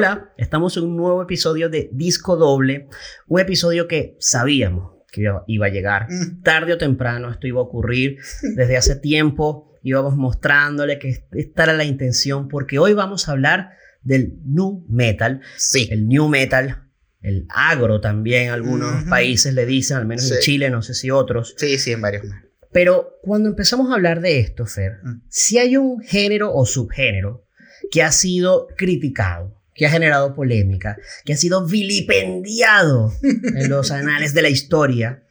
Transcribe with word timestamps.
Hola, 0.00 0.32
estamos 0.36 0.76
en 0.76 0.84
un 0.84 0.96
nuevo 0.96 1.20
episodio 1.24 1.68
de 1.68 1.90
Disco 1.92 2.36
Doble, 2.36 2.86
un 3.26 3.40
episodio 3.40 3.88
que 3.88 4.14
sabíamos 4.20 4.92
que 5.10 5.24
iba 5.48 5.66
a 5.66 5.70
llegar 5.70 6.06
Mm. 6.08 6.42
tarde 6.44 6.72
o 6.74 6.78
temprano, 6.78 7.28
esto 7.32 7.48
iba 7.48 7.58
a 7.58 7.64
ocurrir 7.64 8.18
desde 8.54 8.76
hace 8.76 8.94
tiempo, 8.94 9.72
íbamos 9.82 10.14
mostrándole 10.14 11.00
que 11.00 11.24
esta 11.32 11.64
era 11.64 11.72
la 11.72 11.82
intención, 11.82 12.46
porque 12.46 12.78
hoy 12.78 12.92
vamos 12.92 13.28
a 13.28 13.32
hablar 13.32 13.70
del 14.02 14.34
nu 14.44 14.86
metal, 14.88 15.40
Sí. 15.56 15.88
el 15.90 16.06
new 16.06 16.28
metal, 16.28 16.84
el 17.20 17.46
agro 17.48 18.00
también, 18.00 18.50
algunos 18.50 19.00
Ujú. 19.02 19.10
países 19.10 19.52
le 19.52 19.66
dicen, 19.66 19.96
al 19.96 20.06
menos 20.06 20.30
en 20.30 20.36
Sí. 20.36 20.42
Chile, 20.44 20.70
no 20.70 20.80
sé 20.80 20.94
si 20.94 21.10
otros. 21.10 21.56
Sí, 21.58 21.76
sí, 21.76 21.90
en 21.90 22.02
varios 22.02 22.24
más. 22.24 22.44
Pero 22.70 23.18
cuando 23.22 23.48
empezamos 23.48 23.90
a 23.90 23.94
hablar 23.94 24.20
de 24.20 24.38
esto, 24.38 24.64
Fer, 24.64 24.98
Mm. 25.02 25.22
si 25.28 25.58
hay 25.58 25.76
un 25.76 26.00
género 26.04 26.54
o 26.54 26.64
subgénero 26.66 27.46
que 27.90 28.04
ha 28.04 28.12
sido 28.12 28.68
criticado, 28.76 29.57
que 29.78 29.86
ha 29.86 29.90
generado 29.90 30.34
polémica, 30.34 30.98
que 31.24 31.32
ha 31.32 31.36
sido 31.36 31.64
vilipendiado 31.66 33.12
en 33.22 33.70
los 33.70 33.90
anales 33.90 34.34
de 34.34 34.42
la 34.42 34.48
historia, 34.50 35.22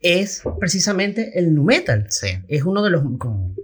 es 0.00 0.42
precisamente 0.58 1.38
el 1.38 1.54
nu 1.54 1.64
metal. 1.64 2.06
Sí. 2.08 2.28
Es 2.48 2.62
uno 2.62 2.82
de 2.82 2.90
los... 2.90 3.02
como- 3.18 3.54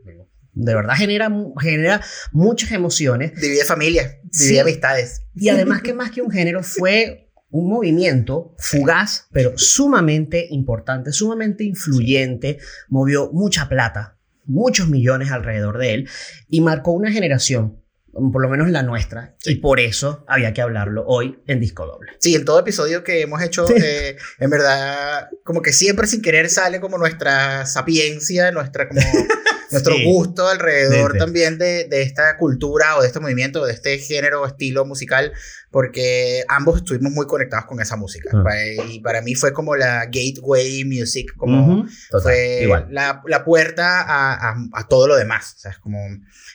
de 0.58 0.74
verdad 0.74 0.94
genera, 0.94 1.30
genera 1.60 2.00
muchas 2.32 2.72
emociones 2.72 3.38
Divide 3.38 3.66
familias, 3.66 4.14
divide 4.22 4.54
Sí. 4.54 4.58
amistades. 4.58 5.22
y 5.34 5.50
además 5.50 5.82
que 5.82 5.92
más 5.92 6.10
que 6.10 6.22
un 6.22 6.30
género 6.30 6.62
fue 6.62 7.30
un 7.50 7.68
movimiento 7.68 8.54
fugaz, 8.58 9.26
pero 9.32 9.52
sumamente 9.58 10.46
importante, 10.48 11.12
sumamente 11.12 11.62
influyente, 11.64 12.56
movió 12.88 13.30
mucha 13.34 13.68
plata, 13.68 14.16
muchos 14.46 14.88
millones 14.88 15.30
alrededor 15.30 15.76
de 15.76 15.92
él 15.92 16.08
y 16.48 16.62
marcó 16.62 16.92
una 16.92 17.12
generación, 17.12 17.78
por 18.32 18.42
lo 18.42 18.48
menos 18.48 18.70
la 18.70 18.82
nuestra, 18.82 19.34
y 19.44 19.56
por 19.56 19.80
eso 19.80 20.24
había 20.28 20.52
que 20.52 20.62
hablarlo 20.62 21.04
hoy 21.06 21.38
en 21.46 21.60
Disco 21.60 21.86
Doble. 21.86 22.12
Sí, 22.18 22.34
en 22.34 22.44
todo 22.44 22.58
episodio 22.60 23.04
que 23.04 23.20
hemos 23.22 23.42
hecho, 23.42 23.66
Sí. 23.66 23.74
eh, 23.82 24.16
en 24.38 24.50
verdad, 24.50 25.28
como 25.44 25.62
que 25.62 25.72
siempre 25.72 26.06
sin 26.06 26.22
querer 26.22 26.48
sale 26.50 26.80
como 26.80 26.98
nuestra 26.98 27.66
sapiencia, 27.66 28.50
nuestra 28.52 28.88
como 28.88 29.00
nuestro 29.70 29.94
Sí. 29.96 30.04
gusto 30.04 30.48
alrededor 30.48 31.16
también 31.18 31.58
de, 31.58 31.84
de 31.88 32.02
esta 32.02 32.36
cultura 32.36 32.96
o 32.96 33.00
de 33.02 33.06
este 33.08 33.20
movimiento, 33.20 33.64
de 33.64 33.72
este 33.72 33.98
género 33.98 34.42
o 34.42 34.46
estilo 34.46 34.84
musical, 34.84 35.32
porque 35.70 36.44
ambos 36.48 36.76
estuvimos 36.78 37.12
muy 37.12 37.26
conectados 37.26 37.66
con 37.66 37.80
esa 37.80 37.96
música. 37.96 38.30
Ah. 38.32 38.42
Pa- 38.44 38.56
Y 38.88 39.00
para 39.00 39.20
mí 39.22 39.34
fue 39.34 39.52
como 39.52 39.76
la 39.76 40.06
gateway 40.06 40.84
music, 40.84 41.32
como 41.36 41.80
Ujú, 41.80 41.88
total, 42.10 42.22
fue. 42.22 42.86
La, 42.90 43.22
la 43.26 43.44
puerta 43.44 44.00
a, 44.02 44.50
a- 44.50 44.56
a 44.72 44.88
todo 44.88 45.06
lo 45.06 45.16
demás. 45.16 45.54
O 45.56 45.58
sea, 45.60 45.70
es 45.72 45.78
como, 45.78 45.98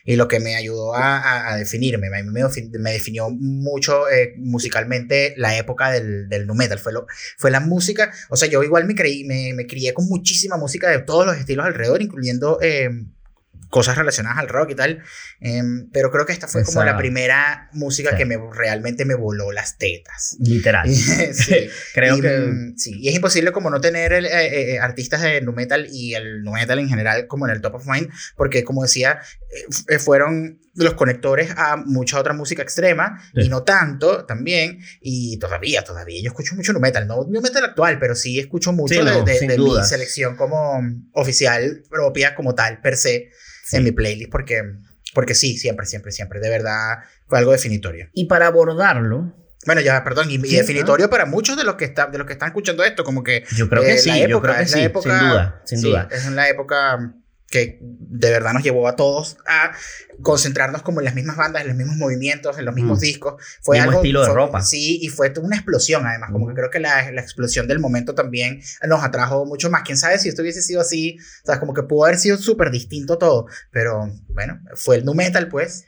y 0.05 0.15
lo 0.15 0.27
que 0.27 0.39
me 0.39 0.55
ayudó 0.55 0.95
a, 0.95 1.51
a- 1.51 1.57
definirme. 1.57 2.09
Me, 2.09 2.23
me 2.23 2.91
definió 2.93 3.29
mucho 3.29 4.09
eh, 4.09 4.33
musicalmente 4.37 5.33
la 5.37 5.57
época 5.57 5.91
del, 5.91 6.27
del 6.29 6.47
nu 6.47 6.55
metal. 6.55 6.79
Fue, 6.79 6.93
lo, 6.93 7.05
fue 7.37 7.51
la 7.51 7.59
música. 7.59 8.11
O 8.29 8.35
sea, 8.37 8.47
yo 8.49 8.63
igual 8.63 8.85
me, 8.85 8.95
creí, 8.95 9.23
me, 9.25 9.53
me 9.53 9.67
crié 9.67 9.93
con 9.93 10.07
muchísima 10.07 10.57
música 10.57 10.89
de 10.89 10.99
todos 10.99 11.25
los 11.25 11.37
estilos 11.37 11.65
alrededor, 11.65 12.01
incluyendo. 12.01 12.57
eh, 12.61 12.89
cosas 13.71 13.97
relacionadas 13.97 14.37
al 14.37 14.47
rock 14.47 14.69
y 14.71 14.75
tal, 14.75 15.01
em, 15.39 15.89
pero 15.91 16.11
creo 16.11 16.27
que 16.27 16.33
esta 16.33 16.47
fue 16.47 16.63
como 16.63 16.83
la 16.83 16.95
primera 16.97 17.69
música 17.73 18.11
Sí. 18.11 18.17
que 18.17 18.25
me, 18.25 18.37
realmente 18.53 19.05
me 19.05 19.15
voló 19.15 19.51
las 19.51 19.79
tetas. 19.79 20.35
Literal. 20.39 20.87
sí. 21.33 21.55
Creo 21.95 22.17
Y, 22.17 22.21
que... 22.21 22.37
mm, 22.37 22.77
Sí, 22.77 22.99
y 23.01 23.09
es 23.09 23.15
imposible 23.15 23.51
como 23.51 23.69
no 23.71 23.81
tener 23.81 24.13
el, 24.13 24.25
eh, 24.25 24.73
eh, 24.75 24.79
artistas 24.79 25.21
de 25.23 25.41
nu 25.41 25.53
metal 25.53 25.87
y 25.91 26.13
el 26.13 26.43
nu 26.43 26.51
metal 26.53 26.77
en 26.77 26.89
general 26.89 27.25
como 27.27 27.47
en 27.47 27.53
el 27.53 27.61
top 27.61 27.75
of 27.75 27.87
mind, 27.87 28.09
porque 28.35 28.63
como 28.63 28.83
decía, 28.83 29.19
eh, 29.49 29.65
eh, 29.95 29.99
fueron 29.99 30.59
los 30.75 30.93
conectores 30.93 31.51
a 31.57 31.75
mucha 31.77 32.17
otra 32.19 32.33
música 32.33 32.61
extrema 32.61 33.21
Sí. 33.35 33.41
y 33.43 33.49
no 33.49 33.63
tanto 33.63 34.25
también, 34.25 34.79
y 35.01 35.37
todavía, 35.39 35.83
todavía 35.83 36.21
yo 36.21 36.27
escucho 36.29 36.55
mucho 36.55 36.71
nu 36.73 36.79
metal, 36.79 37.07
no 37.07 37.25
nu 37.27 37.41
metal 37.41 37.63
actual, 37.65 37.99
pero 37.99 38.15
sí 38.15 38.39
escucho 38.39 38.71
mucho 38.71 38.93
Sí, 38.95 38.99
de, 38.99 39.05
no, 39.11 39.23
de- 39.23 39.35
sin 39.39 39.47
de 39.49 39.57
mi 39.57 39.83
selección 39.83 40.35
como 40.37 40.81
oficial 41.13 41.83
propia, 41.89 42.35
como 42.35 42.55
tal, 42.55 42.79
per 42.81 42.95
se, 42.97 43.31
Sí. 43.63 43.77
en 43.77 43.83
mi 43.83 43.91
playlist, 43.91 44.31
porque, 44.31 44.61
porque 45.13 45.33
sí, 45.35 45.57
siempre, 45.57 45.85
siempre, 45.85 46.11
siempre, 46.11 46.39
de 46.39 46.49
verdad 46.49 46.99
fue 47.27 47.39
algo 47.39 47.51
definitorio. 47.51 48.09
Y 48.13 48.25
para 48.25 48.47
abordarlo, 48.47 49.35
Bueno, 49.65 49.79
ya, 49.81 50.03
perdón, 50.03 50.31
y, 50.31 50.37
definitorio 50.39 51.07
para 51.09 51.25
muchos 51.27 51.55
de 51.55 51.63
los 51.63 51.75
que 51.75 51.85
están, 51.85 52.11
de 52.11 52.17
los 52.17 52.25
que 52.25 52.33
están 52.33 52.47
escuchando 52.49 52.83
esto, 52.83 53.03
como 53.03 53.23
que 53.23 53.43
yo 53.55 53.69
creo 53.69 53.83
que 53.83 53.93
eh, 53.93 53.97
sí, 53.99 54.09
yo 54.27 54.41
creo 54.41 54.55
que 54.55 54.63
es 54.63 54.71
la 54.71 54.77
sí, 54.77 54.83
época- 54.85 55.19
sin 55.19 55.29
duda, 55.29 55.61
sin 55.65 55.79
sí, 55.79 55.87
duda. 55.87 56.07
Es 56.11 56.25
en 56.25 56.35
la 56.35 56.49
época 56.49 57.13
que 57.51 57.77
de 57.81 58.29
verdad 58.31 58.53
nos 58.53 58.63
llevó 58.63 58.87
a 58.87 58.95
todos 58.95 59.37
a 59.45 59.73
concentrarnos 60.21 60.81
como 60.83 61.01
en 61.01 61.05
las 61.05 61.15
mismas 61.15 61.35
bandas, 61.37 61.61
en 61.63 61.67
los 61.67 61.77
mismos 61.77 61.97
movimientos, 61.97 62.57
en 62.57 62.65
los 62.65 62.73
mismos 62.73 62.97
Mm. 62.99 63.01
discos. 63.01 63.43
Fue 63.61 63.77
Mismo 63.77 63.89
algo, 63.91 64.01
estilo 64.01 64.21
de 64.21 64.25
fue- 64.27 64.35
ropa. 64.35 64.61
Sí, 64.61 64.99
y 65.01 65.09
fue 65.09 65.33
una 65.41 65.55
explosión 65.57 66.05
además, 66.05 66.31
como 66.31 66.47
que 66.47 66.53
creo 66.53 66.69
que 66.69 66.79
la, 66.79 67.11
la 67.11 67.21
explosión 67.21 67.67
del 67.67 67.79
momento 67.79 68.15
también 68.15 68.61
nos 68.87 69.03
atrajo 69.03 69.45
mucho 69.45 69.69
más. 69.69 69.83
Quién 69.83 69.97
sabe 69.97 70.17
si 70.17 70.29
esto 70.29 70.41
hubiese 70.41 70.61
sido 70.61 70.81
así, 70.81 71.17
o 71.43 71.45
sea, 71.45 71.59
como 71.59 71.73
que 71.73 71.83
pudo 71.83 72.05
haber 72.05 72.17
sido 72.17 72.37
súper 72.37 72.71
distinto 72.71 73.17
todo, 73.17 73.47
pero 73.71 74.09
bueno, 74.29 74.59
fue 74.75 74.95
el 74.97 75.05
nu 75.05 75.13
metal 75.13 75.47
pues. 75.49 75.85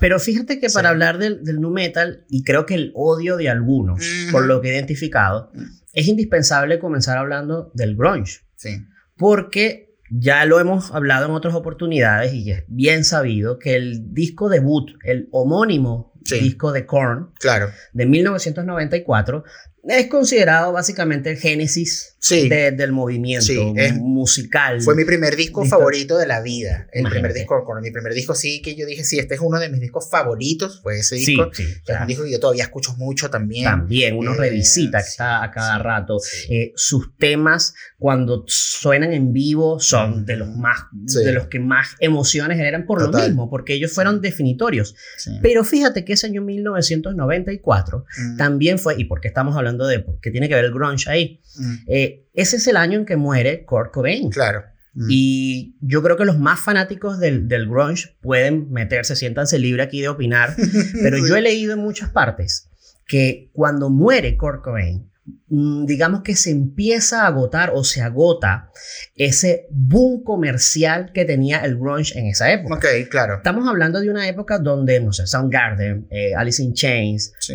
Pero 0.00 0.18
fíjate 0.18 0.60
que 0.60 0.68
Sí. 0.68 0.74
para 0.74 0.88
hablar 0.90 1.18
del, 1.18 1.44
del 1.44 1.60
nu 1.60 1.70
metal, 1.70 2.24
y 2.28 2.42
creo 2.44 2.64
que 2.66 2.74
el 2.74 2.92
odio 2.94 3.36
de 3.36 3.48
algunos, 3.50 4.00
por 4.32 4.44
lo 4.46 4.60
que 4.60 4.70
he 4.70 4.74
identificado, 4.74 5.50
Mm. 5.54 5.64
es 5.92 6.08
indispensable 6.08 6.78
comenzar 6.78 7.18
hablando 7.18 7.70
del 7.74 7.96
grunge. 7.96 8.40
Sí. 8.56 8.84
Porque 9.16 9.89
ya 10.10 10.44
lo 10.44 10.60
hemos 10.60 10.92
hablado 10.92 11.26
en 11.26 11.32
otras 11.32 11.54
oportunidades 11.54 12.32
y 12.34 12.50
es 12.50 12.64
bien 12.68 13.04
sabido 13.04 13.58
que 13.58 13.74
el 13.76 14.12
disco 14.12 14.48
debut, 14.48 14.90
el 15.04 15.28
homónimo 15.32 16.10
Sí. 16.22 16.38
disco 16.38 16.70
de 16.70 16.84
Korn 16.84 17.30
Claro. 17.40 17.68
de 17.94 18.04
1994, 18.06 19.42
es 19.88 20.06
considerado 20.08 20.72
básicamente 20.72 21.30
el 21.30 21.36
génesis 21.38 22.16
Sí. 22.22 22.50
de- 22.50 22.70
del 22.72 22.92
movimiento 22.92 23.46
Sí, 23.46 23.58
es- 23.76 23.94
musical. 23.94 24.82
Fue 24.82 24.94
mi 24.94 25.06
primer 25.06 25.36
disco 25.36 25.64
favorito 25.64 26.18
de 26.18 26.26
la 26.26 26.42
vida. 26.42 26.86
El 26.92 27.00
Imagínate. 27.00 27.10
primer 27.10 27.32
disco, 27.34 27.64
con 27.64 27.80
mi 27.80 27.90
primer 27.90 28.12
disco 28.12 28.34
sí 28.34 28.60
que 28.60 28.74
yo 28.76 28.84
dije, 28.84 29.04
sí, 29.04 29.18
este 29.18 29.36
es 29.36 29.40
uno 29.40 29.58
de 29.58 29.70
mis 29.70 29.80
discos 29.80 30.10
favoritos, 30.10 30.80
fue 30.82 30.98
ese 30.98 31.16
disco. 31.16 31.48
sí, 31.52 31.64
Que 31.64 31.70
es 31.72 31.80
claro. 31.86 32.02
un 32.02 32.08
disco 32.08 32.24
que 32.24 32.32
yo 32.32 32.40
todavía 32.40 32.64
escucho 32.64 32.92
mucho 32.98 33.30
también. 33.30 33.64
También 33.64 34.16
uno 34.18 34.34
Eh, 34.34 34.38
revisita 34.38 35.02
cada- 35.16 35.44
a 35.44 35.50
cada 35.50 35.78
rato. 35.78 36.18
Eh, 36.50 36.72
sus 36.76 37.16
temas 37.16 37.72
cuando 37.98 38.44
suenan 38.46 39.14
en 39.14 39.32
vivo 39.32 39.80
son 39.80 40.26
de 40.26 40.36
los 40.36 40.48
más 40.56 40.80
de 40.92 41.32
los 41.32 41.46
que 41.46 41.58
más 41.58 41.88
emociones 42.00 42.58
generan 42.58 42.84
por 42.84 43.00
lo 43.00 43.06
Total. 43.10 43.28
mismo 43.28 43.48
porque 43.48 43.74
ellos 43.74 43.92
fueron 43.92 44.20
definitorios 44.20 44.94
pero 45.42 45.64
fíjate 45.64 46.04
que 46.04 46.12
ese 46.14 46.26
año 46.26 46.42
1994 46.42 48.04
Mm, 48.18 48.36
también 48.36 48.78
fue 48.78 48.94
y 48.98 49.04
por 49.04 49.20
qué 49.20 49.28
estamos 49.28 49.56
hablando 49.56 49.69
de 49.78 50.04
qué 50.22 50.30
tiene 50.30 50.48
que 50.48 50.54
ver 50.54 50.64
el 50.64 50.72
grunge 50.72 51.10
ahí. 51.10 51.40
Mm, 51.56 51.74
Eh, 51.86 52.26
ese 52.34 52.56
es 52.56 52.66
el 52.66 52.76
año 52.76 52.98
en 52.98 53.06
que 53.06 53.16
muere 53.16 53.64
Kurt 53.64 53.92
Cobain. 53.92 54.30
Claro. 54.30 54.64
Mm, 54.94 55.06
y 55.08 55.76
yo 55.80 56.02
creo 56.02 56.16
que 56.16 56.24
los 56.24 56.38
más 56.38 56.60
fanáticos 56.60 57.20
del, 57.20 57.46
del 57.48 57.68
grunge 57.68 58.16
pueden 58.20 58.72
meterse 58.72 59.14
siéntanse 59.14 59.58
libre 59.58 59.82
aquí 59.84 60.00
de 60.00 60.08
opinar 60.08 60.56
pero 61.02 61.16
yo 61.24 61.36
he 61.36 61.40
leído 61.40 61.74
en 61.74 61.78
muchas 61.78 62.10
partes 62.10 62.68
que 63.06 63.50
cuando 63.52 63.88
muere 63.90 64.36
Kurt 64.36 64.62
Cobain, 64.62 65.09
digamos 65.48 66.22
que 66.22 66.36
se 66.36 66.50
empieza 66.50 67.22
a 67.24 67.26
agotar 67.26 67.70
o 67.74 67.82
se 67.84 68.00
agota 68.02 68.70
ese 69.14 69.66
boom 69.70 70.22
comercial 70.22 71.10
que 71.12 71.24
tenía 71.24 71.58
el 71.58 71.76
grunge 71.76 72.18
en 72.18 72.26
esa 72.26 72.52
época. 72.52 72.76
Ok, 72.76 73.08
claro. 73.10 73.36
Estamos 73.36 73.68
hablando 73.68 74.00
de 74.00 74.10
una 74.10 74.28
época 74.28 74.58
donde, 74.58 75.00
no 75.00 75.12
sé, 75.12 75.26
Soundgarden, 75.26 76.06
eh, 76.10 76.34
Alice 76.34 76.62
in 76.62 76.72
Chains, 76.72 77.32
Sí. 77.40 77.54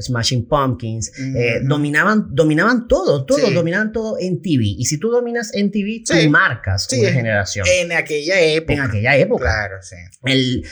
Smashing 0.00 0.46
Pumpkins, 0.48 1.12
eh, 1.36 1.60
dominaban, 1.62 2.26
dominaban 2.30 2.88
todo, 2.88 3.24
todo, 3.24 3.46
Sí. 3.46 3.54
dominaban 3.54 3.92
todo 3.92 4.16
en 4.18 4.42
TV. 4.42 4.64
Y 4.64 4.84
si 4.86 4.98
tú 4.98 5.10
dominas 5.10 5.54
en 5.54 5.70
TV, 5.70 6.02
tú 6.04 6.14
marcas 6.30 6.88
una 6.92 7.10
generación. 7.10 7.66
En 7.80 7.92
aquella 7.92 8.40
época. 8.40 8.72
en 8.74 8.80
aquella 8.80 9.16
época. 9.16 9.44
Claro, 9.44 9.76
sí. 9.82 9.96
El 10.24 10.64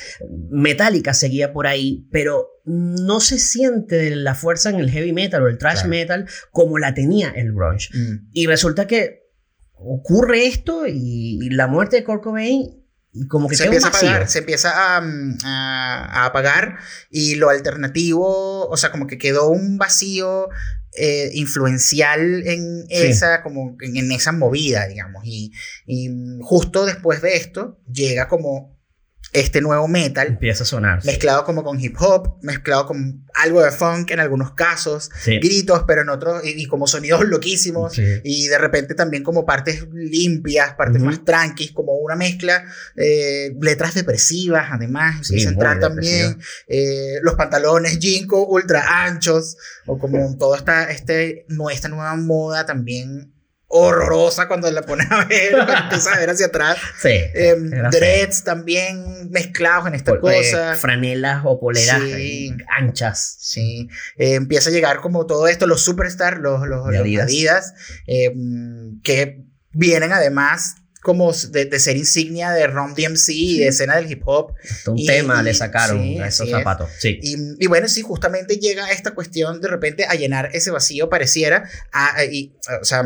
Metallica 0.51 1.15
seguía 1.15 1.53
por 1.53 1.67
ahí, 1.67 2.07
pero 2.11 2.49
no 2.65 3.21
se 3.21 3.39
siente 3.39 4.15
la 4.17 4.35
fuerza 4.35 4.71
en 4.71 4.77
el 4.77 4.91
heavy 4.91 5.13
metal 5.13 5.43
o 5.43 5.49
el 5.49 5.59
thrash 5.59 5.75
Claro. 5.83 5.89
metal 5.91 6.29
como 6.51 6.79
la 6.79 6.95
tenía 6.95 7.31
el 7.31 7.53
grunge. 7.53 7.89
Mm, 7.93 8.29
Y 8.33 8.47
resulta 8.47 8.87
que 8.87 9.25
ocurre 9.73 10.47
esto 10.47 10.87
y, 10.87 11.39
y 11.43 11.51
la 11.51 11.67
muerte 11.67 11.97
de 11.97 12.05
Kurt 12.05 12.23
Cobain 12.23 12.81
y 13.13 13.29
como 13.29 13.49
que 13.49 13.55
se 13.57 13.65
empieza 13.65 13.87
a 13.89 13.91
apagar, 13.91 14.29
se 14.29 14.39
empieza 14.41 14.97
a, 14.97 15.01
mm, 15.01 15.39
a- 15.45 16.23
a 16.23 16.27
apagar 16.27 16.79
y 17.11 17.35
lo 17.37 17.49
alternativo, 17.51 18.67
o 18.69 18.77
sea, 18.77 18.91
como 18.91 19.07
que 19.07 19.19
quedó 19.19 19.49
un 19.51 19.79
vacío 19.79 20.49
eh, 20.97 21.31
influencial 21.35 22.47
en 22.47 22.87
Sí. 22.89 23.07
esa, 23.09 23.43
como 23.43 23.77
en, 23.81 23.97
en 23.97 24.13
esa 24.13 24.31
movida, 24.31 24.87
digamos. 24.87 25.25
Y, 25.27 25.53
y, 25.87 26.09
mm, 26.09 26.41
justo 26.41 26.87
después 26.87 27.21
de 27.21 27.37
esto 27.37 27.81
llega 27.93 28.29
como 28.29 28.74
este 29.35 29.61
nuevo 29.61 29.87
metal. 29.89 30.29
Empieza 30.29 30.63
a 30.63 30.67
sonar. 30.67 31.03
sí. 31.03 31.09
Mezclado 31.09 31.45
como 31.45 31.63
con 31.63 31.79
hip 31.81 31.97
hop, 32.01 32.39
mezclado 32.43 32.87
con 32.87 33.27
algo 33.35 33.63
de 33.63 33.71
funk 33.73 34.11
en 34.13 34.21
algunos 34.21 34.55
casos, 34.55 35.11
Sí. 35.21 35.39
gritos, 35.41 35.83
pero 35.87 36.03
en 36.03 36.09
otros, 36.09 36.43
y, 36.45 36.63
y 36.63 36.67
como 36.67 36.87
sonidos 36.87 37.21
loquísimos, 37.29 37.93
Sí. 37.95 38.21
y 38.25 38.47
de 38.47 38.57
repente 38.59 38.95
también 38.95 39.23
como 39.23 39.45
partes 39.45 39.87
limpias, 39.93 40.75
partes 40.75 41.03
más 41.03 41.25
tranquis, 41.25 41.73
como 41.73 41.95
una 41.97 42.17
mezcla, 42.17 42.65
eh, 42.97 43.55
letras 43.61 43.95
depresivas, 43.95 44.69
además, 44.71 45.27
Sí, 45.27 45.43
entrar 45.43 45.81
también, 45.81 46.39
eh, 46.69 47.19
los 47.23 47.35
pantalones 47.35 47.99
Jinko 47.99 48.47
ultra 48.47 49.05
anchos, 49.05 49.57
o 49.87 49.99
como 49.99 50.37
toda 50.39 50.57
esta, 50.59 50.91
este, 50.91 51.45
esta 51.73 51.89
nueva 51.89 52.15
moda 52.17 52.65
también 52.65 53.34
horrorosa 53.77 54.47
cuando 54.47 54.71
la 54.71 54.83
pones 54.83 55.11
a 55.11 55.25
ver, 55.25 55.53
cuando 55.53 55.73
empiezas 55.75 56.15
a 56.15 56.19
ver 56.21 56.31
hacia 56.31 56.47
atrás. 56.47 56.79
Sí. 57.03 57.09
Em, 57.35 57.71
feo. 57.71 57.91
dreads 57.91 58.45
también 58.45 59.31
mezclados 59.31 59.89
en 59.89 59.95
esta 59.95 60.19
Pol- 60.19 60.33
eh, 60.33 60.37
cosa. 60.51 60.75
franelas 60.77 61.43
o 61.45 61.59
poleras 61.59 62.01
Sí. 62.03 62.55
anchas. 62.69 63.37
Sí, 63.41 63.89
eh, 64.17 64.35
empieza 64.35 64.71
a 64.71 64.73
llegar 64.73 64.99
como 64.99 65.27
todo 65.27 65.49
esto, 65.49 65.67
los 65.67 65.83
superstars, 65.83 66.39
los, 66.41 66.67
los, 66.69 66.87
Adidas. 66.87 67.25
Adidas, 67.27 67.75
mm, 68.35 69.01
que 69.03 69.45
vienen 69.73 70.13
además 70.13 70.77
como 71.05 71.33
de, 71.51 71.67
de 71.67 71.79
ser 71.79 71.97
insignia 71.99 72.51
de 72.53 72.67
Rom 72.67 72.95
DMC 72.95 73.29
y 73.29 73.59
de 73.61 73.69
escena 73.69 73.97
del 73.97 74.11
hip 74.11 74.23
hop. 74.25 74.55
Hasta 74.69 74.91
un 74.91 74.99
Y- 74.99 75.07
tema 75.07 75.43
le 75.43 75.51
y- 75.51 75.55
sacaron 75.55 76.03
sí, 76.03 76.19
a 76.19 76.27
esos 76.27 76.41
así 76.41 76.51
es. 76.53 76.59
zapatos. 76.59 76.91
Sí. 76.99 77.19
Y, 77.23 77.37
y 77.63 77.67
bueno, 77.67 77.87
sí, 77.89 78.01
justamente 78.01 78.57
llega 78.57 78.91
esta 78.91 79.11
cuestión 79.13 79.61
de 79.61 79.69
repente 79.69 80.07
a 80.07 80.15
llenar 80.15 80.49
ese 80.55 80.71
vacío, 80.71 81.11
pareciera, 81.11 81.69
a- 81.93 82.17
a- 82.17 82.25
y, 82.25 82.57
o 82.81 82.85
sea, 82.85 83.05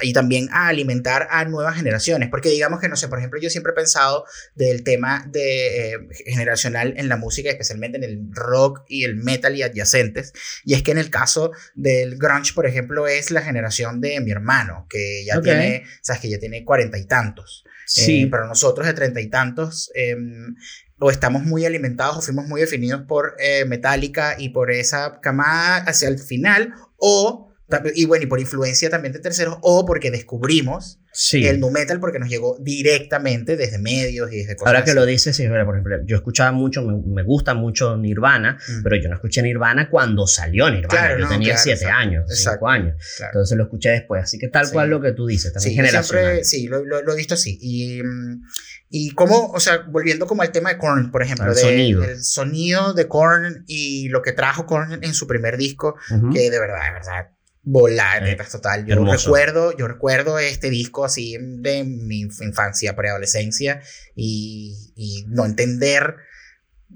y 0.00 0.12
también 0.12 0.48
a 0.52 0.68
alimentar 0.68 1.26
a 1.30 1.44
nuevas 1.44 1.74
generaciones. 1.76 2.28
Porque 2.30 2.50
digamos 2.50 2.78
que, 2.80 2.88
no 2.88 2.94
sé, 2.94 3.08
por 3.08 3.18
ejemplo, 3.18 3.40
yo 3.40 3.50
siempre 3.50 3.72
he 3.72 3.74
pensado 3.74 4.24
del 4.54 4.84
tema 4.84 5.26
de, 5.28 5.94
eh, 5.94 5.98
generacional 6.26 6.94
en 6.96 7.08
la 7.08 7.16
música, 7.16 7.50
especialmente 7.50 7.98
en 7.98 8.04
el 8.04 8.20
rock 8.30 8.82
y 8.88 9.02
el 9.02 9.16
metal 9.16 9.56
y 9.56 9.62
adyacentes. 9.62 10.32
Y 10.64 10.74
es 10.74 10.82
que 10.84 10.92
en 10.92 10.98
el 10.98 11.10
caso 11.10 11.50
del 11.74 12.16
grunge, 12.16 12.52
por 12.54 12.66
ejemplo, 12.66 13.08
es 13.08 13.32
la 13.32 13.42
generación 13.42 14.00
de 14.00 14.20
mi 14.20 14.30
hermano, 14.30 14.86
que 14.88 15.24
ya 15.24 15.38
Ok. 15.38 15.44
tiene, 15.44 15.84
sabes, 16.00 16.22
que 16.22 16.30
ya 16.30 16.38
tiene 16.38 16.64
cuarenta 16.64 16.96
y 16.96 17.06
tantos. 17.06 17.39
Sí. 17.86 18.22
Eh, 18.22 18.28
pero 18.30 18.46
nosotros 18.46 18.86
de 18.86 18.94
treinta 18.94 19.20
y 19.20 19.28
tantos 19.28 19.90
em, 19.94 20.54
o 20.98 21.10
estamos 21.10 21.42
muy 21.42 21.64
alimentados 21.64 22.18
o 22.18 22.22
fuimos 22.22 22.46
muy 22.46 22.60
definidos 22.60 23.02
por 23.02 23.34
eh, 23.38 23.64
Metallica 23.64 24.36
y 24.38 24.50
por 24.50 24.70
esa 24.70 25.20
camada 25.20 25.78
hacia 25.78 26.08
el 26.08 26.18
final 26.18 26.74
o 26.96 27.49
y 27.94 28.04
bueno 28.06 28.24
y 28.24 28.26
por 28.26 28.40
influencia 28.40 28.90
también 28.90 29.12
de 29.12 29.18
terceros 29.20 29.56
o 29.62 29.84
porque 29.86 30.10
descubrimos 30.10 31.00
sí. 31.12 31.46
el 31.46 31.60
nu 31.60 31.70
metal 31.70 32.00
porque 32.00 32.18
nos 32.18 32.28
llegó 32.28 32.56
directamente 32.60 33.56
desde 33.56 33.78
medios 33.78 34.32
y 34.32 34.38
desde 34.38 34.56
cosas 34.56 34.66
Ahora 34.68 34.84
que 34.84 34.90
así. 34.90 34.98
lo 35.00 35.06
dices, 35.06 35.36
sí, 35.36 35.46
por 35.48 35.58
ejemplo, 35.74 35.96
yo 36.06 36.16
escuchaba 36.16 36.52
mucho, 36.52 36.82
me, 36.82 37.00
me 37.06 37.22
gusta 37.22 37.54
mucho 37.54 37.96
Nirvana, 37.96 38.58
Mm. 38.68 38.82
pero 38.82 38.96
yo 38.96 39.08
no 39.08 39.14
escuché 39.16 39.42
Nirvana 39.42 39.88
cuando 39.90 40.26
salió 40.26 40.68
Nirvana. 40.70 40.88
Claro, 40.88 41.18
yo 41.18 41.24
no, 41.24 41.30
tenía 41.30 41.48
claro, 41.50 41.60
siete 41.62 41.80
exacto, 41.84 41.98
años, 41.98 42.30
exacto, 42.30 42.50
cinco 42.58 42.68
años. 42.68 42.94
Claro. 43.16 43.30
Entonces 43.32 43.56
lo 43.58 43.64
escuché 43.64 43.90
después. 43.90 44.22
Así 44.24 44.38
que 44.38 44.48
tal 44.48 44.66
Sí. 44.66 44.72
cual 44.72 44.90
lo 44.90 45.00
que 45.00 45.12
tú 45.12 45.26
dices, 45.26 45.52
también 45.52 45.70
Sí, 45.70 45.76
generacional. 45.76 46.24
siempre- 46.24 46.44
sí, 46.44 46.66
lo, 46.68 46.84
lo- 46.84 47.02
lo 47.02 47.12
he 47.12 47.16
visto 47.16 47.34
así. 47.34 47.58
Y, 47.60 48.02
mm, 48.02 48.42
y 48.90 49.10
como, 49.10 49.46
o 49.50 49.60
sea, 49.60 49.78
volviendo 49.88 50.26
como 50.26 50.42
al 50.42 50.50
tema 50.52 50.70
de 50.70 50.78
Korn, 50.78 51.10
por 51.10 51.22
ejemplo, 51.22 51.46
Al 51.46 51.54
de- 51.54 51.60
sonido. 51.60 52.04
el 52.04 52.22
sonido 52.22 52.92
de 52.94 53.06
Korn 53.08 53.64
y 53.66 54.08
lo 54.08 54.22
que 54.22 54.32
trajo 54.32 54.66
Korn 54.66 54.98
en 55.02 55.14
su 55.14 55.26
primer 55.26 55.56
disco, 55.56 55.94
Ujú. 56.10 56.30
que 56.30 56.50
de 56.50 56.58
verdad, 56.58 56.84
de 56.86 56.92
verdad, 56.92 57.30
volar, 57.62 58.22
neta, 58.22 58.44
total. 58.44 58.86
Yo 58.86 58.94
hermoso. 58.94 59.28
recuerdo, 59.28 59.76
yo 59.76 59.86
recuerdo 59.86 60.38
este 60.38 60.70
disco 60.70 61.04
así 61.04 61.36
de 61.38 61.84
mi 61.84 62.22
inf- 62.24 62.42
infancia, 62.42 62.96
preadolescencia, 62.96 63.82
y, 64.14 64.92
y 64.96 65.24
no 65.28 65.44
entender 65.44 66.16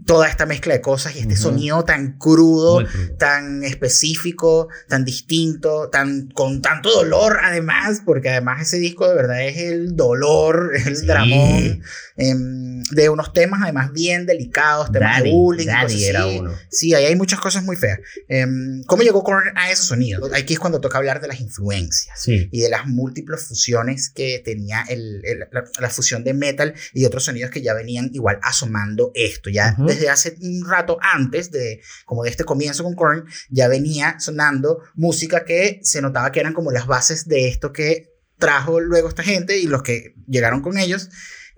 toda 0.06 0.28
esta 0.28 0.44
mezcla 0.44 0.74
de 0.74 0.82
cosas 0.82 1.16
y 1.16 1.20
este 1.20 1.34
sonido 1.36 1.82
tan 1.84 2.18
crudo, 2.18 2.84
tan 3.18 3.64
específico, 3.64 4.68
tan 4.88 5.02
distinto, 5.04 5.88
tan 5.88 6.28
con 6.34 6.60
tanto 6.60 6.90
dolor 6.90 7.38
además, 7.42 8.02
porque 8.04 8.28
además 8.28 8.60
ese 8.62 8.78
disco 8.78 9.08
de 9.08 9.14
verdad 9.14 9.42
es 9.46 9.56
el 9.56 9.96
dolor, 9.96 10.72
el 10.74 10.96
Sí. 10.96 11.06
dramón 11.06 11.82
em, 12.16 12.82
de 12.92 13.08
unos 13.08 13.32
temas 13.32 13.60
además 13.62 13.92
bien 13.92 14.26
delicados, 14.26 14.92
temas 14.92 15.16
Daddy, 15.18 15.30
de 15.30 15.34
bullying, 15.34 15.64
y 15.64 15.66
Daddy 15.66 15.94
cosas 15.94 16.02
era 16.08 16.24
así. 16.24 16.38
uno. 16.38 16.52
Sí, 16.70 16.94
ahí 16.94 17.04
hay 17.06 17.16
muchas 17.16 17.40
cosas 17.40 17.64
muy 17.64 17.76
feas. 17.76 17.98
Em, 18.28 18.82
¿Cómo 18.86 19.02
llegó 19.02 19.24
Korn 19.24 19.56
a 19.56 19.70
esos 19.70 19.86
sonidos? 19.86 20.30
Aquí 20.34 20.52
es 20.52 20.58
cuando 20.60 20.80
toca 20.80 20.98
hablar 20.98 21.20
de 21.20 21.28
las 21.28 21.40
influencias 21.40 22.20
Sí. 22.20 22.48
y 22.52 22.60
de 22.60 22.68
las 22.68 22.86
múltiples 22.86 23.42
fusiones 23.48 24.10
que 24.14 24.40
tenía 24.44 24.84
el, 24.88 25.22
el- 25.24 25.38
la, 25.50 25.64
la 25.80 25.90
fusión 25.90 26.22
de 26.24 26.34
metal 26.34 26.74
y 26.92 27.04
otros 27.06 27.24
sonidos 27.24 27.50
que 27.50 27.62
ya 27.62 27.74
venían 27.74 28.10
igual 28.12 28.38
asomando 28.42 29.10
esto. 29.14 29.50
Ya 29.50 29.74
Desde 29.86 30.08
hace 30.08 30.36
un 30.40 30.64
rato 30.68 30.98
antes 31.00 31.50
de 31.50 31.80
como 32.04 32.24
de 32.24 32.30
este 32.30 32.44
comienzo 32.44 32.82
con 32.84 32.94
Korn, 32.94 33.24
ya 33.50 33.68
venía 33.68 34.16
sonando 34.18 34.80
música 34.94 35.44
que 35.44 35.80
se 35.82 36.00
notaba 36.02 36.32
que 36.32 36.40
eran 36.40 36.52
como 36.54 36.70
las 36.70 36.86
bases 36.86 37.26
de 37.26 37.48
esto 37.48 37.72
que 37.72 38.10
trajo 38.38 38.80
luego 38.80 39.08
esta 39.08 39.22
gente 39.22 39.58
y 39.58 39.66
los 39.66 39.82
que 39.82 40.14
llegaron 40.26 40.60
con 40.60 40.76
ellos. 40.78 41.08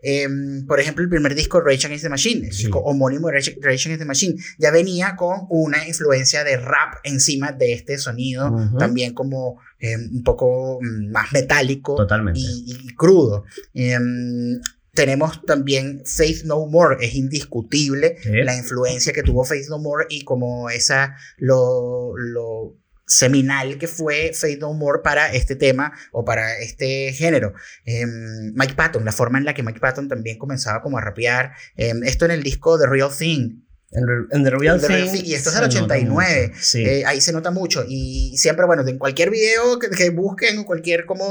Em, 0.03 0.67
por 0.67 0.79
ejemplo, 0.79 1.03
el 1.03 1.09
primer 1.09 1.35
disco, 1.35 1.59
Rage 1.61 1.87
Against 1.87 2.05
the 2.05 2.11
Machine, 2.11 2.47
el 2.47 2.53
Sí. 2.53 2.65
disco 2.65 2.79
homónimo 2.81 3.29
de 3.29 3.33
Rage, 3.35 3.57
Rage 3.63 3.87
Against 3.89 3.99
the 4.01 4.05
Machine, 4.05 4.35
ya 4.59 4.71
venía 4.71 5.17
con 5.17 5.47
una 5.49 5.89
influencia 5.89 6.45
de 6.45 6.59
rap 6.59 6.97
encima 7.03 7.51
de 7.53 7.73
este 7.73 7.97
sonido, 7.99 8.55
también 8.79 9.15
como 9.15 9.59
em, 9.81 10.09
un 10.15 10.23
poco 10.23 10.79
mm, 10.81 11.11
más 11.11 11.33
metálico 11.33 11.97
Totalmente. 11.97 12.39
y, 12.41 12.65
y 12.89 12.95
crudo. 12.95 13.45
Em, 13.75 14.61
tenemos 14.97 15.41
también 15.47 16.03
Faith 16.05 16.43
No 16.45 16.67
More, 16.67 16.97
es 17.07 17.15
indiscutible 17.15 18.17
Sí. 18.21 18.31
la 18.43 18.57
influencia 18.57 19.13
que 19.13 19.23
tuvo 19.23 19.45
Faith 19.45 19.69
No 19.69 19.79
More 19.79 20.07
y 20.11 20.25
como 20.25 20.69
esa, 20.71 21.15
lo, 21.37 22.17
lo 22.17 22.77
seminal 23.07 23.79
que 23.79 23.87
fue 23.87 24.33
Faith 24.35 24.59
No 24.59 24.73
More 24.73 25.01
para 25.05 25.33
este 25.33 25.55
tema 25.55 25.93
o 26.11 26.25
para 26.25 26.59
este 26.59 27.13
género. 27.13 27.53
Em, 27.85 28.53
Mike 28.55 28.75
Patton, 28.75 29.05
la 29.05 29.13
forma 29.13 29.39
en 29.39 29.45
la 29.45 29.55
que 29.55 29.63
Mike 29.63 29.79
Patton 29.79 30.09
también 30.09 30.39
comenzaba 30.39 30.83
como 30.83 30.99
a 30.99 31.01
rapear, 31.01 31.53
em, 31.77 32.03
esto 32.03 32.25
en 32.25 32.33
el 32.33 32.43
disco 32.43 32.77
The 32.79 32.87
Real 32.89 33.11
Thing, 33.17 33.63
En, 33.93 34.43
The 34.45 34.51
Real 34.51 34.81
Thing. 34.81 35.11
Thing, 35.13 35.25
y 35.25 35.35
esto 35.35 35.51
es 35.51 35.55
del 35.55 35.65
nota 35.65 35.77
89. 35.95 36.49
mucho. 36.49 36.59
Sí. 36.61 36.83
eh, 36.85 37.05
ahí 37.07 37.21
se 37.21 37.33
nota 37.33 37.51
mucho 37.51 37.85
y 37.89 38.37
siempre, 38.37 38.67
bueno, 38.67 38.87
en 38.87 38.99
cualquier 38.99 39.31
video 39.31 39.79
que, 39.79 39.89
que 39.91 40.11
busquen 40.11 40.59
o 40.59 40.65
cualquier 40.67 41.07
como 41.07 41.29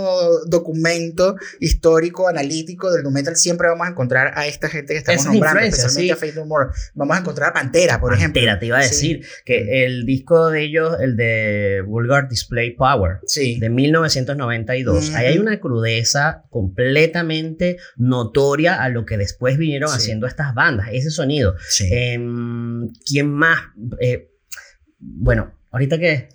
documento 0.48 1.36
histórico, 1.60 2.28
analítico 2.28 2.92
del 2.92 3.06
metal, 3.12 3.36
siempre 3.36 3.68
vamos 3.68 3.86
a 3.88 3.92
encontrar 3.92 4.31
a 4.38 4.48
esta 4.48 4.69
gente 4.69 4.94
que 4.94 5.00
estamos 5.00 5.22
Esas 5.22 5.34
nombrando, 5.34 5.60
especialmente 5.62 6.04
sí. 6.06 6.10
a 6.12 6.16
Faith 6.16 6.36
No 6.36 6.46
More. 6.46 6.69
Vamos 6.94 7.18
a 7.18 7.19
encontrar 7.19 7.50
a 7.50 7.54
Pantera, 7.54 8.00
por 8.00 8.13
ejemplo. 8.13 8.40
Pantera, 8.40 8.60
te 8.60 8.66
iba 8.68 8.80
a 8.80 8.84
Sí. 8.84 8.90
decir 8.90 9.25
que 9.44 9.86
el 9.86 10.06
disco 10.06 10.50
de 10.50 10.63
ellos, 10.63 10.98
el 11.01 11.18
de 11.18 11.84
Vulgar 11.86 12.30
Display 12.30 12.72
Power, 12.75 13.19
de 13.60 13.69
1992. 13.69 15.10
Ujú. 15.10 15.18
Ahí 15.18 15.25
hay 15.27 15.38
una 15.38 15.60
crudeza 15.60 16.44
completamente 16.50 17.77
notoria 17.98 18.82
a 18.82 18.89
lo 18.89 19.06
que 19.06 19.18
después 19.18 19.58
vinieron 19.58 19.91
haciendo 19.91 20.25
estas 20.25 20.53
bandas, 20.56 20.88
ese 20.91 21.12
sonido. 21.12 21.56
Sí. 21.70 21.89
Em, 22.46 22.90
¿Quién 23.06 23.32
más? 23.32 23.60
Eh, 24.00 24.30
bueno, 25.00 25.54
ahorita 25.72 25.98
que... 26.00 26.30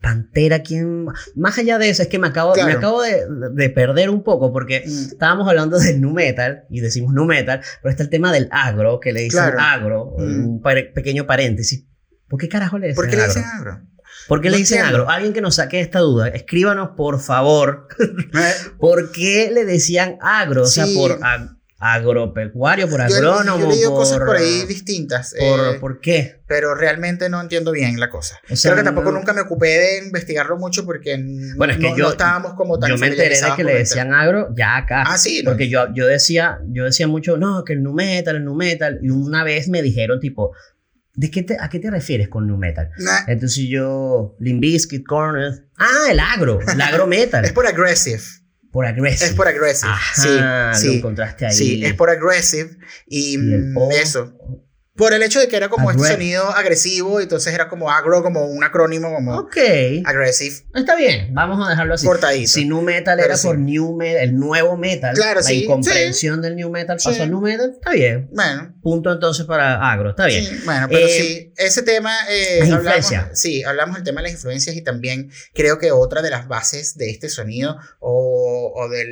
Pantera, 0.00 0.62
¿quién? 0.62 1.04
Más 1.36 1.58
allá 1.58 1.76
de 1.78 1.90
eso, 1.90 2.00
es 2.02 2.08
que 2.08 2.18
me 2.18 2.28
acabo, 2.28 2.54
Claro. 2.54 2.68
me 2.68 2.74
acabo 2.74 3.02
de, 3.02 3.26
de 3.52 3.68
perder 3.68 4.08
un 4.08 4.22
poco 4.22 4.50
porque 4.50 4.82
Mm. 4.86 4.90
estábamos 5.12 5.46
hablando 5.46 5.78
del 5.78 6.00
nu 6.00 6.14
metal 6.14 6.62
y 6.70 6.80
decimos 6.80 7.12
nu 7.12 7.26
metal, 7.26 7.60
pero 7.82 7.90
está 7.90 8.02
el 8.02 8.08
tema 8.08 8.32
del 8.32 8.48
agro, 8.50 8.98
que 9.00 9.12
le 9.12 9.20
dicen 9.20 9.42
Claro. 9.52 9.58
agro, 9.60 10.14
Mm. 10.16 10.46
un 10.48 10.62
pequeño 10.62 11.26
paréntesis. 11.26 11.84
¿Por 12.30 12.40
qué 12.40 12.48
carajo 12.48 12.78
le 12.78 12.88
dicen 12.88 12.96
¿Por 12.96 13.10
qué 13.10 13.16
le 13.16 13.22
agro? 13.24 13.34
dicen 13.34 13.50
agro? 13.52 13.80
¿Por 14.26 14.40
qué 14.40 14.48
No 14.48 14.52
le 14.52 14.58
dicen 14.58 14.78
entiendo. 14.78 14.98
agro? 15.02 15.10
Alguien 15.10 15.32
que 15.34 15.40
nos 15.42 15.56
saque 15.56 15.80
esta 15.80 15.98
duda, 15.98 16.28
escríbanos 16.28 16.90
por 16.96 17.20
favor. 17.20 17.88
¿Por 18.78 19.12
qué 19.12 19.50
le 19.52 19.66
decían 19.66 20.16
agro? 20.22 20.62
O 20.62 20.66
sea, 20.66 20.86
Sí. 20.86 20.94
por 20.96 21.20
ag- 21.20 21.58
agropecuario, 21.80 22.88
por 22.88 23.00
Yo, 23.08 23.16
agrónomo. 23.16 23.58
yo 23.58 23.70
he 23.70 23.74
leído 23.74 23.90
por, 23.90 24.00
cosas 24.00 24.18
por 24.18 24.36
ahí 24.36 24.64
distintas, 24.66 25.34
por- 25.38 25.74
eh, 25.76 25.78
¿Por 25.80 26.00
qué? 26.00 26.40
pero 26.46 26.74
realmente 26.74 27.28
no 27.30 27.40
entiendo 27.40 27.72
bien 27.72 27.98
la 27.98 28.10
cosa. 28.10 28.38
O 28.50 28.56
sea, 28.56 28.72
Creo 28.72 28.82
que 28.82 28.84
tampoco 28.84 29.10
no- 29.12 29.18
nunca 29.18 29.32
me 29.32 29.40
ocupé 29.40 29.66
de 29.68 29.98
investigarlo 30.04 30.58
mucho 30.58 30.84
porque 30.84 31.16
Bueno, 31.56 31.72
es 31.72 31.78
que 31.78 31.88
no, 31.90 31.96
yo- 31.96 32.04
no 32.04 32.10
estábamos 32.10 32.52
como 32.54 32.78
tan 32.78 32.90
Yo 32.90 32.98
me 32.98 33.06
enteré 33.06 33.40
de 33.40 33.46
que 33.56 33.64
le 33.64 33.74
decían 33.74 34.12
agro 34.12 34.48
ya 34.56 34.76
acá. 34.76 35.04
Ah, 35.06 35.16
sí, 35.16 35.42
¿no? 35.42 35.52
Porque 35.52 35.68
yo, 35.70 35.86
yo, 35.94 36.06
decía, 36.06 36.58
yo 36.68 36.84
decía 36.84 37.08
mucho, 37.08 37.36
no, 37.38 37.64
que 37.64 37.72
el 37.72 37.82
nu 37.82 37.92
metal, 37.94 38.36
el 38.36 38.44
nu 38.44 38.54
metal. 38.54 38.98
Y 39.02 39.08
una 39.10 39.42
vez 39.42 39.68
me 39.68 39.80
dijeron, 39.80 40.20
tipo, 40.20 40.52
¿de 41.14 41.30
qué 41.30 41.42
te, 41.42 41.56
¿a 41.58 41.68
qué 41.70 41.78
te 41.78 41.90
refieres 41.90 42.28
con 42.28 42.46
nu 42.46 42.56
metal? 42.58 42.90
Nah, 42.98 43.20
Entonces 43.26 43.64
yo, 43.68 44.36
Limbiskit, 44.38 45.06
Corners. 45.06 45.62
Ah, 45.78 46.08
el 46.10 46.20
agro, 46.20 46.58
el 46.60 46.80
agro 46.80 47.06
metal. 47.06 47.42
es 47.46 47.52
por 47.52 47.66
aggressive. 47.66 48.20
Por 48.70 48.86
aggressive. 48.86 49.30
Es 49.30 49.34
por 49.34 49.48
aggressive. 49.48 49.92
Ajá, 49.92 50.22
sí, 50.74 50.86
lo 50.86 50.92
sí. 50.92 50.98
encontraste 50.98 51.46
ahí. 51.46 51.52
Sí, 51.52 51.84
es 51.84 51.94
por 51.94 52.10
aggressive 52.10 52.76
y, 53.06 53.38
mm, 53.38 53.76
eso. 53.92 54.32
Por 55.00 55.14
el 55.14 55.22
hecho 55.22 55.40
de 55.40 55.48
que 55.48 55.56
era 55.56 55.68
como 55.68 55.90
este 55.90 56.06
sonido 56.06 56.44
agresivo, 56.50 57.20
entonces 57.20 57.52
era 57.54 57.68
como 57.68 57.90
agro, 57.90 58.22
como 58.22 58.44
un 58.46 58.62
acrónimo, 58.62 59.12
como 59.12 59.36
Ok. 59.38 59.56
aggressive, 60.04 60.56
Está 60.74 60.94
bien, 60.94 61.32
vamos 61.34 61.66
a 61.66 61.70
dejarlo 61.70 61.94
así. 61.94 62.06
cortadito. 62.06 62.48
Si 62.50 62.64
nu 62.66 62.82
metal 62.82 63.16
Pero 63.16 63.26
era 63.28 63.36
sí. 63.36 63.46
por 63.46 63.58
new 63.58 63.96
metal, 63.96 64.22
el 64.22 64.36
nuevo 64.36 64.76
metal, 64.76 65.14
Claro, 65.14 65.40
la 65.40 65.46
sí, 65.46 65.64
incomprensión 65.64 66.42
del 66.42 66.54
new 66.54 66.70
metal 66.70 66.98
pasó 67.02 67.22
al 67.22 67.30
new 67.30 67.40
metal, 67.40 67.70
está 67.72 67.92
bien. 67.92 68.28
Bueno, 68.32 68.74
Punto 68.82 69.10
entonces 69.12 69.44
para 69.46 69.90
agro, 69.90 70.10
está 70.10 70.26
bien. 70.26 70.62
Bueno, 70.64 70.86
pero 70.88 71.06
Eh, 71.06 71.10
sí, 71.10 71.52
ese 71.56 71.82
tema. 71.82 72.14
eh, 72.30 72.58
las 72.60 72.70
hablamos, 72.70 72.96
influencias. 73.04 73.40
sí, 73.40 73.62
hablamos 73.64 73.96
del 73.96 74.04
tema 74.04 74.20
de 74.20 74.28
las 74.28 74.32
influencias 74.32 74.76
y 74.76 74.82
también 74.82 75.30
creo 75.54 75.78
que 75.78 75.92
otra 75.92 76.22
de 76.22 76.30
las 76.30 76.46
bases 76.48 76.96
de 76.96 77.10
este 77.10 77.28
sonido 77.28 77.76
o, 78.00 78.72
o 78.76 78.88
de 78.88 79.06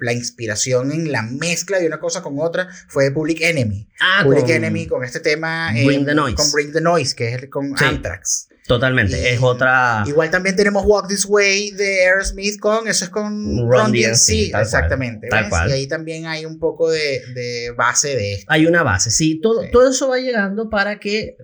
la 0.00 0.12
inspiración 0.12 0.92
en 0.92 1.12
la 1.12 1.22
mezcla 1.22 1.78
de 1.78 1.86
una 1.86 1.98
cosa 2.00 2.22
con 2.22 2.38
otra 2.40 2.68
fue 2.88 3.10
Public 3.10 3.40
Enemy. 3.40 3.88
Ah, 4.00 4.22
Public 4.24 4.42
con- 4.42 4.50
Enemy 4.50 4.86
con 4.86 5.04
este 5.04 5.20
tema. 5.20 5.27
Eh, 5.32 5.84
Bring 5.84 6.06
the 6.06 6.14
Noise. 6.14 6.36
Con 6.36 6.50
Bring 6.52 6.72
the 6.72 6.80
Noise, 6.80 7.14
que 7.14 7.28
es 7.34 7.42
el, 7.42 7.48
con 7.50 7.76
Sí. 7.76 7.84
Anthrax. 7.84 8.48
Totalmente, 8.68 9.18
Y- 9.20 9.26
es 9.34 9.40
otra... 9.42 10.04
Igual 10.06 10.30
también 10.30 10.54
tenemos 10.54 10.84
Walk 10.86 11.08
This 11.08 11.24
Way 11.26 11.70
de 11.72 12.04
Aerosmith 12.04 12.60
con, 12.60 12.86
eso 12.86 13.04
es 13.06 13.10
con 13.10 13.56
tal 13.56 13.66
cual, 13.66 13.94
exactamente. 14.62 15.28
tal 15.28 15.48
cual. 15.48 15.70
Y 15.70 15.72
ahí 15.72 15.86
también 15.88 16.26
hay 16.26 16.44
un 16.44 16.58
poco 16.58 16.90
de, 16.90 17.22
de 17.34 17.72
base 17.76 18.08
de 18.14 18.34
esto. 18.34 18.52
Hay 18.52 18.66
una 18.66 18.82
base, 18.82 19.10
sí, 19.10 19.40
todo, 19.40 19.62
Sí. 19.62 19.68
todo 19.72 19.88
eso 19.90 20.08
va 20.08 20.18
llegando 20.18 20.68
para 20.68 21.00
que 21.00 21.36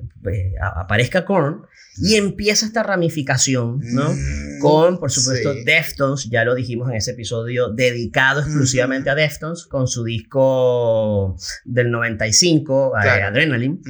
a- 0.63 0.83
aparezca 0.83 1.25
Korn 1.25 1.63
y 1.97 2.17
empieza 2.17 2.67
esta 2.67 2.83
ramificación, 2.83 3.79
¿no? 3.81 4.13
Mm, 4.13 4.59
Con, 4.61 4.99
por 4.99 5.11
supuesto, 5.11 5.53
sí. 5.55 5.65
Deftones, 5.65 6.29
ya 6.31 6.45
lo 6.45 6.55
dijimos 6.55 6.91
en 6.91 6.97
ese 6.97 7.13
episodio, 7.13 7.71
dedicado 7.71 8.41
exclusivamente 8.41 9.11
a 9.11 9.15
Deftones, 9.15 9.65
con 9.65 9.87
su 9.89 10.05
disco 10.05 11.37
del 11.65 11.91
95, 11.91 12.93
eh, 12.97 13.01
Claro. 13.03 13.27
Adrenaline. 13.29 13.81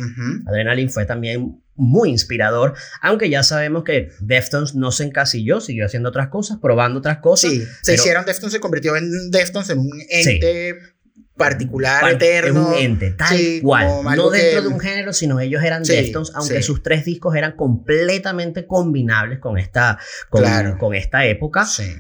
Adrenaline 0.47 0.91
fue 0.91 1.07
también 1.07 1.61
muy 1.77 2.11
inspirador, 2.11 2.75
aunque 3.01 3.29
ya 3.31 3.43
sabemos 3.43 3.85
que 3.85 4.11
Deftones 4.21 4.75
no 4.75 4.93
se 4.93 5.05
encasilló, 5.05 5.61
siguió 5.61 5.87
haciendo 5.87 6.09
otras 6.11 6.29
cosas, 6.29 6.59
probando 6.61 7.01
otras 7.01 7.19
cosas. 7.19 7.51
Sí, 7.51 7.61
se 7.61 7.67
pero- 7.93 7.95
hicieron 8.03 8.25
Deftones, 8.25 8.53
se 8.53 8.61
convirtió 8.61 8.97
en 8.97 9.31
Deftones, 9.31 9.71
en 9.71 9.79
un 9.81 9.91
ente 10.09 10.79
particular, 11.37 12.01
Par- 12.01 12.13
eterno. 12.13 12.73
Es 12.73 12.79
un 12.79 12.83
ente, 12.85 13.11
tal 13.11 13.37
Sí, 13.37 13.61
cual. 13.61 13.89
No 14.17 14.31
dentro 14.31 14.63
que- 14.63 14.69
de 14.69 14.75
un 14.75 14.79
género, 14.81 15.13
sino 15.13 15.41
ellos 15.41 15.63
eran 15.65 15.85
Sí, 15.85 15.93
Deftones, 15.95 16.31
aunque 16.35 16.63
sus 16.63 16.83
tres 16.83 17.05
discos 17.05 17.35
eran 17.35 17.57
completamente 17.57 18.67
combinables 18.67 19.41
con 19.41 19.59
esta, 19.59 19.99
con, 20.31 20.43
Claro. 20.43 20.79
con 20.79 20.95
esta 20.95 21.27
época. 21.27 21.65
Sí, 21.67 21.93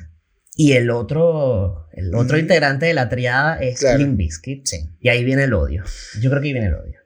Y 0.56 0.74
el 0.74 0.88
otro, 0.92 1.88
el 1.94 2.14
otro 2.14 2.38
integrante 2.38 2.86
de 2.86 2.94
la 2.94 3.08
triada 3.08 3.56
es 3.58 3.80
Claro. 3.80 3.98
Limp 3.98 4.16
Bizkit. 4.16 4.64
sí. 4.66 4.88
Y 5.00 5.08
ahí 5.08 5.24
viene 5.24 5.42
el 5.44 5.52
odio. 5.52 5.82
Yo 6.20 6.30
creo 6.30 6.40
que 6.40 6.46
ahí 6.46 6.52
viene 6.52 6.68
el 6.68 6.74
odio. 6.74 7.00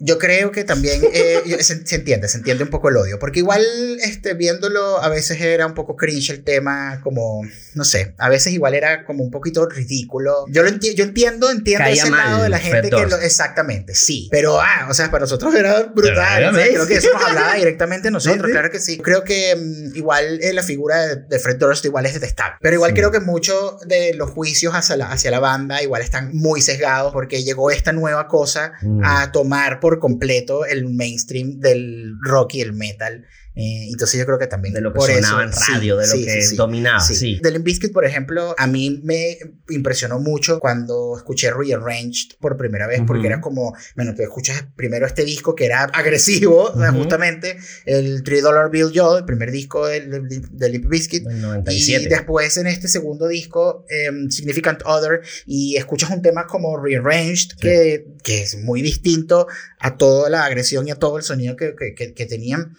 Yo 0.00 0.18
creo 0.18 0.52
que 0.52 0.64
también 0.64 1.02
eh, 1.12 1.40
se, 1.60 1.84
se 1.86 1.96
entiende, 1.96 2.28
se 2.28 2.38
entiende 2.38 2.62
un 2.64 2.70
poco 2.70 2.88
el 2.88 2.96
odio, 2.96 3.18
porque 3.18 3.40
igual 3.40 3.62
este, 4.02 4.34
viéndolo 4.34 5.02
a 5.02 5.08
veces 5.08 5.40
era 5.40 5.66
un 5.66 5.74
poco 5.74 5.96
cringe 5.96 6.30
el 6.30 6.44
tema, 6.44 7.00
como, 7.02 7.42
no 7.74 7.84
sé, 7.84 8.14
a 8.18 8.28
veces 8.28 8.52
igual 8.52 8.74
era 8.74 9.04
como 9.04 9.24
un 9.24 9.30
poquito 9.30 9.66
ridículo. 9.66 10.44
Yo 10.50 10.62
lo 10.62 10.68
enti- 10.70 10.94
yo 10.94 11.04
entiendo, 11.04 11.50
entiendo 11.50 11.84
Caía 11.84 12.02
ese 12.02 12.10
mal 12.10 12.30
lado 12.30 12.42
de 12.44 12.48
la 12.48 12.58
gente 12.58 12.90
que 12.90 13.06
lo, 13.06 13.16
exactamente, 13.18 13.94
sí, 13.94 14.28
pero 14.30 14.60
ah, 14.60 14.86
o 14.88 14.94
sea, 14.94 15.10
para 15.10 15.22
nosotros 15.22 15.54
era 15.54 15.82
brutal, 15.84 16.42
era 16.42 16.52
creo 16.52 16.86
que 16.86 16.94
eso 16.94 17.08
nos 17.12 17.22
hablaba 17.24 17.54
directamente 17.54 18.10
nosotros, 18.10 18.42
Sí, 18.42 18.46
sí. 18.46 18.52
claro 18.52 18.70
que 18.70 18.78
sí. 18.80 18.98
Creo 18.98 19.24
que 19.24 19.56
mm, 19.56 19.96
igual 19.96 20.38
eh, 20.42 20.52
la 20.52 20.62
figura 20.62 21.06
de, 21.06 21.16
de 21.16 21.38
Fred 21.38 21.56
Durst 21.56 21.84
igual 21.84 22.06
es 22.06 22.14
detestable, 22.14 22.56
pero 22.60 22.74
igual 22.74 22.90
Sí. 22.92 22.96
creo 22.96 23.10
que 23.10 23.20
muchos 23.20 23.80
de 23.86 24.14
los 24.14 24.30
juicios 24.30 24.74
hacia 24.74 24.96
la, 24.96 25.10
hacia 25.10 25.30
la 25.30 25.40
banda 25.40 25.82
igual 25.82 26.02
están 26.02 26.30
muy 26.36 26.60
sesgados 26.62 27.12
porque 27.12 27.42
llegó 27.42 27.70
esta 27.70 27.92
nueva 27.92 28.28
cosa 28.28 28.72
Mm. 28.82 29.02
a 29.04 29.32
tomar 29.32 29.80
por 29.80 29.87
completo 29.98 30.66
el 30.66 30.88
mainstream 30.88 31.60
del 31.60 32.14
rock 32.20 32.54
y 32.54 32.60
el 32.60 32.72
metal. 32.72 33.24
Eh, 33.60 33.88
entonces 33.90 34.20
yo 34.20 34.24
creo 34.24 34.38
que 34.38 34.46
también 34.46 34.72
De 34.72 34.80
lo 34.80 34.92
que 34.92 34.98
por 34.98 35.10
sonaba 35.10 35.44
eso, 35.44 35.58
en 35.58 35.74
radio, 35.74 35.94
sí, 35.96 36.00
de 36.00 36.06
lo 36.06 36.14
sí, 36.14 36.24
que 36.24 36.42
sí, 36.42 36.56
dominaba. 36.56 37.00
Sí. 37.00 37.40
Del 37.42 37.54
Limp 37.54 37.64
Bizkit, 37.64 37.92
por 37.92 38.04
ejemplo, 38.04 38.54
a 38.56 38.66
mí 38.68 39.00
me 39.02 39.36
impresionó 39.68 40.20
mucho 40.20 40.60
cuando 40.60 41.16
escuché 41.16 41.50
Rearranged 41.52 42.36
por 42.40 42.56
primera 42.56 42.86
vez, 42.86 43.00
porque 43.04 43.20
Ujú. 43.22 43.26
era 43.26 43.40
como, 43.40 43.74
bueno, 43.96 44.14
tú 44.14 44.22
escuchas 44.22 44.64
primero 44.76 45.06
este 45.06 45.24
disco 45.24 45.56
que 45.56 45.64
era 45.66 45.82
agresivo, 45.84 46.64
o 46.74 46.78
sea, 46.78 46.90
Ujú. 46.90 47.00
justamente, 47.00 47.56
el 47.84 48.22
3 48.22 48.42
Dollar 48.44 48.70
Bill 48.70 48.92
Joe, 48.94 49.18
el 49.18 49.24
primer 49.24 49.50
disco 49.50 49.86
del, 49.88 50.08
del, 50.10 50.28
del 50.50 50.72
Limp 50.72 50.88
Bizkit, 50.88 51.22
y 51.24 51.34
97. 51.34 52.08
después 52.08 52.56
en 52.58 52.68
este 52.68 52.86
segundo 52.86 53.26
disco, 53.26 53.84
em, 53.88 54.30
Significant 54.30 54.82
Other, 54.84 55.20
y 55.46 55.76
escuchas 55.76 56.10
un 56.10 56.22
tema 56.22 56.46
como 56.46 56.80
Rearranged, 56.80 57.56
que, 57.60 58.04
que 58.22 58.42
es 58.42 58.56
muy 58.58 58.82
distinto 58.82 59.48
a 59.80 59.96
toda 59.96 60.30
la 60.30 60.44
agresión 60.44 60.86
y 60.86 60.92
a 60.92 60.94
todo 60.96 61.16
el 61.16 61.24
sonido 61.24 61.56
que, 61.56 61.74
que, 61.76 61.94
que- 61.94 62.14
que 62.14 62.26
tenían. 62.26 62.76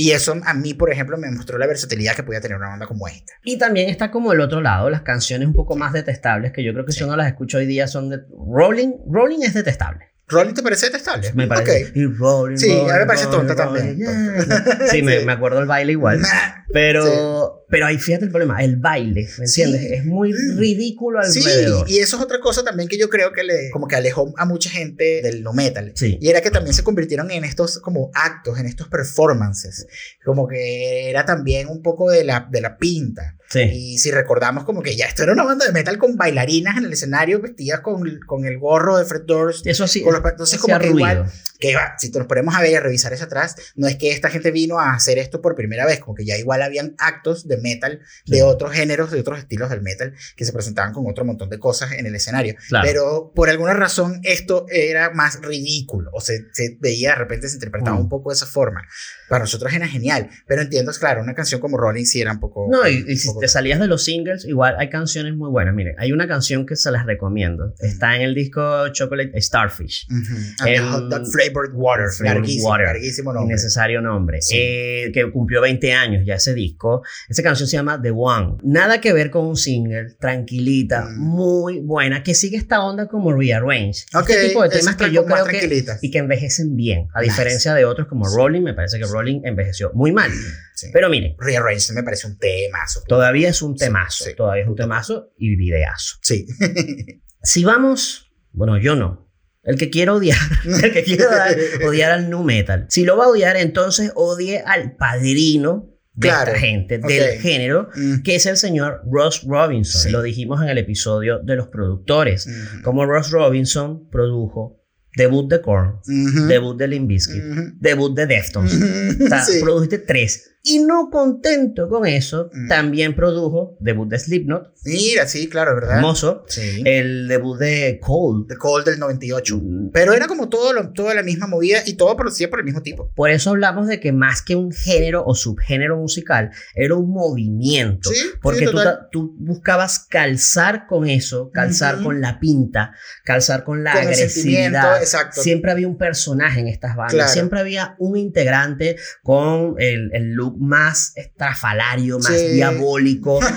Y 0.00 0.12
eso 0.12 0.36
a 0.44 0.54
mí, 0.54 0.74
por 0.74 0.92
ejemplo, 0.92 1.18
me 1.18 1.28
mostró 1.28 1.58
la 1.58 1.66
versatilidad 1.66 2.14
que 2.14 2.22
podía 2.22 2.40
tener 2.40 2.56
una 2.56 2.68
banda 2.68 2.86
como 2.86 3.08
esta. 3.08 3.32
Y 3.42 3.58
también 3.58 3.88
está 3.88 4.12
como 4.12 4.32
el 4.32 4.40
otro 4.40 4.60
lado, 4.60 4.88
las 4.90 5.02
canciones 5.02 5.48
un 5.48 5.54
poco 5.54 5.74
más 5.74 5.92
detestables, 5.92 6.52
que 6.52 6.62
yo 6.62 6.72
creo 6.72 6.84
que 6.86 6.92
si 6.92 7.02
uno 7.02 7.16
las 7.16 7.26
escucha 7.26 7.58
hoy 7.58 7.66
día 7.66 7.88
son 7.88 8.08
de... 8.08 8.20
Rolling, 8.30 8.92
Rolling 9.10 9.40
es 9.42 9.54
detestable. 9.54 10.04
¿Rolling 10.28 10.54
te 10.54 10.62
parece 10.62 10.86
detestable? 10.86 11.32
Me 11.34 11.48
parece. 11.48 11.90
Y 11.96 12.04
rolling, 12.06 12.58
Sí, 12.58 12.70
a 12.70 12.92
mí 12.92 12.98
me 13.00 13.06
parece 13.06 13.26
tonta 13.26 13.54
rolling, 13.54 13.74
también, 13.74 13.98
yeah. 13.98 14.86
Sí, 14.88 15.02
me, 15.02 15.18
Sí. 15.18 15.26
me 15.26 15.32
acuerdo 15.32 15.58
el 15.58 15.66
baile 15.66 15.90
igual. 15.90 16.20
Nah. 16.20 16.64
Pero, 16.72 17.57
pero 17.70 17.86
ahí 17.86 17.98
fíjate 17.98 18.24
el 18.24 18.30
problema, 18.30 18.62
el 18.62 18.76
baile, 18.76 19.28
¿me 19.38 19.44
entiendes? 19.44 19.80
Sí. 19.82 19.94
Es 19.94 20.04
muy 20.04 20.32
ridículo 20.32 21.22
Sí, 21.24 21.40
alrededor. 21.40 21.90
y 21.90 21.98
eso 21.98 22.16
es 22.16 22.22
otra 22.22 22.40
cosa 22.40 22.62
también 22.64 22.88
que 22.88 22.98
yo 22.98 23.08
creo 23.10 23.32
que 23.32 23.44
le 23.44 23.70
como 23.70 23.86
que 23.86 23.96
alejó 23.96 24.32
a 24.36 24.44
mucha 24.44 24.70
gente 24.70 25.20
del 25.22 25.42
no 25.42 25.52
metal. 25.52 25.92
Sí. 25.94 26.18
Y 26.20 26.28
era 26.28 26.40
que 26.40 26.50
también 26.50 26.74
se 26.74 26.82
convirtieron 26.82 27.30
en 27.30 27.44
estos 27.44 27.78
como 27.78 28.10
actos, 28.14 28.58
en 28.58 28.66
estos 28.66 28.88
performances. 28.88 29.86
Como 30.24 30.48
que 30.48 31.10
era 31.10 31.24
también 31.24 31.68
un 31.68 31.82
poco 31.82 32.10
de 32.10 32.24
la, 32.24 32.48
de 32.50 32.60
la 32.60 32.78
pinta. 32.78 33.36
Sí. 33.50 33.60
Y 33.60 33.98
si 33.98 34.10
recordamos 34.10 34.64
como 34.64 34.82
que 34.82 34.96
ya 34.96 35.06
esto 35.06 35.22
era 35.22 35.32
una 35.32 35.44
banda 35.44 35.64
de 35.66 35.72
metal 35.72 35.98
con 35.98 36.16
bailarinas 36.16 36.76
en 36.78 36.84
el 36.84 36.92
escenario 36.92 37.40
vestidas 37.40 37.80
con, 37.80 38.20
con 38.26 38.44
el 38.44 38.58
gorro 38.58 38.98
de 38.98 39.04
Fred 39.04 39.22
Durst. 39.26 39.66
Eso 39.66 39.86
sí. 39.86 40.02
Con 40.02 40.14
los 40.14 40.22
entonces 40.24 40.58
como 40.58 40.78
que 40.78 40.86
ruido. 40.88 40.98
igual 40.98 41.32
que 41.58 41.74
va, 41.74 41.94
si 41.98 42.10
nos 42.10 42.26
ponemos 42.26 42.54
a 42.54 42.60
ver 42.60 42.70
y 42.72 42.74
a 42.74 42.80
revisar 42.80 43.12
eso 43.12 43.24
atrás, 43.24 43.56
no 43.76 43.86
es 43.88 43.96
que 43.96 44.12
esta 44.12 44.30
gente 44.30 44.50
vino 44.50 44.78
a 44.78 44.94
hacer 44.94 45.18
esto 45.18 45.40
por 45.42 45.54
primera 45.54 45.84
vez, 45.86 45.98
como 46.00 46.14
que 46.14 46.24
ya 46.24 46.36
igual 46.36 46.62
habían 46.62 46.94
actos 46.98 47.48
de 47.48 47.56
metal, 47.58 48.00
de 48.26 48.36
Sí. 48.36 48.42
otros 48.42 48.72
géneros, 48.72 49.10
de 49.10 49.20
otros 49.20 49.38
estilos 49.38 49.68
del 49.70 49.82
metal, 49.82 50.14
que 50.36 50.44
se 50.44 50.52
presentaban 50.52 50.92
con 50.92 51.04
otro 51.08 51.24
montón 51.24 51.48
de 51.50 51.58
cosas 51.58 51.92
en 51.92 52.06
el 52.06 52.14
escenario. 52.14 52.54
Claro. 52.68 52.86
Pero 52.86 53.32
por 53.34 53.48
alguna 53.50 53.74
razón 53.74 54.20
esto 54.22 54.66
era 54.70 55.10
más 55.10 55.40
ridículo, 55.42 56.10
o 56.12 56.20
se, 56.20 56.46
se 56.52 56.76
veía 56.80 57.10
de 57.10 57.16
repente, 57.16 57.48
se 57.48 57.54
interpretaba 57.56 57.96
Mm. 57.96 58.00
un 58.02 58.08
poco 58.08 58.30
de 58.30 58.34
esa 58.36 58.46
forma. 58.46 58.82
Para 59.28 59.40
nosotros 59.44 59.72
era 59.72 59.86
genial, 59.88 60.30
pero 60.46 60.62
entiendo, 60.62 60.90
es 60.90 60.98
claro, 60.98 61.20
una 61.22 61.34
canción 61.34 61.60
como 61.60 61.76
Rolling 61.76 62.04
sí 62.04 62.20
era 62.20 62.32
un 62.32 62.40
poco... 62.40 62.68
No, 62.70 62.88
y, 62.88 63.04
y 63.08 63.16
si 63.16 63.28
poco- 63.28 63.40
te 63.40 63.48
salías 63.48 63.80
de 63.80 63.86
los 63.88 64.04
singles, 64.04 64.44
igual 64.44 64.76
hay 64.78 64.88
canciones 64.90 65.34
muy 65.34 65.50
buenas. 65.50 65.74
Miren, 65.74 65.94
hay 65.98 66.12
una 66.12 66.26
canción 66.28 66.66
que 66.66 66.76
se 66.76 66.90
las 66.90 67.04
recomiendo. 67.04 67.74
Está 67.80 68.16
en 68.16 68.22
el 68.22 68.34
disco 68.34 68.88
Chocolate 68.92 69.32
Starfish. 69.40 70.06
And 70.08 70.26
the 70.64 70.74
el- 70.74 70.84
hot 70.88 71.08
dog 71.10 71.26
flavored 71.50 71.72
water, 71.74 72.06
Flavored 72.10 72.40
larguísimo, 72.40 72.68
Water. 72.68 72.86
larguísimo 72.86 73.32
nombre. 73.32 73.52
Innecesario 73.54 74.00
nombre. 74.00 74.42
Sí. 74.42 74.56
Eh, 74.58 75.10
que 75.12 75.30
cumplió 75.30 75.60
20 75.60 75.92
años 75.92 76.22
ya 76.26 76.34
ese 76.34 76.54
disco. 76.54 77.02
Esa 77.28 77.42
canción 77.42 77.68
se 77.68 77.76
llama 77.76 78.00
The 78.00 78.10
One. 78.10 78.56
Nada 78.62 79.00
que 79.00 79.12
ver 79.12 79.30
con 79.30 79.46
un 79.46 79.56
single, 79.56 80.14
tranquilita, 80.20 81.06
Mm. 81.10 81.18
muy 81.18 81.80
buena, 81.80 82.22
que 82.22 82.34
sigue 82.34 82.56
esta 82.56 82.84
onda 82.84 83.08
como 83.08 83.32
Rearrange. 83.32 84.04
Ok, 84.14 84.30
este 84.30 84.48
tipo 84.48 84.62
de 84.62 84.68
temas 84.70 84.96
que 84.96 85.10
yo 85.12 85.24
creo 85.24 85.44
que 85.46 85.84
y 86.02 86.10
que 86.10 86.18
envejecen 86.18 86.76
bien, 86.76 87.08
a 87.14 87.20
Nice. 87.20 87.30
diferencia 87.32 87.74
de 87.74 87.84
otros 87.84 88.08
como 88.08 88.24
Sí. 88.28 88.36
Rolling, 88.36 88.62
me 88.62 88.74
parece 88.74 88.98
que 88.98 89.04
Rolling 89.06 89.40
envejeció 89.44 89.90
muy 89.94 90.12
mal. 90.12 90.30
Sí. 90.74 90.88
Pero 90.92 91.08
miren, 91.08 91.34
Rearranged 91.38 91.94
me 91.94 92.02
parece 92.02 92.26
un 92.26 92.38
temazo. 92.38 93.02
todavía 93.08 93.48
es 93.48 93.62
un 93.62 93.74
temazo, 93.76 94.24
todavía 94.36 94.62
es 94.62 94.68
un 94.68 94.76
temazo 94.76 95.32
y 95.36 95.56
videazo. 95.56 96.16
Sí. 96.22 96.46
Si 97.40 97.64
vamos, 97.64 98.32
bueno, 98.52 98.78
yo 98.78 98.96
no. 98.96 99.27
El 99.68 99.76
que 99.78 99.90
quiere 99.90 100.10
odiar, 100.10 100.38
el 100.82 100.92
que 100.92 101.04
quiere 101.04 101.24
odiar, 101.26 101.56
odiar 101.86 102.10
al 102.12 102.30
nu 102.30 102.42
metal. 102.42 102.86
Si 102.88 103.04
lo 103.04 103.16
va 103.16 103.26
a 103.26 103.28
odiar, 103.28 103.56
entonces 103.56 104.10
odie 104.16 104.62
al 104.66 104.96
padrino 104.96 105.90
de 106.14 106.28
Claro, 106.28 106.48
esta 106.52 106.58
gente, 106.66 106.98
del 106.98 107.38
género, 107.40 107.90
Mm. 107.94 108.22
que 108.22 108.34
es 108.34 108.46
el 108.46 108.56
señor 108.56 109.02
Ross 109.08 109.44
Robinson. 109.46 110.00
Sí. 110.02 110.10
Lo 110.10 110.20
dijimos 110.22 110.60
en 110.62 110.68
el 110.68 110.78
episodio 110.78 111.38
de 111.38 111.54
los 111.54 111.68
productores. 111.68 112.48
Como 112.82 113.06
Ross 113.06 113.30
Robinson 113.30 114.08
produjo 114.10 114.82
debut 115.16 115.48
de 115.50 115.60
Korn, 115.60 116.00
debut 116.48 116.76
de 116.78 116.88
Limp 116.88 117.08
Bizkit, 117.08 117.42
debut 117.80 118.16
de 118.16 118.26
Deftones. 118.26 118.72
O 119.20 119.28
sea, 119.28 119.42
Sí. 119.44 119.60
produjiste 119.62 119.98
tres. 119.98 120.57
Y 120.62 120.80
no 120.80 121.08
contento 121.10 121.88
con 121.88 122.04
eso, 122.06 122.50
Mm. 122.52 122.68
también 122.68 123.14
produjo 123.14 123.76
debut 123.80 124.08
de 124.08 124.18
Slipknot, 124.18 124.72
Mira, 124.84 125.26
sí, 125.26 125.48
claro, 125.48 125.74
¿verdad? 125.74 125.96
hermoso, 125.96 126.44
Sí. 126.48 126.82
el 126.84 127.28
debut 127.28 127.58
de 127.58 127.98
Cold. 128.02 128.48
The 128.48 128.56
Cold 128.56 128.84
del 128.86 128.98
98. 128.98 129.56
Mm, 129.62 129.90
Pero 129.92 130.12
era 130.12 130.26
como 130.26 130.48
todo 130.48 130.72
lo- 130.72 130.92
toda 130.92 131.14
la 131.14 131.22
misma 131.22 131.46
movida 131.46 131.78
y 131.86 131.94
todo 131.94 132.16
producía 132.16 132.50
por 132.50 132.58
el 132.58 132.64
mismo 132.64 132.82
tipo. 132.82 133.10
Por 133.14 133.30
eso 133.30 133.50
hablamos 133.50 133.86
de 133.86 134.00
que 134.00 134.12
más 134.12 134.42
que 134.42 134.56
un 134.56 134.72
género 134.72 135.24
o 135.24 135.34
subgénero 135.34 135.96
musical, 135.96 136.50
era 136.74 136.94
un 136.96 137.08
movimiento. 137.10 138.10
Sí, 138.10 138.26
Porque 138.42 138.66
sí, 138.66 138.72
tú, 138.72 138.78
tú 139.10 139.36
buscabas 139.38 140.00
calzar 140.08 140.86
con 140.86 141.08
eso, 141.08 141.50
calzar 141.52 141.96
Ujú. 141.96 142.04
con 142.04 142.20
la 142.20 142.40
pinta, 142.40 142.92
calzar 143.24 143.64
con 143.64 143.84
la 143.84 143.92
Con 143.92 144.02
agresividad. 144.02 145.00
exacto. 145.00 145.40
Siempre 145.40 145.70
había 145.70 145.88
un 145.88 145.96
personaje 145.98 146.60
en 146.60 146.68
estas 146.68 146.96
bandas, 146.96 147.14
Claro. 147.14 147.32
siempre 147.32 147.60
había 147.60 147.94
un 147.98 148.16
integrante 148.16 148.96
con 149.22 149.74
el, 149.78 150.10
el 150.12 150.32
look 150.32 150.47
más 150.56 151.12
estrafalario, 151.16 152.18
más 152.18 152.26
Sí. 152.38 152.48
diabólico. 152.54 153.40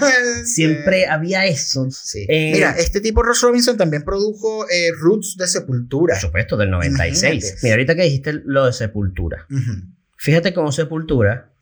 Sí. 0.44 0.46
Siempre 0.46 1.06
había 1.08 1.46
eso. 1.46 1.90
Sí. 1.92 2.26
Eh, 2.28 2.52
Mira, 2.54 2.72
este 2.78 3.00
tipo 3.02 3.22
Ross 3.24 3.42
Robinson 3.42 3.78
también 3.78 4.04
produjo 4.04 4.66
eh, 4.70 4.92
Roots 5.00 5.36
de 5.38 5.48
Sepultura. 5.48 6.16
Por 6.16 6.22
supuesto, 6.22 6.58
del 6.58 6.70
96. 6.72 7.22
Imagínate. 7.34 7.60
Mira, 7.64 7.74
ahorita 7.76 7.96
que 7.96 8.04
dijiste 8.04 8.34
lo 8.46 8.66
de 8.66 8.74
Sepultura. 8.74 9.46
Fíjate 10.18 10.54
cómo 10.54 10.72
Sepultura, 10.72 11.54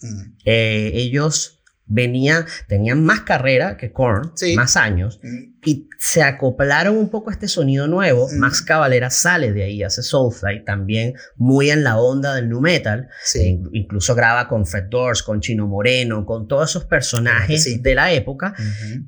eh, 0.45 0.91
ellos 0.93 1.58
venían, 1.89 2.45
tenían 2.67 3.03
más 3.03 3.21
carrera 3.21 3.75
que 3.75 3.91
Korn, 3.91 4.31
Sí. 4.35 4.55
más 4.55 4.77
años, 4.77 5.19
Mm. 5.23 5.55
y 5.65 5.89
se 5.97 6.21
acoplaron 6.23 6.95
un 6.97 7.09
poco 7.09 7.31
a 7.31 7.33
este 7.33 7.47
sonido 7.47 7.87
nuevo. 7.87 8.29
Mm. 8.31 8.37
Max 8.37 8.61
Cavalera 8.61 9.09
sale 9.09 9.51
de 9.51 9.63
ahí, 9.63 9.83
hace 9.83 10.03
Soulfly, 10.03 10.63
también 10.63 11.15
muy 11.35 11.71
en 11.71 11.83
la 11.83 11.97
onda 11.97 12.35
del 12.35 12.47
nu 12.47 12.61
metal. 12.61 13.01
E 13.01 13.07
Sí. 13.23 13.47
in- 13.47 13.69
incluso 13.73 14.13
graba 14.15 14.47
con 14.47 14.65
Fred 14.65 14.85
Doors, 14.89 15.23
con 15.23 15.41
Chino 15.41 15.67
Moreno, 15.67 16.25
con 16.25 16.47
todos 16.47 16.69
esos 16.69 16.85
personajes 16.85 17.63
Sí. 17.63 17.79
de 17.79 17.95
la 17.95 18.13
época, 18.13 18.53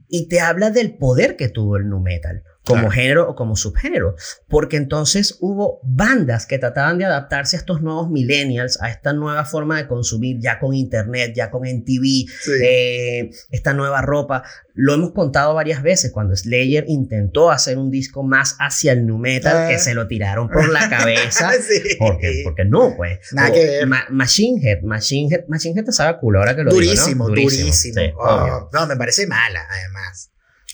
y 0.09 0.27
te 0.27 0.41
habla 0.41 0.71
del 0.71 0.97
poder 0.97 1.35
que 1.37 1.47
tuvo 1.49 1.77
el 1.77 1.87
nu 1.87 1.99
metal 2.01 2.43
como 2.63 2.81
Claro. 2.81 2.91
género 2.91 3.29
o 3.29 3.35
como 3.35 3.55
subgénero, 3.55 4.15
porque 4.47 4.77
entonces 4.77 5.37
hubo 5.41 5.79
bandas 5.83 6.45
que 6.45 6.59
trataban 6.59 6.99
de 6.99 7.05
adaptarse 7.05 7.55
a 7.55 7.59
estos 7.59 7.81
nuevos 7.81 8.09
millennials, 8.11 8.79
a 8.81 8.89
esta 8.91 9.13
nueva 9.13 9.45
forma 9.45 9.77
de 9.77 9.87
consumir 9.87 10.37
ya 10.39 10.59
con 10.59 10.75
internet, 10.75 11.33
ya 11.35 11.49
con 11.49 11.65
MTV, 11.65 12.03
Sí. 12.29 12.51
eh, 12.63 13.31
esta 13.49 13.73
nueva 13.73 14.01
ropa. 14.03 14.43
Lo 14.73 14.93
hemos 14.93 15.11
contado 15.11 15.53
varias 15.55 15.81
veces 15.81 16.11
cuando 16.11 16.35
Slayer 16.35 16.85
intentó 16.87 17.49
hacer 17.51 17.77
un 17.79 17.89
disco 17.89 18.21
más 18.23 18.55
hacia 18.59 18.91
el 18.93 19.07
nu 19.07 19.17
metal, 19.17 19.65
Ah. 19.65 19.67
que 19.67 19.79
se 19.79 19.93
lo 19.95 20.07
tiraron 20.07 20.47
por 20.47 20.69
la 20.69 20.87
cabeza. 20.89 21.51
Sí. 21.67 21.95
Porque, 21.99 22.41
porque 22.43 22.65
no, 22.65 22.93
pues. 22.95 23.19
Nada 23.33 23.49
O 23.49 23.53
que 23.53 23.65
ver. 23.65 23.87
Ma- 23.87 24.05
Machine 24.11 24.61
Head, 24.61 24.81
Machine 24.83 25.33
Head, 25.35 25.45
Machine 25.47 25.77
Head 25.79 25.85
te 25.85 25.91
sabe 25.91 26.19
culo 26.19 26.39
ahora 26.39 26.55
que 26.55 26.63
lo 26.63 26.71
durísimo, 26.71 27.25
digo, 27.27 27.29
¿no? 27.29 27.41
durísimo. 27.49 27.73
sí, 27.73 27.91
Oh, 28.17 28.69
no, 28.71 28.87
me 28.87 28.95
parece 28.95 29.25
mala, 29.27 29.61
además. 29.69 30.29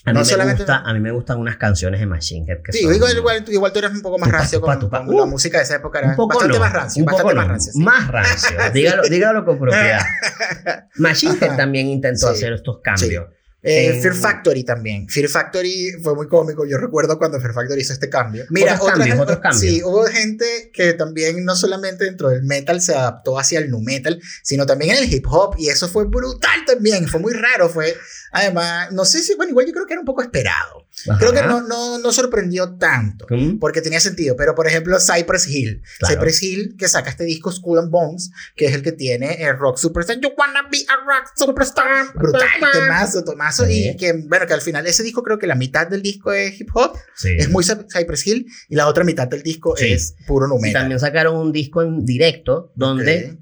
A 0.07 0.11
mí, 0.11 0.13
No 0.13 0.19
me 0.21 0.25
solamente- 0.25 0.63
gusta, 0.63 0.77
a 0.85 0.93
mí 0.93 0.99
me 1.01 1.11
gustan 1.11 1.37
unas 1.37 1.57
canciones 1.57 1.99
de 1.99 2.05
Machine 2.05 2.45
Head 2.49 2.61
que 2.63 2.71
Sí, 2.71 2.83
son... 2.83 2.95
igual, 2.95 3.17
igual, 3.17 3.43
tú- 3.43 3.51
igual 3.51 3.73
tú 3.73 3.79
eres 3.79 3.91
un 3.91 4.01
poco 4.01 4.17
más 4.17 4.29
Tupa, 4.29 4.37
rancio 4.39 4.59
tupa, 4.61 4.71
con, 4.71 4.79
tupa. 4.79 5.05
con 5.05 5.15
Uh, 5.15 5.19
la 5.19 5.25
música 5.25 5.57
de 5.57 5.63
esa 5.65 5.75
época. 5.75 5.99
Era 5.99 6.07
un 6.11 6.15
poco 6.15 6.29
bastante 6.35 6.53
no, 6.57 6.63
más 6.63 6.73
rancio. 6.73 7.01
un 7.01 7.05
bastante 7.05 7.23
poco 7.23 7.35
más 7.35 7.45
no, 7.45 7.51
rancio. 7.51 7.73
sí. 7.73 7.79
Más 7.83 8.07
rancio. 8.07 8.57
dígalo, 8.73 9.03
dígalo 9.03 9.43
con 9.45 9.59
propiedad. 9.59 9.99
Machine 10.95 11.35
Head 11.41 11.57
también 11.57 11.87
intentó 11.87 12.27
Sí. 12.27 12.33
hacer 12.35 12.53
estos 12.53 12.79
cambios. 12.81 13.25
Eh, 13.63 13.87
En- 13.95 14.01
Fear 14.01 14.13
Factory 14.15 14.63
también. 14.63 15.09
Fear 15.09 15.27
Factory 15.29 15.93
fue 16.03 16.15
muy 16.15 16.27
cómico. 16.27 16.65
Yo 16.65 16.77
recuerdo 16.77 17.17
cuando 17.17 17.39
Fear 17.39 17.53
Factory 17.53 17.81
hizo 17.81 17.93
este 17.93 18.09
cambio. 18.09 18.45
Mira, 18.49 18.73
Otros 18.75 18.81
otra 18.91 18.97
cambios, 18.97 19.19
otros 19.19 19.39
cambios. 19.39 19.61
Sí, 19.61 19.81
hubo 19.83 20.05
gente 20.05 20.69
que 20.73 20.93
también 20.93 21.43
no 21.43 21.55
solamente 21.55 22.05
dentro 22.05 22.29
del 22.29 22.43
metal 22.43 22.79
se 22.81 22.93
adaptó 22.95 23.39
hacia 23.39 23.59
el 23.59 23.69
nu 23.69 23.81
metal, 23.81 24.21
sino 24.43 24.65
también 24.65 24.95
en 24.95 25.03
el 25.03 25.13
hip 25.13 25.25
hop. 25.27 25.55
Y 25.57 25.69
eso 25.69 25.87
fue 25.89 26.05
brutal 26.05 26.59
también. 26.65 27.07
Fue 27.07 27.19
muy 27.19 27.33
raro. 27.33 27.67
Fue, 27.67 27.95
además, 28.31 28.91
no 28.91 29.05
sé 29.05 29.21
si, 29.23 29.35
bueno, 29.35 29.49
igual 29.51 29.65
yo 29.65 29.73
creo 29.73 29.85
que 29.87 29.93
era 29.93 30.01
un 30.01 30.05
poco 30.05 30.21
esperado. 30.21 30.87
Creo 31.20 31.32
que 31.32 31.39
Ajá. 31.39 31.48
no, 31.48 31.62
no, 31.62 32.00
no 32.00 32.12
sorprendió 32.12 32.75
tanto. 32.77 33.27
¿Mm? 33.30 33.60
Porque 33.60 33.82
tenía 33.82 34.00
sentido, 34.00 34.36
pero 34.36 34.56
por 34.56 34.68
ejemplo, 34.68 34.98
Cypress 35.00 35.48
Hill. 35.48 35.82
Claro. 36.00 36.16
Cypress 36.16 36.44
Hill, 36.44 36.75
que 36.77 36.88
saca 36.88 37.10
este 37.12 37.24
disco 37.24 37.51
Skull 37.51 37.80
and 37.80 37.92
Bones, 37.92 38.32
que 38.56 38.66
es 38.66 38.74
el 38.74 38.82
que 38.82 38.92
tiene 38.92 39.44
el 39.44 39.58
Rock 39.58 39.77
Superstar. 39.77 40.20
You 40.20 40.30
wanna 40.38 40.63
be 40.72 40.80
a 40.89 40.96
rock 41.06 41.32
superstar. 41.36 42.13
Brutal, 42.16 42.42
temazo, 42.74 43.24
tomazo. 43.24 43.66
Sí. 43.66 43.89
Y 43.89 43.98
que, 43.98 44.13
bueno, 44.13 44.48
que 44.48 44.54
al 44.54 44.62
final 44.62 44.88
ese 44.88 45.04
disco 45.04 45.22
creo 45.24 45.38
que 45.38 45.48
la 45.48 45.56
mitad 45.56 45.88
del 45.88 46.01
disco 46.01 46.34
es 46.34 46.60
hip 46.60 46.70
hop, 46.74 46.98
Sí. 47.16 47.30
es 47.38 47.50
muy 47.50 47.63
Cy- 47.63 47.86
Cypress 47.92 48.25
Hill, 48.27 48.48
y 48.70 48.75
la 48.75 48.88
otra 48.88 49.04
mitad 49.04 49.27
del 49.27 49.44
disco 49.44 49.75
Sí. 49.77 49.92
es 49.94 50.16
puro 50.25 50.48
Y 50.48 50.50
numero. 50.50 50.80
también 50.80 51.00
sacaron 51.00 51.36
un 51.38 51.51
disco 51.51 51.82
en 51.84 52.06
directo 52.06 52.72
donde 52.75 53.38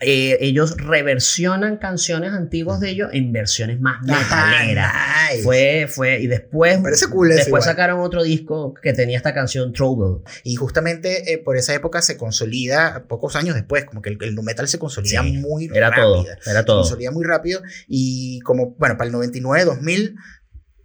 eh, 0.00 0.38
ellos 0.40 0.76
reversionan 0.76 1.76
canciones 1.78 2.32
antiguas 2.32 2.78
de 2.80 2.90
ellos 2.90 3.08
en 3.12 3.32
versiones 3.32 3.80
más 3.80 4.00
metaleras. 4.02 4.92
nice. 5.32 5.42
Fue, 5.42 5.86
fue, 5.88 6.20
y 6.20 6.26
después, 6.26 6.78
cool 7.10 7.28
después 7.28 7.46
igual. 7.48 7.62
sacaron 7.62 8.00
otro 8.00 8.22
disco 8.22 8.74
que 8.74 8.92
tenía 8.92 9.16
esta 9.16 9.34
canción 9.34 9.72
Trouble. 9.72 10.22
Y 10.44 10.54
justamente 10.56 11.32
eh, 11.32 11.38
por 11.38 11.56
esa 11.56 11.74
época 11.74 12.00
se 12.02 12.16
consolida, 12.16 13.04
pocos 13.08 13.34
años 13.36 13.54
después, 13.54 13.84
como 13.86 14.00
que 14.02 14.10
el, 14.10 14.18
el 14.20 14.34
nu 14.34 14.42
metal 14.42 14.68
se 14.68 14.78
consolida 14.78 15.22
Sí, 15.22 15.32
muy 15.38 15.68
Era 15.74 15.90
rápido. 15.90 16.22
todo, 16.22 16.26
era 16.46 16.60
Se 16.60 16.64
todo. 16.64 16.80
consolida 16.82 17.10
muy 17.10 17.24
rápido 17.24 17.60
y 17.88 18.40
como, 18.40 18.76
bueno, 18.78 18.96
para 18.96 19.06
el 19.06 19.12
99, 19.12 19.64
2000, 19.64 20.16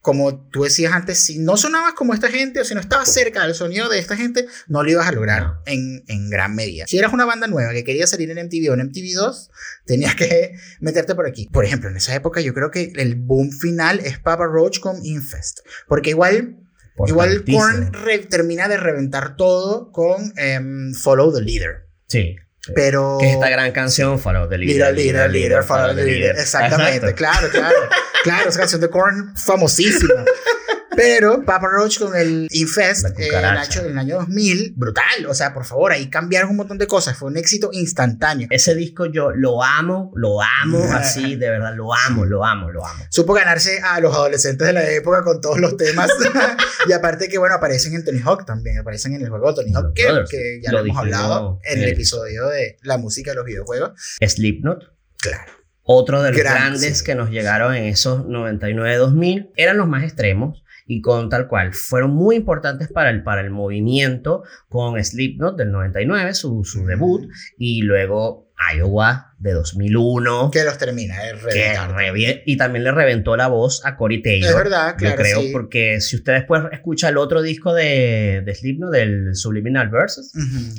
como 0.04 0.50
tú 0.50 0.64
decías 0.64 0.92
antes, 0.92 1.24
si 1.24 1.40
no 1.40 1.56
sonabas 1.56 1.94
como 1.94 2.14
esta 2.14 2.28
gente 2.28 2.60
o 2.60 2.66
si 2.66 2.74
no 2.76 2.82
estabas 2.82 3.12
cerca 3.12 3.46
del 3.46 3.56
sonido 3.56 3.88
de 3.88 4.00
esta 4.00 4.18
gente, 4.18 4.46
no 4.68 4.84
lo 4.84 4.92
ibas 4.92 5.08
a 5.08 5.14
lograr 5.14 5.62
en, 5.66 6.04
en 6.10 6.30
gran 6.30 6.54
medida. 6.56 6.86
Si 6.88 6.98
eras 6.98 7.14
una 7.14 7.24
banda 7.24 7.48
nueva 7.48 7.72
que 7.72 7.86
quería 7.86 8.06
salir 8.06 8.30
en 8.30 8.46
MTV 8.46 8.70
o 8.70 8.74
en 8.74 8.92
MTV2, 8.92 9.50
tenías 9.86 10.16
que 10.16 10.56
meterte 10.82 11.16
por 11.16 11.26
aquí. 11.26 11.48
Por 11.54 11.64
ejemplo, 11.64 11.90
en 11.90 11.96
esa 11.96 12.14
época 12.14 12.42
yo 12.42 12.54
creo 12.54 12.70
que 12.70 12.92
el 12.98 13.16
boom 13.16 13.52
final 13.52 14.02
es 14.02 14.20
Papa 14.20 14.46
Roach 14.46 14.82
con 14.82 15.06
Infest, 15.06 15.60
porque 15.88 16.10
igual... 16.10 16.60
Igual. 17.08 17.44
Korn 17.46 17.92
termina 18.30 18.68
de 18.68 18.78
reventar 18.78 19.36
todo 19.36 19.92
con 19.92 20.32
em, 20.36 20.94
Follow 20.94 21.34
the 21.34 21.42
Leader. 21.42 21.88
Sí. 22.08 22.36
Pero. 22.76 23.18
Que 23.20 23.28
es 23.30 23.34
esta 23.34 23.50
gran 23.50 23.72
canción, 23.72 24.20
Follow 24.20 24.48
the 24.48 24.58
Leader, 24.58 24.94
Leader. 24.94 25.30
leader, 25.30 25.32
leader, 25.32 25.64
follow 25.64 25.94
the 25.96 26.04
leader. 26.04 26.36
Exactamente, 26.38 27.10
Exacto. 27.10 27.16
claro, 27.16 27.50
claro. 27.50 27.76
claro, 28.24 28.50
esa 28.50 28.60
canción 28.60 28.80
de 28.82 28.90
Korn 28.90 29.36
famosísima. 29.36 30.24
Pero 30.96 31.44
Papa 31.46 31.68
Roach 31.68 32.00
con 32.00 32.16
el 32.16 32.48
Infest 32.52 33.06
eh, 33.20 33.28
en 33.28 33.36
el, 33.36 33.46
año, 33.46 33.82
en 33.82 33.92
el 33.92 33.98
año 33.98 34.16
2000, 34.18 34.74
brutal. 34.76 35.26
O 35.28 35.34
sea, 35.34 35.54
por 35.54 35.66
favor, 35.66 35.92
ahí 35.92 36.10
cambiaron 36.10 36.50
un 36.50 36.58
montón 36.58 36.78
de 36.78 36.88
cosas. 36.88 37.18
Fue 37.18 37.30
un 37.30 37.38
éxito 37.38 37.70
instantáneo. 37.72 38.48
Ese 38.50 38.76
disco 38.76 39.06
yo 39.06 39.32
lo 39.32 39.64
amo, 39.64 40.12
lo 40.16 40.42
amo 40.42 40.84
así, 40.94 41.36
de 41.36 41.50
verdad, 41.50 41.76
lo 41.76 41.94
amo, 41.94 42.26
lo 42.26 42.44
amo, 42.46 42.72
lo 42.72 42.86
amo. 42.86 43.06
Supo 43.10 43.34
ganarse 43.34 43.80
a 43.84 44.00
los 44.00 44.14
adolescentes 44.14 44.68
de 44.68 44.74
la 44.74 44.90
época 44.90 45.24
con 45.24 45.40
todos 45.40 45.60
los 45.60 45.78
temas. 45.78 46.10
y 46.88 46.92
aparte 46.92 47.30
que, 47.30 47.38
bueno, 47.38 47.56
aparecen 47.56 47.94
en 47.94 48.04
Tony 48.04 48.20
Hawk 48.20 48.46
también. 48.46 48.80
Aparecen 48.80 49.14
en 49.14 49.22
el 49.22 49.30
juego 49.30 49.54
Tony 49.54 49.72
Hawk, 49.74 49.94
que, 49.94 50.60
ya 50.62 50.72
lo 50.72 50.80
lo, 50.80 50.86
hemos 50.86 50.98
hablado 50.98 51.60
en 51.64 51.80
el 51.80 51.84
el 51.84 51.90
episodio 51.94 52.48
de 52.48 52.78
la 52.82 52.98
música 52.98 53.32
de 53.32 53.36
los 53.36 53.46
videojuegos. 53.46 53.92
Slipknot, 54.26 54.94
Claro. 55.20 55.52
otro 55.84 56.22
de 56.22 56.32
los 56.32 56.40
Gran, 56.40 56.56
grandes 56.56 57.00
sí. 57.00 57.04
que 57.06 57.16
nos 57.16 57.30
llegaron 57.30 57.76
en 57.76 57.86
esos 57.86 58.26
99-2000, 58.26 59.52
eran 59.56 59.78
los 59.78 59.88
más 59.88 60.04
extremos 60.04 60.63
y 60.86 61.02
con 61.02 61.30
tal 61.30 61.48
cual 61.48 61.74
fueron 61.74 62.12
muy 62.14 62.36
importantes 62.36 62.90
para 62.92 63.10
el, 63.10 63.24
para 63.24 63.42
el 63.42 63.50
movimiento 63.52 64.44
con 64.70 65.02
Slipknot 65.04 65.58
del 65.58 65.72
99, 65.72 66.34
su, 66.34 66.64
su 66.64 66.86
debut, 66.86 67.30
y 67.58 67.82
luego 67.84 68.52
Iowa 68.76 69.34
de 69.40 69.52
2001. 69.54 70.52
Que 70.52 70.64
los 70.64 70.78
termina 70.78 71.16
de 71.22 71.34
que 71.52 72.44
y 72.46 72.58
también 72.58 72.84
le 72.84 72.92
reventó 72.92 73.36
la 73.36 73.48
voz 73.48 73.86
a 73.86 73.96
Corey 73.98 74.22
Taylor. 74.22 74.50
Es 74.50 74.56
verdad, 74.56 74.96
claro, 74.98 75.16
Yo 75.18 75.22
creo, 75.22 75.42
sí. 75.42 75.50
porque 75.52 76.00
si 76.02 76.16
usted 76.16 76.34
después 76.34 76.64
escucha 76.72 77.10
el 77.10 77.18
otro 77.18 77.42
disco 77.42 77.74
de, 77.74 78.42
de 78.46 78.56
Slipknot, 78.56 78.92
del 78.92 79.36
Subliminal 79.36 79.90
Verses, 79.90 80.34
Ujú. 80.36 80.76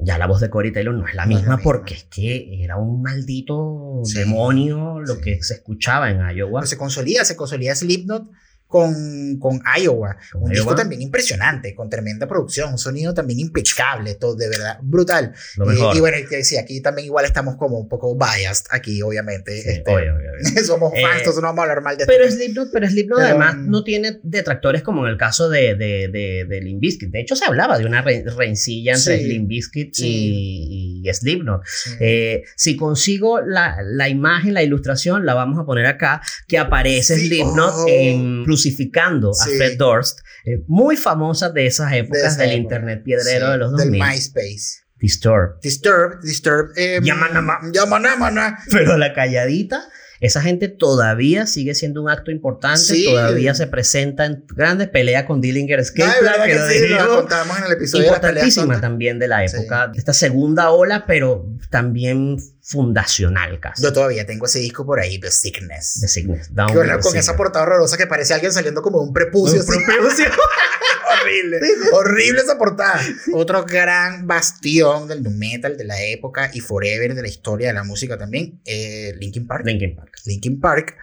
ya 0.00 0.18
la 0.18 0.26
voz 0.26 0.40
de 0.40 0.50
Corey 0.50 0.72
Taylor 0.72 0.94
no 0.94 1.06
es 1.06 1.14
la 1.14 1.24
No 1.26 1.32
es 1.32 1.36
misma 1.38 1.52
la 1.52 1.56
misma. 1.56 1.72
porque 1.72 1.94
es 1.94 2.04
que 2.04 2.62
era 2.62 2.76
un 2.76 3.00
maldito 3.02 4.00
Sí. 4.04 4.18
demonio 4.18 5.00
lo 5.00 5.14
Sí. 5.16 5.20
que 5.22 5.42
se 5.42 5.54
escuchaba 5.54 6.10
en 6.10 6.18
Iowa. 6.36 6.60
Pero 6.60 6.66
se 6.68 6.76
consolida, 6.76 7.24
se 7.24 7.36
consolida 7.36 7.74
Slipknot 7.74 8.28
con, 8.72 9.38
con 9.38 9.60
Iowa. 9.78 10.16
Un 10.34 10.40
Iowa. 10.44 10.50
disco 10.50 10.74
también 10.74 11.02
impresionante, 11.02 11.74
con 11.74 11.90
tremenda 11.90 12.26
producción, 12.26 12.72
un 12.72 12.78
sonido 12.78 13.12
también 13.12 13.38
impecable, 13.38 14.14
todo 14.14 14.34
de 14.34 14.48
verdad, 14.48 14.78
brutal. 14.82 15.34
Y- 15.56 15.60
mejor. 15.60 15.94
Y, 15.96 16.00
bueno, 16.00 16.16
sí, 16.42 16.56
aquí 16.56 16.80
también 16.80 17.04
igual 17.06 17.26
estamos 17.26 17.56
como 17.56 17.78
un 17.78 17.86
poco 17.88 18.16
biased, 18.16 18.64
aquí 18.70 19.02
obviamente. 19.02 19.60
Sí, 19.60 19.68
este, 19.68 19.90
obvio, 19.94 20.14
obvio, 20.16 20.64
somos 20.64 20.92
Eh, 20.94 21.02
fans, 21.02 21.18
entonces 21.18 21.42
no 21.42 21.48
vamos 21.48 21.58
a 21.58 21.62
hablar 21.64 21.82
mal 21.82 21.96
de 21.98 22.06
Pero 22.06 22.24
esto. 22.24 22.36
Slipknot, 22.36 22.68
pero 22.72 22.88
Slipknot 22.88 23.18
Pero, 23.18 23.28
además 23.28 23.56
mm, 23.58 23.70
no 23.70 23.84
tiene 23.84 24.20
detractores 24.22 24.82
como 24.82 25.04
en 25.04 25.12
el 25.12 25.18
caso 25.18 25.50
de, 25.50 25.74
de, 25.74 26.08
de, 26.08 26.46
de 26.48 26.60
Limp 26.62 26.80
Bizkit. 26.80 27.10
De 27.10 27.20
hecho, 27.20 27.36
se 27.36 27.44
hablaba 27.44 27.78
de 27.78 27.84
una 27.84 28.00
re- 28.00 28.24
rencilla 28.36 28.94
entre 28.94 29.18
Sí. 29.18 29.24
Limp 29.24 29.48
Bizkit 29.48 29.98
y, 29.98 30.04
y 30.06 30.91
Slipknot. 31.10 31.62
Sí. 31.66 31.90
Eh, 32.00 32.42
si 32.56 32.76
consigo 32.76 33.40
la, 33.40 33.76
la 33.82 34.08
imagen, 34.08 34.54
la 34.54 34.62
ilustración, 34.62 35.24
la 35.26 35.34
vamos 35.34 35.58
a 35.58 35.64
poner 35.64 35.86
acá, 35.86 36.20
que 36.48 36.58
aparece 36.58 37.16
Sí, 37.16 37.28
Slipknot 37.28 37.74
oh. 37.76 37.84
en- 37.88 38.44
crucificando 38.44 39.30
a 39.30 39.34
Sí. 39.34 39.56
Fred 39.56 39.76
Durst, 39.78 40.20
eh, 40.44 40.62
muy 40.66 40.96
famosa 40.96 41.50
de 41.50 41.66
esas 41.66 41.90
De 41.90 41.98
épocas 41.98 42.34
esa 42.34 42.42
del 42.42 42.50
época. 42.50 42.62
internet 42.62 43.02
piedrero 43.04 43.50
de 43.50 43.58
los 43.58 43.70
Del 43.76 43.90
2000. 43.90 44.00
MySpace. 44.02 44.82
Disturbed. 44.98 45.56
Disturbed, 45.62 46.18
Disturbed. 46.22 46.70
Eh, 46.76 47.00
Yamanama. 47.02 47.58
Yamanama. 47.72 48.58
Pero 48.70 48.96
la 48.96 49.12
calladita, 49.12 49.82
esa 50.22 50.40
gente 50.40 50.68
todavía 50.68 51.46
sigue 51.46 51.74
siendo 51.74 52.00
un 52.00 52.08
acto 52.08 52.30
importante, 52.30 52.78
Sí. 52.78 53.04
todavía 53.06 53.54
se 53.54 53.66
presenta 53.66 54.24
en 54.24 54.44
grandes 54.54 54.88
peleas 54.88 55.24
con 55.24 55.40
Dillinger 55.40 55.82
Plan, 55.94 56.10
¿verdad 56.22 56.44
que 56.44 56.52
que 56.52 56.58
lo 56.58 56.68
sí? 56.68 56.78
Lo 56.78 56.86
dijimos. 56.96 57.16
contábamos 57.16 57.58
en 57.58 57.64
el 57.64 57.72
episodio 57.72 58.02
de 58.04 58.08
Importantísima 58.08 58.80
también 58.80 59.18
de 59.18 59.28
la 59.28 59.44
época, 59.44 59.92
esta 59.96 60.12
segunda 60.12 60.70
ola, 60.70 61.04
pero 61.06 61.44
también 61.70 62.36
fundacional 62.62 63.58
casi. 63.60 63.82
Yo 63.82 63.92
todavía 63.92 64.24
tengo 64.24 64.46
ese 64.46 64.60
disco 64.60 64.86
por 64.86 65.00
ahí, 65.00 65.18
The 65.18 65.30
Sickness. 65.30 65.98
The 66.00 66.08
Sickness, 66.08 66.54
Down 66.54 66.72
Con, 66.72 67.00
con 67.00 67.16
esa 67.16 67.36
portada 67.36 67.64
horrorosa 67.64 67.96
que 67.96 68.06
parece 68.06 68.34
alguien 68.34 68.52
saliendo 68.52 68.82
como 68.82 69.00
de 69.00 69.08
un 69.08 69.12
prepucio. 69.12 69.60
Un 69.60 70.06
así. 70.06 70.22
horrible. 71.22 71.60
horrible 71.92 72.40
esa 72.40 72.56
portada. 72.58 73.00
Otro 73.34 73.64
gran 73.64 74.26
bastión 74.26 75.08
del 75.08 75.22
metal 75.22 75.76
de 75.76 75.84
la 75.84 76.02
época 76.02 76.50
y 76.54 76.60
forever 76.60 77.14
de 77.14 77.22
la 77.22 77.28
historia 77.28 77.68
de 77.68 77.74
la 77.74 77.84
música 77.84 78.16
también, 78.16 78.60
eh, 78.64 79.14
Linkin 79.18 79.46
Park. 79.46 79.66
Linkin 79.66 79.96
Park. 79.96 80.16
Linkin 80.24 80.60
Park, 80.60 80.96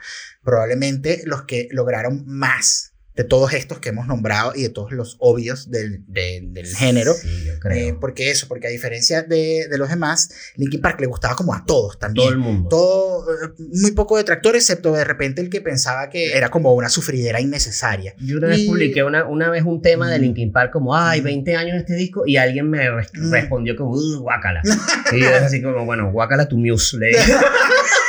probablemente 0.43 1.21
los 1.25 1.43
que 1.43 1.67
lograron 1.71 2.23
más 2.25 2.88
de 3.19 3.25
todos 3.25 3.51
estos 3.51 3.79
que 3.79 3.89
hemos 3.89 4.07
nombrado 4.07 4.53
y 4.55 4.61
de 4.61 4.69
todos 4.69 4.93
los 4.93 5.17
obvios 5.19 5.69
del, 5.69 6.05
de- 6.07 6.39
del 6.41 6.65
género. 6.67 7.13
Sí, 7.13 7.27
yo 7.45 7.69
Eh, 7.69 7.93
porque 7.99 8.31
eso, 8.31 8.47
porque 8.47 8.67
a 8.67 8.69
diferencia 8.69 9.23
de, 9.23 9.67
de 9.69 9.77
los 9.77 9.89
demás, 9.89 10.29
Linkin 10.55 10.79
Park 10.79 11.01
le 11.01 11.07
gustaba 11.07 11.35
como 11.35 11.53
a 11.53 11.65
todos 11.65 11.99
también. 11.99 12.23
Todo 12.27 12.33
el 12.33 12.39
mundo. 12.39 12.69
Todo, 12.69 13.33
eh, 13.33 13.49
muy 13.73 13.91
poco 13.91 14.15
detractor, 14.15 14.55
excepto 14.55 14.93
de 14.93 15.03
repente 15.03 15.41
el 15.41 15.49
que 15.49 15.59
pensaba 15.59 16.09
que 16.09 16.31
era 16.37 16.49
como 16.49 16.73
una 16.73 16.87
sufridera 16.87 17.41
innecesaria. 17.41 18.15
Yo 18.19 18.37
una 18.37 18.47
vez 18.47 18.59
Y- 18.59 18.67
publiqué 18.67 19.03
una, 19.03 19.25
una 19.25 19.49
vez 19.49 19.63
un 19.65 19.81
tema 19.81 20.09
de. 20.09 20.17
Linkin 20.19 20.53
Park 20.53 20.71
como, 20.71 20.95
ay, 20.95 21.19
Mm. 21.19 21.23
20 21.25 21.55
años 21.57 21.73
en 21.73 21.79
este 21.81 21.95
disco, 21.95 22.23
y 22.25 22.37
alguien 22.37 22.69
me 22.69 22.89
res- 22.89 23.11
respondió 23.13 23.75
como, 23.75 23.91
uh, 23.91 24.19
guácala. 24.21 24.61
y 25.11 25.19
yo 25.19 25.27
es 25.29 25.41
así 25.43 25.61
como, 25.61 25.83
bueno, 25.85 26.09
guácala 26.11 26.47
tu 26.47 26.57
muse. 26.57 26.97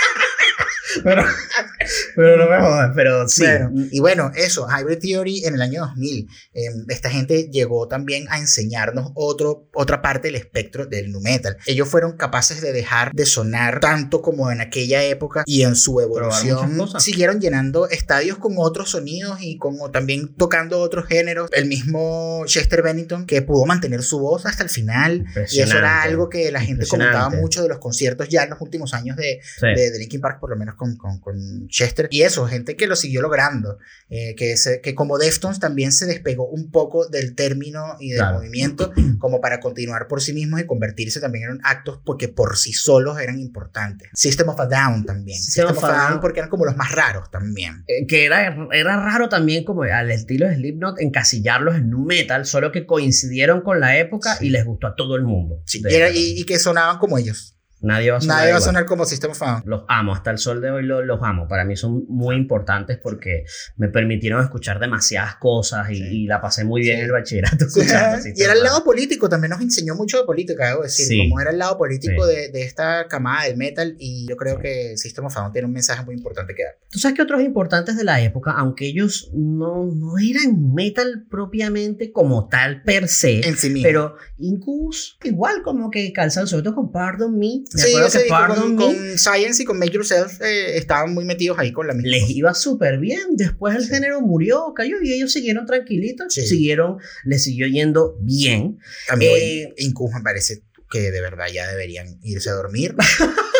pero, 1.04 1.24
pero 2.16 2.36
no 2.36 2.50
me 2.50 2.60
jodas, 2.60 2.92
pero 2.94 3.28
sí. 3.28 3.42
Bueno, 3.44 3.70
y 3.90 4.00
bueno, 4.00 4.32
eso, 4.34 4.66
Hybrid 4.68 4.98
Theory 4.98 5.44
en 5.44 5.54
el 5.54 5.62
año 5.62 5.80
2000. 5.86 6.28
eh, 6.54 6.60
esta 6.88 7.10
gente 7.10 7.48
llegó 7.50 7.88
también 7.88 8.26
a 8.30 8.38
enseñarnos 8.38 9.12
otro, 9.14 9.68
otra 9.74 10.02
parte 10.02 10.28
del 10.28 10.34
espectro 10.36 10.86
del 10.86 11.10
nu 11.12 11.20
metal. 11.20 11.56
Ellos 11.66 11.88
fueron 11.88 12.16
capaces 12.16 12.60
de 12.60 12.72
dejar 12.72 13.12
de 13.14 13.26
sonar 13.26 13.80
tanto 13.80 14.22
como 14.22 14.50
en 14.50 14.60
aquella 14.60 15.02
época 15.04 15.42
y 15.46 15.62
en 15.62 15.76
su 15.76 16.00
evolución 16.00 16.88
siguieron 16.98 17.40
llenando 17.40 17.88
estadios 17.88 18.38
con 18.38 18.54
otros 18.58 18.90
sonidos 18.90 19.38
y 19.40 19.58
como 19.58 19.90
también 19.90 20.34
tocando 20.36 20.78
otros 20.80 21.06
géneros. 21.06 21.50
El 21.52 21.66
mismo 21.66 22.42
Chester 22.46 22.82
Bennington 22.82 23.26
que 23.26 23.42
pudo 23.42 23.66
mantener 23.66 24.02
su 24.02 24.18
voz 24.18 24.46
hasta 24.46 24.62
el 24.62 24.68
final. 24.70 25.24
Y 25.50 25.60
eso 25.60 25.78
era 25.78 26.02
algo 26.02 26.28
que 26.28 26.50
la 26.50 26.60
gente 26.60 26.86
comentaba 26.86 27.30
mucho 27.30 27.62
de 27.62 27.68
los 27.68 27.78
conciertos 27.78 28.28
ya 28.28 28.44
en 28.44 28.50
los 28.50 28.60
últimos 28.60 28.94
años 28.94 29.16
de, 29.16 29.40
Sí. 29.60 29.66
de, 29.66 29.90
de 29.90 29.98
Linkin 29.98 30.20
Park, 30.20 30.38
por 30.40 30.50
lo 30.50 30.56
menos 30.56 30.74
con, 30.76 30.89
con, 30.96 31.20
con 31.20 31.68
Chester. 31.68 32.08
Y 32.10 32.22
eso, 32.22 32.46
gente 32.46 32.76
que 32.76 32.86
lo 32.86 32.96
siguió 32.96 33.20
logrando. 33.22 33.78
eh, 34.08 34.34
que, 34.36 34.56
se, 34.56 34.80
que 34.80 34.94
como 34.94 35.18
Deftones 35.18 35.60
también 35.60 35.92
se 35.92 36.04
despegó 36.06 36.48
un 36.48 36.70
poco 36.70 37.06
del 37.08 37.34
término 37.36 37.96
y 38.00 38.10
del 38.10 38.18
Claro. 38.18 38.38
movimiento, 38.38 38.92
como 39.18 39.40
para 39.40 39.60
continuar 39.60 40.08
por 40.08 40.20
sí 40.20 40.32
mismos 40.32 40.60
y 40.60 40.66
convertirse 40.66 41.20
también 41.20 41.44
en 41.50 41.60
actos 41.62 42.00
porque 42.04 42.26
por 42.28 42.56
sí 42.56 42.72
solos 42.72 43.20
eran 43.20 43.38
importantes. 43.38 44.08
System 44.14 44.48
of 44.48 44.58
a 44.60 44.66
Down 44.66 45.04
también. 45.04 45.38
System 45.38 45.68
System, 45.68 45.76
of 45.76 45.84
of 45.84 45.90
a 45.96 46.08
Down 46.08 46.20
porque 46.20 46.40
eran 46.40 46.50
como 46.50 46.64
los 46.64 46.76
más 46.76 46.90
raros 46.92 47.30
también. 47.30 47.84
Eh, 47.86 48.06
que 48.06 48.24
era, 48.24 48.56
era 48.72 48.96
raro 48.96 49.28
también 49.28 49.64
como 49.64 49.82
al 49.84 50.10
estilo 50.10 50.48
de 50.48 50.56
Slipknot 50.56 51.00
encasillarlos 51.00 51.76
en 51.76 51.90
nu 51.90 52.04
metal, 52.04 52.46
solo 52.46 52.72
que 52.72 52.86
coincidieron 52.86 53.60
con 53.62 53.78
la 53.80 53.96
época 53.98 54.36
Sí. 54.36 54.46
y 54.46 54.50
les 54.50 54.64
gustó 54.64 54.88
a 54.88 54.96
todo 54.96 55.14
el 55.16 55.22
mundo. 55.22 55.62
Sí, 55.66 55.82
y, 55.88 55.94
era- 55.94 56.10
y- 56.10 56.40
y 56.40 56.44
que 56.44 56.58
sonaban 56.58 56.98
como 56.98 57.16
ellos. 57.18 57.56
Nadie 57.82 58.10
va 58.10 58.18
a 58.18 58.20
sonar 58.20 58.36
Nadie 58.38 58.52
va 58.52 58.58
a 58.58 58.60
sonar 58.60 58.84
como 58.86 59.04
System 59.06 59.30
of 59.30 59.42
a. 59.42 59.62
Los 59.64 59.84
amo, 59.88 60.12
hasta 60.14 60.30
el 60.30 60.38
sol 60.38 60.60
de 60.60 60.70
hoy 60.70 60.84
lo- 60.84 61.02
los, 61.02 61.20
amo. 61.22 61.48
Para 61.48 61.64
mí 61.64 61.76
son 61.76 62.04
muy 62.08 62.36
importantes 62.36 62.98
porque 63.02 63.44
me 63.76 63.88
permitieron 63.88 64.42
escuchar 64.44 64.78
demasiadas 64.80 65.36
cosas 65.36 65.90
y, 65.90 65.96
Sí. 65.96 66.02
y 66.24 66.26
la 66.26 66.40
pasé 66.40 66.64
muy 66.64 66.82
bien 66.82 66.96
Sí. 66.96 67.00
en 67.00 67.06
el 67.06 67.12
bachillerato. 67.12 67.64
escuchando 67.66 68.28
y 68.34 68.42
era 68.42 68.52
el 68.52 68.62
lado 68.62 68.84
político, 68.84 69.28
también 69.28 69.50
nos 69.50 69.60
enseñó 69.60 69.94
mucho 69.94 70.18
de 70.18 70.24
política, 70.24 70.68
debo 70.68 70.82
decir, 70.82 71.06
Sí. 71.06 71.18
como 71.28 71.40
era 71.40 71.50
el 71.50 71.58
lado 71.58 71.78
político 71.78 72.26
Sí. 72.26 72.34
de, 72.34 72.48
de 72.50 72.62
esta 72.62 73.06
camada 73.08 73.44
del 73.44 73.56
metal 73.56 73.96
y 73.98 74.26
yo 74.28 74.36
creo 74.36 74.58
que 74.58 74.96
System 74.96 75.24
of 75.26 75.36
a 75.36 75.40
Down 75.40 75.52
tiene 75.52 75.66
un 75.66 75.72
mensaje 75.72 76.04
muy 76.04 76.14
importante 76.14 76.54
que 76.54 76.64
dar. 76.64 76.74
Tú 76.90 76.98
sabes 76.98 77.16
que 77.16 77.22
otros 77.22 77.40
importantes 77.42 77.96
de 77.96 78.04
la 78.04 78.20
época, 78.20 78.52
aunque 78.52 78.86
ellos 78.86 79.30
no, 79.32 79.86
no 79.86 80.18
eran 80.18 80.74
metal 80.74 81.24
propiamente 81.30 82.12
como 82.12 82.48
tal 82.48 82.82
per 82.82 83.08
se, 83.08 83.46
En 83.48 83.56
sí 83.56 83.70
mismo. 83.70 83.86
pero 83.88 84.16
Incubus 84.38 85.18
igual 85.24 85.62
como 85.62 85.90
que 85.90 86.12
calzan, 86.12 86.46
sobre 86.46 86.62
todo 86.64 86.74
con 86.74 86.92
Pardon 86.92 87.38
Me. 87.38 87.62
Me 87.72 87.80
sí, 87.82 87.88
acuerdo 87.90 88.08
ese 88.08 88.22
que 88.24 88.28
con, 88.28 88.70
Me 88.70 88.76
con 88.76 89.18
Science 89.18 89.62
y 89.62 89.66
con 89.66 89.78
Make 89.78 89.92
Yourself 89.92 90.40
eh, 90.42 90.76
estaban 90.76 91.14
muy 91.14 91.24
metidos 91.24 91.58
ahí 91.58 91.72
con 91.72 91.86
la 91.86 91.94
misma. 91.94 92.10
les 92.10 92.28
iba 92.30 92.52
súper 92.54 92.98
bien. 92.98 93.20
Después 93.36 93.76
el 93.76 93.84
Sí. 93.84 93.90
género 93.90 94.20
murió, 94.20 94.72
cayó 94.74 94.96
y 95.02 95.12
ellos 95.12 95.32
siguieron 95.32 95.66
tranquilitos, 95.66 96.34
Sí. 96.34 96.46
siguieron, 96.46 96.98
les 97.24 97.42
siguió 97.44 97.66
yendo 97.68 98.16
bien. 98.20 98.78
También 99.06 99.32
Eh, 99.36 99.74
Incubus 99.78 100.14
me 100.14 100.22
parece 100.22 100.62
que 100.90 101.12
de 101.12 101.20
verdad 101.20 101.46
ya 101.52 101.68
deberían 101.68 102.18
irse 102.22 102.50
a 102.50 102.54
dormir. 102.54 102.96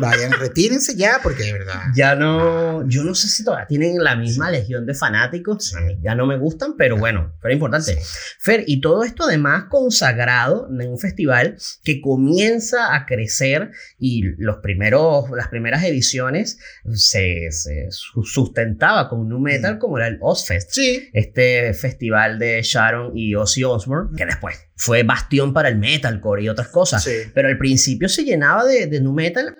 Vayan, 0.00 0.32
retírense 0.32 0.94
ya, 0.96 1.20
porque 1.22 1.44
de 1.44 1.52
verdad. 1.52 1.80
Ya 1.94 2.14
no, 2.14 2.86
yo 2.88 3.04
no 3.04 3.14
sé 3.14 3.28
si 3.28 3.44
todavía 3.44 3.66
tienen 3.66 4.02
la 4.02 4.16
misma 4.16 4.50
legión 4.50 4.86
de 4.86 4.94
fanáticos. 4.94 5.66
Sí. 5.68 5.76
Ya 6.02 6.14
no 6.14 6.26
me 6.26 6.38
gustan, 6.38 6.74
pero 6.76 6.96
bueno, 6.96 7.34
pero 7.42 7.52
importante. 7.54 7.98
Fer, 8.40 8.64
y 8.66 8.80
todo 8.80 9.04
esto 9.04 9.24
además 9.24 9.64
consagrado 9.70 10.68
en 10.70 10.88
un 10.90 10.98
festival 10.98 11.56
que 11.84 12.00
comienza 12.00 12.94
a 12.94 13.06
crecer 13.06 13.70
y 13.98 14.22
los 14.38 14.58
primeros, 14.58 15.24
las 15.36 15.48
primeras 15.48 15.84
ediciones 15.84 16.58
se, 16.94 17.50
se 17.50 17.86
su- 17.90 18.22
sustentaba 18.24 19.08
con 19.08 19.28
nu 19.28 19.38
metal 19.40 19.76
Mm. 19.76 19.78
como 19.78 19.98
era 19.98 20.06
el 20.08 20.18
Ozfest. 20.20 20.70
Sí, 20.72 21.08
Este 21.12 21.72
festival 21.74 22.38
de 22.38 22.60
Sharon 22.62 23.16
y 23.16 23.34
Ozzy 23.34 23.64
Osbourne, 23.64 24.16
que 24.16 24.26
después 24.26 24.56
fue 24.76 25.02
bastión 25.02 25.52
para 25.52 25.68
el 25.68 25.78
metalcore 25.78 26.42
y 26.42 26.48
otras 26.48 26.68
cosas. 26.68 27.02
sí. 27.04 27.12
Pero 27.34 27.48
al 27.48 27.58
principio 27.58 28.08
se 28.08 28.24
llenaba 28.24 28.64
de, 28.64 28.86
de 28.86 29.00
nu 29.00 29.12
metal 29.12 29.56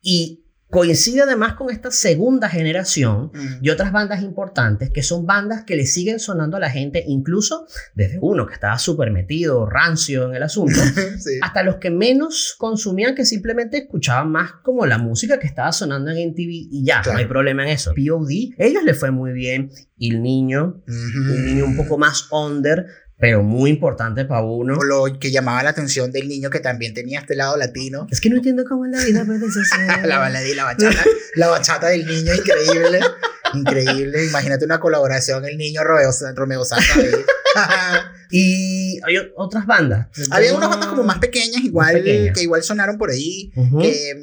y 0.00 0.44
coincide 0.70 1.22
además 1.22 1.54
con 1.54 1.70
esta 1.70 1.90
segunda 1.90 2.46
generación 2.50 3.30
Mm. 3.32 3.64
y 3.64 3.70
otras 3.70 3.90
bandas 3.90 4.22
importantes 4.22 4.90
que 4.90 5.02
son 5.02 5.24
bandas 5.24 5.64
que 5.64 5.76
le 5.76 5.86
siguen 5.86 6.20
sonando 6.20 6.58
a 6.58 6.60
la 6.60 6.68
gente, 6.68 7.02
incluso 7.06 7.66
desde 7.94 8.18
uno 8.20 8.46
que 8.46 8.52
estaba 8.52 8.78
súper 8.78 9.10
metido, 9.10 9.64
rancio 9.64 10.28
en 10.28 10.34
el 10.34 10.42
asunto, 10.42 10.74
Sí. 11.18 11.38
hasta 11.40 11.62
los 11.62 11.76
que 11.76 11.88
menos 11.90 12.54
consumían, 12.58 13.14
que 13.14 13.24
simplemente 13.24 13.78
escuchaban 13.78 14.30
más 14.30 14.52
como 14.62 14.84
la 14.84 14.98
música 14.98 15.38
que 15.38 15.46
estaba 15.46 15.72
sonando 15.72 16.10
en 16.10 16.18
MTV 16.32 16.50
y 16.70 16.84
ya, 16.84 17.00
Claro. 17.00 17.12
no 17.14 17.18
hay 17.20 17.26
problema 17.26 17.62
en 17.62 17.70
eso. 17.70 17.92
POD, 17.94 18.54
ellos 18.58 18.84
les 18.84 18.98
fue 18.98 19.10
muy 19.10 19.32
bien 19.32 19.70
y 19.96 20.14
el 20.14 20.22
niño, 20.22 20.82
Ujú. 20.86 21.32
un 21.34 21.46
niño 21.46 21.64
un 21.64 21.76
poco 21.78 21.96
más 21.96 22.28
under, 22.30 22.84
pero 23.18 23.42
muy 23.42 23.70
importante 23.70 24.24
para 24.24 24.42
uno. 24.42 24.78
O 24.78 24.84
lo 24.84 25.18
que 25.18 25.30
llamaba 25.30 25.62
la 25.62 25.70
atención 25.70 26.12
del 26.12 26.28
niño 26.28 26.50
que 26.50 26.60
también 26.60 26.94
tenía 26.94 27.20
este 27.20 27.34
lado 27.34 27.56
latino. 27.56 28.06
Es 28.10 28.20
que 28.20 28.30
no 28.30 28.36
entiendo 28.36 28.64
cómo 28.68 28.84
en 28.86 28.92
la 28.92 29.04
vida 29.04 29.24
puedes 29.24 29.56
hacer. 29.56 30.06
La 30.06 30.18
baladí, 30.18 30.54
la 30.54 30.64
bachata, 30.64 31.04
la 31.34 31.48
bachata 31.48 31.88
del 31.88 32.06
niño, 32.06 32.32
increíble. 32.34 33.00
Increíble. 33.54 34.24
Imagínate 34.26 34.64
una 34.64 34.78
colaboración, 34.78 35.44
el 35.44 35.58
niño 35.58 35.82
Romeo, 35.82 36.10
Romeo 36.34 36.64
Santos. 36.64 37.04
Y 38.30 39.00
hay 39.04 39.16
otras 39.36 39.66
bandas. 39.66 40.08
Había 40.30 40.54
unas 40.54 40.68
bandas 40.68 40.88
como 40.90 41.02
más 41.02 41.18
pequeñas, 41.18 41.64
igual, 41.64 41.94
pequeñas. 41.94 42.36
que 42.36 42.42
igual 42.42 42.62
sonaron 42.62 42.98
por 42.98 43.10
ahí, 43.10 43.50
que 43.80 44.14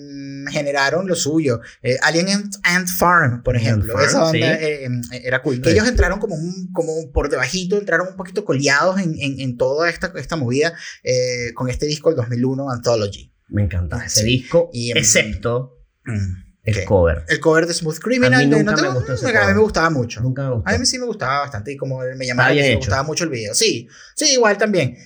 generaron 0.51 1.07
lo 1.07 1.15
suyo. 1.15 1.61
Eh, 1.83 1.97
Alien 2.01 2.29
Ant, 2.29 2.55
Ant 2.63 2.87
Farm, 2.89 3.43
por 3.43 3.55
ejemplo. 3.55 3.93
Farm, 3.93 4.05
Esa 4.05 4.19
banda 4.21 4.57
sí. 4.57 4.63
eh, 4.63 4.85
em, 4.85 5.01
era 5.11 5.41
cool. 5.41 5.61
Que 5.61 5.69
Sí. 5.71 5.75
ellos 5.75 5.87
entraron 5.87 6.19
como, 6.19 6.35
un, 6.35 6.71
como 6.73 7.11
por 7.11 7.29
debajito, 7.29 7.77
entraron 7.77 8.07
un 8.09 8.15
poquito 8.15 8.45
coleados 8.45 8.99
en, 8.99 9.15
en, 9.19 9.39
en 9.39 9.57
toda 9.57 9.89
esta, 9.89 10.11
esta 10.15 10.35
movida 10.35 10.73
eh, 11.03 11.53
con 11.53 11.69
este 11.69 11.85
disco, 11.85 12.09
el 12.09 12.15
2001, 12.15 12.69
Anthology. 12.71 13.31
Me 13.47 13.63
encantaba 13.63 14.05
ese 14.05 14.21
Sí. 14.21 14.25
disco, 14.27 14.69
Y, 14.73 14.91
em, 14.91 14.97
excepto 14.97 15.71
Mm. 16.05 16.43
el 16.63 16.83
cover. 16.85 17.23
El 17.29 17.39
cover 17.39 17.67
de 17.67 17.73
Smooth 17.73 17.99
Criminal. 17.99 18.33
A 18.33 18.37
mí 18.39 18.45
nunca 18.47 18.71
no 18.75 18.81
me 18.81 18.89
gustó 18.95 19.13
ese 19.13 19.25
a 19.25 19.29
mí 19.29 19.35
cover. 19.39 19.55
me 19.55 19.61
gustaba 19.61 19.89
mucho. 19.89 20.21
Nunca 20.21 20.49
me 20.49 20.55
gustó. 20.55 20.69
A 20.69 20.77
mí 20.77 20.85
sí 20.85 20.97
me 20.99 21.05
gustaba 21.05 21.39
bastante 21.41 21.71
y 21.73 21.77
como 21.77 21.99
me 22.15 22.25
llamaba, 22.25 22.49
me 22.53 22.67
hecho. 22.69 22.77
gustaba 22.79 23.03
mucho 23.03 23.23
el 23.23 23.29
video. 23.29 23.53
Sí, 23.53 23.87
sí, 24.15 24.33
igual 24.33 24.57
también. 24.57 24.97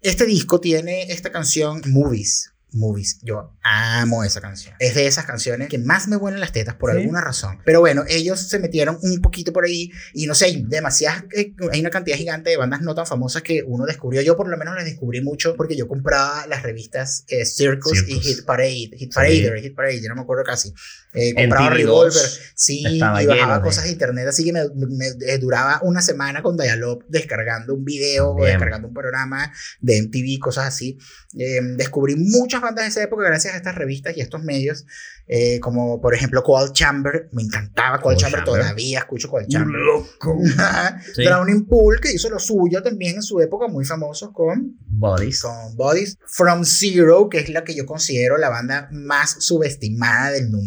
Este 0.00 0.26
disco 0.26 0.60
tiene 0.60 1.10
esta 1.12 1.30
canción 1.32 1.82
Movies. 1.86 2.52
Movies. 2.72 3.18
Yo 3.22 3.54
amo 3.62 4.24
esa 4.24 4.40
canción. 4.40 4.74
Es 4.78 4.94
de 4.94 5.06
esas 5.06 5.24
canciones 5.24 5.68
que 5.68 5.78
más 5.78 6.08
me 6.08 6.16
vuelan 6.16 6.40
las 6.40 6.52
tetas 6.52 6.74
por 6.74 6.92
Sí. 6.92 6.98
alguna 6.98 7.20
razón. 7.20 7.58
Pero 7.64 7.80
bueno, 7.80 8.04
ellos 8.08 8.40
se 8.40 8.58
metieron 8.58 8.98
un 9.02 9.20
poquito 9.20 9.52
por 9.52 9.64
ahí 9.64 9.90
y 10.14 10.26
no 10.26 10.34
sé, 10.34 10.46
hay 10.46 10.62
demasiadas, 10.62 11.24
eh, 11.34 11.54
hay 11.72 11.80
una 11.80 11.90
cantidad 11.90 12.16
gigante 12.16 12.50
de 12.50 12.56
bandas 12.56 12.80
no 12.82 12.94
tan 12.94 13.06
famosas 13.06 13.42
que 13.42 13.62
uno 13.66 13.86
descubrió. 13.86 14.20
Yo 14.22 14.36
por 14.36 14.48
lo 14.48 14.56
menos 14.56 14.74
las 14.74 14.84
descubrí 14.84 15.20
mucho 15.20 15.54
porque 15.56 15.76
yo 15.76 15.88
compraba 15.88 16.46
las 16.46 16.62
revistas 16.62 17.24
eh, 17.28 17.44
Circus, 17.44 18.04
y. 18.06 18.20
Hit 18.20 18.44
Parade, 18.44 18.90
Hit 18.96 19.14
Parade, 19.14 19.60
Hit 19.62 19.74
Parade, 19.74 20.02
yo 20.02 20.08
no 20.08 20.16
me 20.16 20.22
acuerdo 20.22 20.44
casi. 20.44 20.72
Eh, 21.14 21.34
compraba 21.34 21.70
MTV2 21.70 21.76
Revolver, 21.76 22.22
sí, 22.54 22.84
estaba 22.86 23.22
y 23.22 23.26
bajaba 23.26 23.54
lleno 23.54 23.64
cosas 23.64 23.84
de 23.84 23.90
internet, 23.90 24.26
así 24.28 24.44
que 24.44 24.52
me, 24.52 24.60
me- 24.74 25.14
me 25.14 25.38
duraba 25.38 25.80
una 25.82 26.02
semana 26.02 26.42
con 26.42 26.56
Dialog 26.56 27.04
descargando 27.08 27.74
un 27.74 27.84
video 27.84 28.30
o 28.30 28.36
Bien. 28.36 28.48
descargando 28.50 28.88
un 28.88 28.94
programa 28.94 29.52
de 29.80 30.02
MTV, 30.02 30.38
cosas 30.40 30.66
así. 30.66 30.98
Eh, 31.38 31.60
descubrí 31.76 32.16
muchas 32.16 32.60
bandas 32.62 32.84
de 32.84 32.88
esa 32.90 33.02
época 33.02 33.24
gracias 33.24 33.54
a 33.54 33.56
estas 33.58 33.74
revistas 33.74 34.16
y 34.16 34.20
estos 34.20 34.42
medios, 34.42 34.86
eh, 35.26 35.60
como 35.60 36.00
por 36.00 36.14
ejemplo 36.14 36.42
Cold 36.42 36.72
Chamber, 36.72 37.28
me 37.32 37.42
encantaba 37.42 38.00
Cold 38.00 38.16
Chamber, 38.18 38.44
Chamber. 38.44 38.60
todavía 38.62 39.00
escucho 39.00 39.28
Cold 39.28 39.46
Chamber. 39.48 39.80
loco. 39.80 40.38
Sí. 41.14 41.24
Drowning 41.24 41.66
Pool, 41.66 42.00
que 42.00 42.12
hizo 42.12 42.28
lo 42.30 42.38
suyo 42.38 42.82
también 42.82 43.16
en 43.16 43.22
su 43.22 43.40
época, 43.40 43.66
muy 43.68 43.84
famosos 43.84 44.30
con 44.32 44.76
Bodies. 44.86 45.42
con 45.42 45.76
Bodies. 45.76 46.16
From 46.26 46.64
Zero, 46.64 47.28
que 47.28 47.38
es 47.40 47.48
la 47.50 47.64
que 47.64 47.74
yo 47.74 47.84
considero 47.86 48.36
la 48.38 48.48
banda 48.48 48.88
más 48.92 49.36
subestimada 49.44 50.30
del 50.32 50.50
nu 50.50 50.60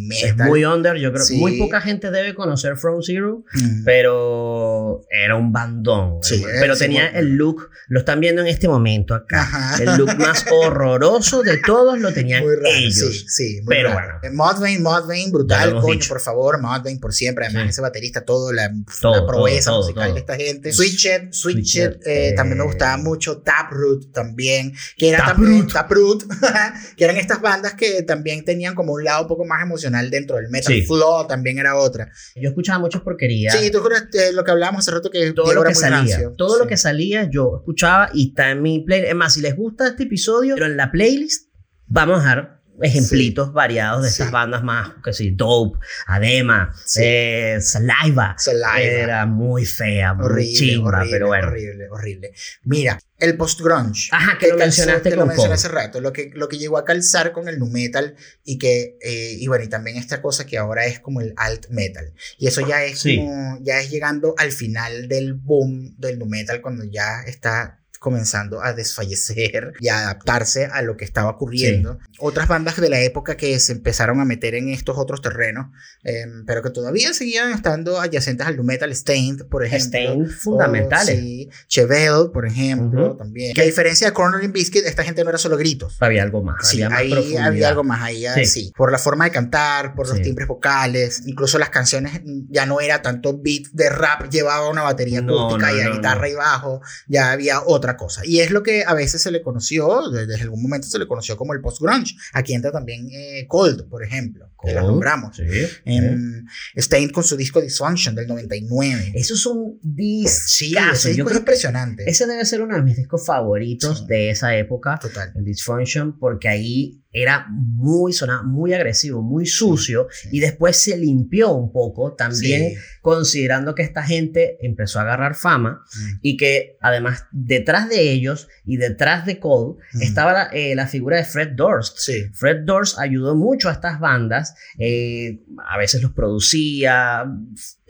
Muy 0.48 0.66
under, 0.66 0.96
yo 0.98 1.12
creo. 1.12 1.24
Sí. 1.24 1.38
Muy 1.38 1.58
poca 1.58 1.82
gente 1.82 2.12
debe 2.12 2.34
conocer 2.36 2.76
From 2.78 3.02
Zero, 3.02 3.44
Mm. 3.54 3.84
pero 3.86 5.02
era 5.10 5.36
un 5.36 5.52
bandón. 5.52 6.20
Sí, 6.24 6.44
pero 6.60 6.74
eh, 6.74 6.78
tenía 6.78 7.04
bueno. 7.12 7.20
el 7.20 7.36
look, 7.36 7.70
lo 7.88 8.00
están 8.00 8.20
viendo 8.20 8.42
en 8.42 8.48
este 8.48 8.68
momento 8.68 9.14
acá. 9.14 9.42
Ajá. 9.42 9.84
El 9.84 9.98
look 9.98 10.18
más 10.18 10.46
horroroso 10.52 11.44
de 11.44 11.58
todos 11.58 12.00
lo 12.00 12.14
tenían 12.14 12.44
Muy 12.44 12.56
raro, 12.56 12.68
ellos. 12.76 12.96
sí, 12.96 13.26
sí, 13.28 13.62
muy 13.64 13.76
Pero 13.76 13.90
raro. 13.94 14.20
bueno. 14.20 14.20
Eh, 14.24 14.32
Mudvayne, 14.32 14.84
Ya 14.84 15.26
lo 15.26 15.32
brutal, 15.32 15.82
coño, 15.82 15.94
dicho. 15.94 16.10
por 16.10 16.22
favor, 16.22 16.62
Mudvayne 16.62 17.00
por 17.00 17.14
siempre. 17.14 17.46
Además, 17.46 17.70
ese 17.70 17.82
baterista, 17.82 18.24
todo, 18.24 18.52
la, 18.52 18.72
Todo, 19.02 19.22
la 19.22 19.28
proeza 19.28 19.72
todo, 19.72 19.82
musical 19.82 20.06
todo. 20.06 20.14
de 20.16 20.20
esta 20.22 20.36
gente. 20.36 20.74
Switched, 20.74 21.32
Switched, 21.32 22.00
eh, 22.06 22.30
eh, 22.30 22.34
también 22.36 22.58
me 22.60 22.64
gustaba 22.66 22.98
mucho. 22.98 23.40
Taproot 23.42 24.12
también, 24.12 24.74
que 24.98 25.10
era 25.10 25.26
Taproot. 25.26 25.72
Taproot, 25.72 26.24
que 26.98 27.04
eran 27.04 27.18
estas 27.18 27.42
bandas 27.42 27.74
que 27.74 28.04
también 28.04 28.44
tenían 28.46 28.76
como 28.76 28.94
un 28.94 29.04
lado 29.04 29.24
un 29.24 29.28
poco 29.28 29.46
más 29.46 29.62
emocional 29.64 30.10
dentro 30.22 30.38
del 30.38 30.50
metal. 30.50 30.74
Sí. 30.74 30.82
Flow 30.84 31.28
también 31.28 31.60
era 31.60 31.76
otra. 31.76 32.10
Yo 32.36 32.50
escuchaba 32.50 32.80
muchas 32.80 33.02
porquerías. 33.02 33.56
Sí, 33.60 33.72
tú 33.72 33.82
crees 33.82 34.04
eh, 34.14 34.34
lo 34.34 34.44
que 34.44 34.52
hablábamos 34.52 34.80
hace 34.88 34.92
rato 34.92 35.10
que 35.12 35.32
todo 35.34 35.46
Diego 35.46 35.64
lo 35.64 35.68
que 35.70 35.76
salía, 35.76 35.98
rancio. 35.98 36.34
todo 36.38 36.58
lo 36.58 36.64
Sí. 36.64 36.70
que 36.70 36.78
salía 36.78 37.30
yo 37.30 37.58
escuchaba 37.60 38.10
y 38.14 38.30
está 38.30 38.52
en 38.52 38.62
mi 38.62 38.80
playlist. 38.80 39.10
Es 39.10 39.16
más, 39.16 39.34
si 39.34 39.42
les 39.42 39.56
gusta 39.56 39.88
este 39.88 40.04
episodio, 40.04 40.56
pero 40.56 40.68
en 40.68 40.78
la 40.78 40.92
playlist 40.92 41.50
vamos 41.88 42.18
a 42.18 42.22
dejar 42.22 42.61
ejemplitos 42.82 43.54
variados 43.54 44.04
de 44.04 44.10
Sí. 44.10 44.22
estas 44.22 44.32
bandas 44.32 44.64
más, 44.64 44.92
que 45.04 45.14
sí, 45.14 45.32
Dope, 45.32 45.80
Adema, 46.08 46.74
Sí. 46.86 47.02
eh, 47.04 47.58
Saliva. 47.62 48.36
Saliva. 48.38 48.82
Era 48.82 49.26
muy 49.26 49.66
fea, 49.66 50.14
muy 50.14 50.26
horrible, 50.26 50.54
chimba, 50.54 50.88
horrible, 50.90 51.12
pero 51.12 51.28
bueno. 51.28 51.48
horrible, 51.48 51.90
horrible. 51.90 52.32
Mira, 52.64 53.00
el 53.18 53.38
post-grunge. 53.38 54.10
Ajá, 54.12 54.38
que 54.40 54.48
lo 54.48 54.58
mencionaste 54.58 55.10
que 55.10 55.16
con 55.16 55.20
lo 55.20 55.26
mencioné 55.28 55.50
Paul. 55.50 55.54
hace 55.54 55.68
rato, 55.68 56.02
lo 56.02 56.12
que, 56.12 56.32
lo 56.34 56.48
que 56.48 56.58
llegó 56.58 56.78
a 56.78 56.86
calzar 56.86 57.32
con 57.34 57.48
el 57.48 57.60
nu 57.60 57.68
metal 57.70 58.16
y 58.44 58.58
que, 58.58 58.98
eh, 59.02 59.36
y 59.38 59.46
bueno, 59.48 59.64
y 59.64 59.68
también 59.68 59.98
esta 59.98 60.22
cosa 60.22 60.46
que 60.46 60.58
ahora 60.58 60.86
es 60.86 61.00
como 61.00 61.22
el 61.22 61.34
alt 61.38 61.68
metal. 61.70 62.14
Y 62.40 62.48
eso 62.48 62.66
ya 62.68 62.84
es 62.84 63.04
como, 63.04 63.60
ya 63.62 63.80
es 63.80 63.92
llegando 63.92 64.34
al 64.38 64.52
final 64.52 65.08
del 65.08 65.34
boom 65.36 65.96
del 66.00 66.18
nu 66.18 66.26
metal 66.26 66.62
cuando 66.62 66.84
ya 66.84 67.22
está 67.28 67.78
comenzando 68.02 68.64
a 68.64 68.74
desfallecer 68.74 69.74
y 69.80 69.90
a 69.90 70.00
adaptarse 70.00 70.66
a 70.66 70.82
lo 70.82 70.98
que 70.98 71.06
estaba 71.06 71.30
ocurriendo. 71.30 72.00
Otras 72.18 72.48
bandas 72.48 72.82
de 72.82 72.90
la 72.90 73.00
época 73.00 73.38
que 73.38 73.60
se 73.60 73.74
empezaron 73.74 74.20
a 74.20 74.26
meter 74.26 74.56
en 74.56 74.70
estos 74.70 74.98
ottos 74.98 75.22
terrenos, 75.22 75.68
eh, 76.04 76.26
pero 76.48 76.64
que 76.64 76.72
todavía 76.72 77.14
seguían 77.14 77.52
estando 77.52 78.02
adyacentes 78.02 78.48
al 78.48 78.58
metal, 78.64 78.92
Stained, 78.96 79.46
por 79.46 79.64
ejemplo. 79.64 80.00
Estén 80.00 80.30
fundamentales. 80.32 81.16
Oh, 81.20 81.22
sí. 81.22 81.50
Chevelle, 81.68 82.30
por 82.34 82.48
ejemplo, 82.48 83.10
Ujú. 83.10 83.18
también. 83.18 83.54
Que 83.54 83.62
a 83.62 83.66
diferencia 83.66 84.08
de 84.08 84.14
Corner 84.14 84.48
Biscuit, 84.50 84.84
esta 84.88 85.04
gente 85.04 85.24
no 85.24 85.30
era 85.30 85.38
solo 85.38 85.56
gritos. 85.56 85.98
Había 86.00 86.24
algo 86.24 86.42
más. 86.44 86.68
Sí, 86.68 86.78
había 86.78 86.90
más 86.90 87.00
ahí 87.02 87.12
profundidad. 87.12 87.46
había 87.46 87.70
algo 87.70 87.84
más 87.84 88.02
ahí, 88.02 88.26
ah, 88.26 88.34
Sí. 88.34 88.46
sí. 88.48 88.74
Por 88.76 88.92
la 88.92 88.98
forma 88.98 89.26
de 89.26 89.32
cantar, 89.32 89.94
por 89.94 90.08
los 90.08 90.18
Sí. 90.18 90.24
timbres 90.24 90.48
vocales, 90.48 91.22
incluso 91.28 91.60
las 91.60 91.70
canciones 91.70 92.14
mm, 92.26 92.48
ya 92.50 92.66
no 92.66 92.82
era 92.82 93.04
tanto 93.04 93.38
beat 93.38 93.68
de 93.74 93.90
rap, 93.92 94.28
llevaba 94.32 94.70
una 94.72 94.82
batería 94.82 95.22
No, 95.22 95.46
acústica 95.50 95.72
no, 95.72 95.78
y 95.78 95.82
a 95.82 95.86
no, 95.90 95.94
guitarra 95.96 96.22
no. 96.22 96.28
y 96.28 96.34
bajo, 96.34 96.82
ya 97.08 97.32
había 97.32 97.62
otra 97.62 97.91
cosa. 97.98 98.22
Y 98.26 98.40
es 98.40 98.52
lo 98.52 98.64
que 98.64 98.84
a 98.86 98.94
veces 98.94 99.22
se 99.22 99.32
le 99.32 99.42
conoció, 99.42 100.10
de- 100.10 100.26
desde 100.28 100.44
algún 100.44 100.62
momento 100.62 100.88
se 100.88 101.00
le 101.00 101.08
conoció 101.08 101.38
como 101.38 101.54
el 101.54 101.62
post-grunge. 101.62 102.16
Aquí 102.34 102.54
entra 102.54 102.72
también 102.72 103.08
eh, 103.12 103.46
Cold, 103.48 103.88
por 103.90 104.04
ejemplo, 104.04 104.50
que 104.64 104.74
la 104.74 104.82
Cold, 104.82 104.92
nombramos. 104.92 105.36
Sí, 105.38 105.44
sí. 105.50 105.68
Em, 105.86 106.46
Stained 106.78 107.12
con 107.12 107.24
su 107.24 107.36
disco 107.38 107.62
Dysfunction 107.62 108.16
del 108.16 108.28
99. 108.28 109.12
Esos 109.16 109.42
son 109.42 109.80
discos. 109.82 110.44
Sí, 110.52 110.76
ese 110.94 111.10
disco 111.14 111.30
es 111.30 111.38
impresionante. 111.38 112.04
ese 112.10 112.26
debe 112.28 112.46
ser 112.46 112.62
uno 112.62 112.76
de 112.76 112.82
mis 112.84 112.98
discos 112.98 113.26
favoritos 113.26 114.00
Sí. 114.00 114.06
de 114.08 114.30
esa 114.30 114.56
época. 114.56 114.98
Total. 115.02 115.32
el 115.36 115.44
Dysfunction, 115.46 116.18
porque 116.20 116.48
ahí 116.50 117.01
era 117.14 117.48
muy 117.50 118.14
sonaba 118.14 118.44
muy 118.44 118.74
agresivo, 118.74 119.22
muy 119.22 119.46
sucio, 119.46 120.08
Sí. 120.12 120.30
y 120.32 120.40
después 120.40 120.78
se 120.78 120.98
limpió 120.98 121.52
un 121.52 121.72
poco, 121.72 122.14
también 122.14 122.72
Sí. 122.72 122.78
considerando 123.02 123.76
que 123.76 123.84
esta 123.84 124.04
gente 124.04 124.58
empezó 124.62 125.00
a 125.00 125.04
agarrar 125.04 125.36
fama 125.36 125.84
Mm. 125.94 126.20
y 126.22 126.38
que 126.38 126.78
además 126.82 127.26
detrás 127.32 127.90
de 127.90 128.12
ellos 128.12 128.48
y 128.66 128.78
detrás 128.78 129.26
de 129.26 129.40
Cole 129.40 129.80
Mm. 129.94 130.02
estaba 130.04 130.34
la, 130.34 130.44
eh, 130.54 130.74
la 130.76 130.88
figura 130.88 131.18
de 131.18 131.26
Fred 131.26 131.50
Durst. 131.56 131.98
Fred 132.34 132.62
Durst 132.66 132.98
ayudó 133.00 133.36
mucho 133.36 133.70
a 133.70 133.74
estas 133.74 134.00
bandas, 134.00 134.56
eh, 134.80 135.40
a 135.68 135.78
veces 135.78 136.02
los 136.02 136.12
producía, 136.14 137.26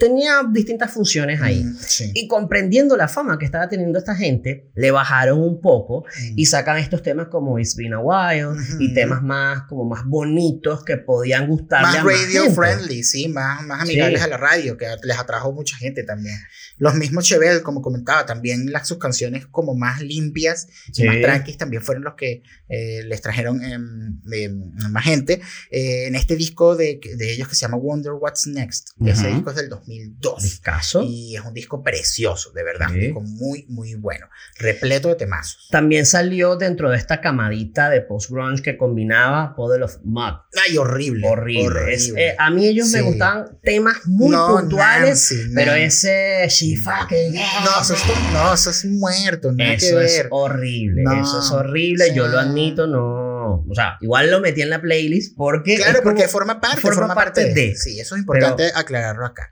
tenía 0.01 0.41
distintas 0.51 0.91
funciones 0.91 1.39
ahí. 1.43 1.63
Mm, 1.63 1.77
sí. 1.79 2.11
Y 2.15 2.27
comprendiendo 2.27 2.97
la 2.97 3.07
fama 3.07 3.37
que 3.37 3.45
estaba 3.45 3.69
teniendo 3.69 3.99
esta 3.99 4.15
gente, 4.15 4.71
le 4.73 4.89
bajaron 4.89 5.39
un 5.39 5.61
poco 5.61 6.01
Mm. 6.01 6.33
y 6.39 6.45
sacan 6.47 6.77
estos 6.79 7.03
temas 7.03 7.27
como 7.27 7.59
It's 7.59 7.75
Been 7.75 7.93
a 7.93 7.99
While 7.99 8.47
Ujú. 8.47 8.77
y 8.79 8.93
temas 8.95 9.21
más 9.21 9.61
como 9.69 9.85
más 9.85 10.03
bonitos 10.05 10.83
que 10.83 10.97
podían 10.97 11.47
gustarle 11.47 11.85
más 11.87 11.95
a 11.97 12.03
más 12.03 12.13
radio 12.15 12.41
gente. 12.41 12.55
friendly, 12.55 13.03
sí, 13.03 13.27
más, 13.27 13.63
más 13.63 13.81
amigables 13.83 14.19
Sí. 14.19 14.25
a 14.25 14.29
la 14.29 14.37
radio, 14.37 14.75
que 14.75 14.87
les 15.03 15.19
atrajo 15.19 15.51
mucha 15.53 15.77
gente 15.77 16.03
también. 16.03 16.35
Los 16.79 16.95
mismos 16.95 17.25
Chevelle, 17.25 17.61
como 17.61 17.83
comentaba, 17.83 18.25
también 18.25 18.71
las, 18.71 18.87
sus 18.87 18.97
canciones 18.97 19.45
como 19.45 19.75
más 19.75 20.01
limpias 20.01 20.67
Sí. 20.91 21.03
y 21.03 21.05
más 21.05 21.21
tranquis 21.21 21.57
también 21.57 21.83
fueron 21.83 22.03
los 22.03 22.15
que 22.15 22.41
eh, 22.69 23.03
les 23.05 23.21
trajeron 23.21 23.63
em, 23.63 24.19
em, 24.33 24.71
más 24.89 25.03
gente. 25.03 25.41
Eh, 25.69 26.07
en 26.07 26.15
este 26.15 26.35
disco 26.35 26.75
de, 26.75 26.99
de 27.17 27.33
ellos 27.33 27.47
que 27.47 27.53
se 27.55 27.61
llama 27.61 27.77
Wonder 27.77 28.13
What's 28.13 28.47
Next, 28.47 28.89
que 29.03 29.11
ese 29.11 29.27
disco 29.27 29.51
es 29.51 29.55
del 29.57 29.69
2002. 29.99 30.43
Discaso. 30.43 31.03
Y 31.03 31.35
es 31.35 31.41
un 31.43 31.53
disco 31.53 31.83
precioso, 31.83 32.51
de 32.51 32.63
verdad. 32.63 32.87
Sí. 32.89 32.95
Un 32.95 32.99
disco 33.01 33.21
muy, 33.21 33.65
muy 33.69 33.95
bueno. 33.95 34.27
Repleto 34.57 35.09
de 35.09 35.15
temazos. 35.15 35.67
También 35.71 36.05
salió 36.05 36.55
dentro 36.55 36.89
de 36.89 36.97
esta 36.97 37.21
camadita 37.21 37.89
de 37.89 38.01
post-grunge 38.01 38.61
que 38.61 38.77
combinaba 38.77 39.55
Puddle 39.55 39.83
of 39.83 39.97
Mud. 40.03 40.33
Ay, 40.67 40.77
horrible. 40.77 41.27
Horrible. 41.27 41.93
Es, 41.93 42.03
horrible. 42.11 42.27
eh, 42.29 42.35
a 42.37 42.49
mí 42.51 42.67
ellos 42.67 42.89
me 42.89 42.99
Sí. 42.99 43.05
gustaban 43.05 43.57
temas 43.63 43.95
muy 44.05 44.29
No, 44.29 44.47
puntuales, 44.47 45.31
Nancy, 45.31 45.51
pero 45.55 45.71
Nancy. 45.71 45.85
ese 46.07 46.47
She 46.49 46.77
fucking 46.77 47.33
No, 47.33 47.81
eso 47.81 47.93
es, 47.93 48.03
no, 48.33 48.53
eso 48.53 48.69
es 48.69 48.85
muerto, 48.85 49.51
nada 49.51 49.73
Eso 49.73 49.97
que 49.97 50.05
es 50.05 50.17
ver. 50.17 50.27
horrible, 50.31 51.03
No, 51.03 51.21
eso 51.23 51.39
es 51.39 51.51
horrible, 51.51 52.05
sí. 52.07 52.15
yo 52.15 52.27
lo 52.27 52.39
admito, 52.39 52.87
no, 52.87 53.20
o 53.69 53.75
sea, 53.75 53.97
igual 54.01 54.29
lo 54.31 54.39
metí 54.41 54.61
en 54.61 54.69
la 54.69 54.81
playlist 54.81 55.35
porque 55.35 55.75
Claro, 55.77 55.99
como- 56.01 56.15
porque 56.15 56.27
forma 56.27 56.59
parte, 56.61 56.81
forma 56.81 56.95
forma, 56.99 57.15
parte 57.15 57.41
parte 57.41 57.53
de. 57.53 57.67
de. 57.69 57.75
Sí, 57.75 57.99
eso 57.99 58.15
es 58.15 58.19
importante 58.21 58.71
aclararlo 58.75 59.25
acá. 59.25 59.49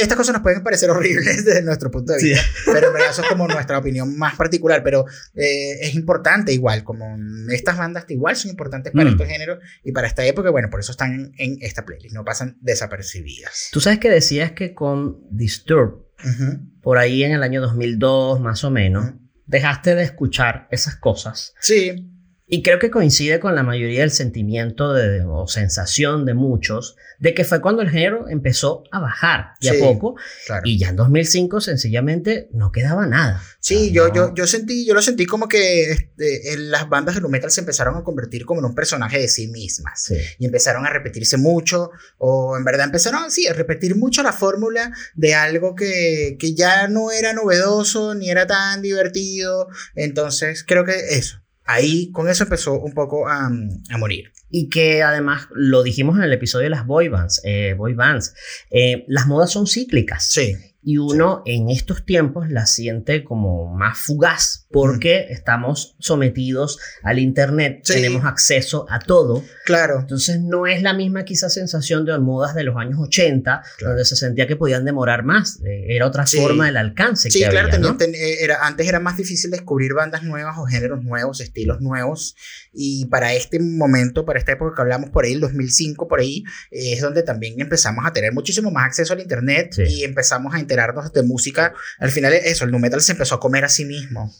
Estas 0.00 0.16
cosas 0.16 0.32
nos 0.34 0.42
pueden 0.42 0.62
parecer 0.62 0.90
horribles 0.90 1.24
desde 1.44 1.62
nuestro 1.62 1.90
punto 1.90 2.12
de 2.12 2.20
Sí. 2.20 2.28
vista, 2.28 2.44
pero 2.72 2.86
en 2.88 2.92
verdad 2.92 3.10
eso 3.10 3.22
es 3.22 3.28
como 3.28 3.48
nuestra 3.48 3.78
opinión 3.78 4.16
más 4.16 4.36
particular, 4.36 4.82
pero 4.84 5.04
eh, 5.34 5.78
es 5.80 5.94
importante 5.94 6.52
igual, 6.52 6.84
como 6.84 7.16
estas 7.50 7.76
bandas 7.76 8.04
igual 8.08 8.36
son 8.36 8.50
importantes 8.50 8.92
para 8.92 9.06
Mm. 9.10 9.12
estos 9.12 9.26
géneros 9.28 9.58
y 9.82 9.92
para 9.92 10.06
esta 10.06 10.24
época, 10.24 10.50
bueno, 10.50 10.70
por 10.70 10.80
eso 10.80 10.92
están 10.92 11.32
en 11.38 11.56
esta 11.60 11.84
playlist, 11.84 12.14
no 12.14 12.24
pasan 12.24 12.56
desapercibidas. 12.60 13.68
Tú 13.72 13.80
sabes 13.80 13.98
que 13.98 14.10
decías 14.10 14.52
que 14.52 14.72
con 14.74 15.18
Disturb, 15.30 16.06
Ujú. 16.24 16.60
por 16.82 16.98
ahí 16.98 17.24
en 17.24 17.32
el 17.32 17.42
año 17.42 17.60
2002 17.60 18.40
más 18.40 18.62
o 18.64 18.70
menos, 18.70 19.06
Ujú. 19.06 19.20
dejaste 19.46 19.94
de 19.94 20.02
escuchar 20.04 20.68
esas 20.70 20.96
cosas. 20.96 21.54
Sí, 21.60 22.10
Y 22.48 22.62
creo 22.62 22.78
que 22.78 22.90
coincide 22.92 23.40
con 23.40 23.56
la 23.56 23.64
mayoría 23.64 24.00
del 24.02 24.12
sentimiento 24.12 24.92
de, 24.92 25.24
o 25.24 25.48
sensación 25.48 26.24
de 26.24 26.34
muchos 26.34 26.94
de 27.18 27.34
que 27.34 27.44
fue 27.44 27.60
cuando 27.60 27.82
el 27.82 27.90
género 27.90 28.28
empezó 28.28 28.84
a 28.92 29.00
bajar 29.00 29.54
de 29.60 29.70
Sí. 29.70 29.76
a 29.76 29.80
poco 29.84 30.14
claro. 30.46 30.62
y 30.64 30.78
ya 30.78 30.90
en 30.90 30.96
2005 30.96 31.60
sencillamente 31.60 32.48
no 32.52 32.70
quedaba 32.70 33.06
nada. 33.06 33.42
Sí, 33.58 33.74
O 33.74 33.78
sea, 33.80 33.92
yo, 33.92 34.08
no- 34.08 34.14
yo, 34.14 34.34
yo 34.34 34.46
sentí, 34.46 34.86
yo 34.86 34.94
lo 34.94 35.02
sentí 35.02 35.26
como 35.26 35.48
que 35.48 35.90
este, 35.90 36.56
las 36.58 36.88
bandas 36.88 37.16
de 37.16 37.20
nu 37.22 37.28
metal 37.28 37.50
se 37.50 37.60
empezaron 37.60 37.96
a 37.96 38.04
convertir 38.04 38.44
como 38.44 38.60
en 38.60 38.66
un 38.66 38.74
personaje 38.76 39.18
de 39.18 39.28
sí 39.28 39.48
mismas. 39.48 40.02
Sí. 40.04 40.16
Y 40.38 40.46
empezaron 40.46 40.86
a 40.86 40.90
repetirse 40.90 41.38
mucho, 41.38 41.90
o 42.18 42.56
en 42.56 42.64
verdad 42.64 42.86
empezaron, 42.86 43.30
sí, 43.30 43.46
a 43.48 43.54
repetir 43.54 43.96
mucho 43.96 44.22
la 44.22 44.32
fórmula 44.32 44.92
de 45.14 45.34
algo 45.34 45.74
que, 45.74 46.36
que 46.38 46.54
ya 46.54 46.86
no 46.86 47.10
era 47.10 47.32
novedoso, 47.32 48.14
ni 48.14 48.30
era 48.30 48.46
tan 48.46 48.82
divertido. 48.82 49.68
Entonces, 49.96 50.62
creo 50.64 50.84
que 50.84 50.92
eso, 51.16 51.40
ahí 51.66 52.10
con 52.12 52.28
eso 52.28 52.44
empezó 52.44 52.80
un 52.80 52.92
poco 52.92 53.28
a, 53.28 53.46
a 53.46 53.98
morir. 53.98 54.32
Y 54.50 54.68
que 54.68 55.02
además 55.02 55.48
lo 55.52 55.82
dijimos 55.82 56.16
en 56.16 56.24
el 56.24 56.32
episodio 56.32 56.64
de 56.64 56.70
las 56.70 56.86
boy 56.86 57.08
bands, 57.08 57.42
eh, 57.44 57.74
boy 57.76 57.94
bands 57.94 58.34
eh, 58.70 59.04
las 59.08 59.26
modas 59.26 59.50
son 59.50 59.66
cíclicas. 59.66 60.24
Sí, 60.30 60.54
y 60.88 60.98
uno 60.98 61.42
en 61.46 61.68
estos 61.68 62.04
tiempos 62.06 62.48
la 62.48 62.64
siente 62.64 63.24
como 63.24 63.74
más 63.74 63.98
fugaz 63.98 64.68
porque 64.70 65.26
estamos 65.30 65.96
sometidos 65.98 66.78
al 67.02 67.18
internet, 67.18 67.80
Sí. 67.82 67.94
tenemos 67.94 68.24
acceso 68.24 68.86
a 68.88 69.00
todo, 69.00 69.42
Claro. 69.64 69.98
entonces 69.98 70.40
no 70.40 70.68
es 70.68 70.82
la 70.82 70.94
misma 70.94 71.24
quizá 71.24 71.48
sensación 71.50 72.04
de 72.04 72.16
modas 72.20 72.54
de 72.54 72.62
los 72.62 72.76
años 72.76 73.00
80 73.00 73.62
Claro. 73.78 73.94
donde 73.94 74.04
se 74.04 74.14
sentía 74.14 74.46
que 74.46 74.54
podían 74.54 74.84
demorar 74.84 75.24
más, 75.24 75.58
eh, 75.64 75.86
era 75.88 76.06
otra 76.06 76.24
Sí. 76.24 76.36
forma 76.38 76.66
del 76.66 76.76
alcance 76.76 77.32
Sí, 77.32 77.40
que 77.40 77.48
claro, 77.48 77.66
había, 77.66 77.80
¿no? 77.80 77.96
ten- 77.96 78.14
eh, 78.14 78.44
era, 78.44 78.64
antes 78.64 78.86
era 78.86 79.00
más 79.00 79.16
difícil 79.16 79.50
descubrir 79.50 79.92
bandas 79.92 80.22
nuevas 80.22 80.56
o 80.56 80.66
géneros 80.66 81.02
nuevos, 81.02 81.40
estilos 81.40 81.80
nuevos. 81.80 82.36
Y 82.72 83.06
para 83.06 83.34
este 83.34 83.58
momento, 83.58 84.24
para 84.24 84.38
esta 84.38 84.52
época 84.52 84.74
que 84.76 84.82
hablamos 84.82 85.10
por 85.10 85.24
ahí, 85.24 85.32
el 85.32 85.40
2005, 85.40 86.06
por 86.06 86.20
ahí, 86.20 86.44
eh, 86.70 86.92
es 86.92 87.00
donde 87.00 87.24
también 87.24 87.60
empezamos 87.60 88.04
a 88.06 88.12
tener 88.12 88.32
muchísimo 88.32 88.70
más 88.70 88.86
acceso 88.86 89.14
al 89.14 89.20
Internet 89.20 89.72
Sí. 89.72 89.82
y 89.88 90.04
empezamos 90.04 90.54
a 90.54 90.60
enterarnos 90.76 91.12
de 91.12 91.22
música. 91.22 91.72
Al 91.98 92.10
final, 92.10 92.32
eso, 92.34 92.64
el 92.64 92.70
nu 92.70 92.78
metal 92.78 93.00
se 93.00 93.12
empezó 93.12 93.36
a 93.36 93.40
comer 93.40 93.64
a 93.64 93.68
sí 93.68 93.84
mismo. 93.84 94.30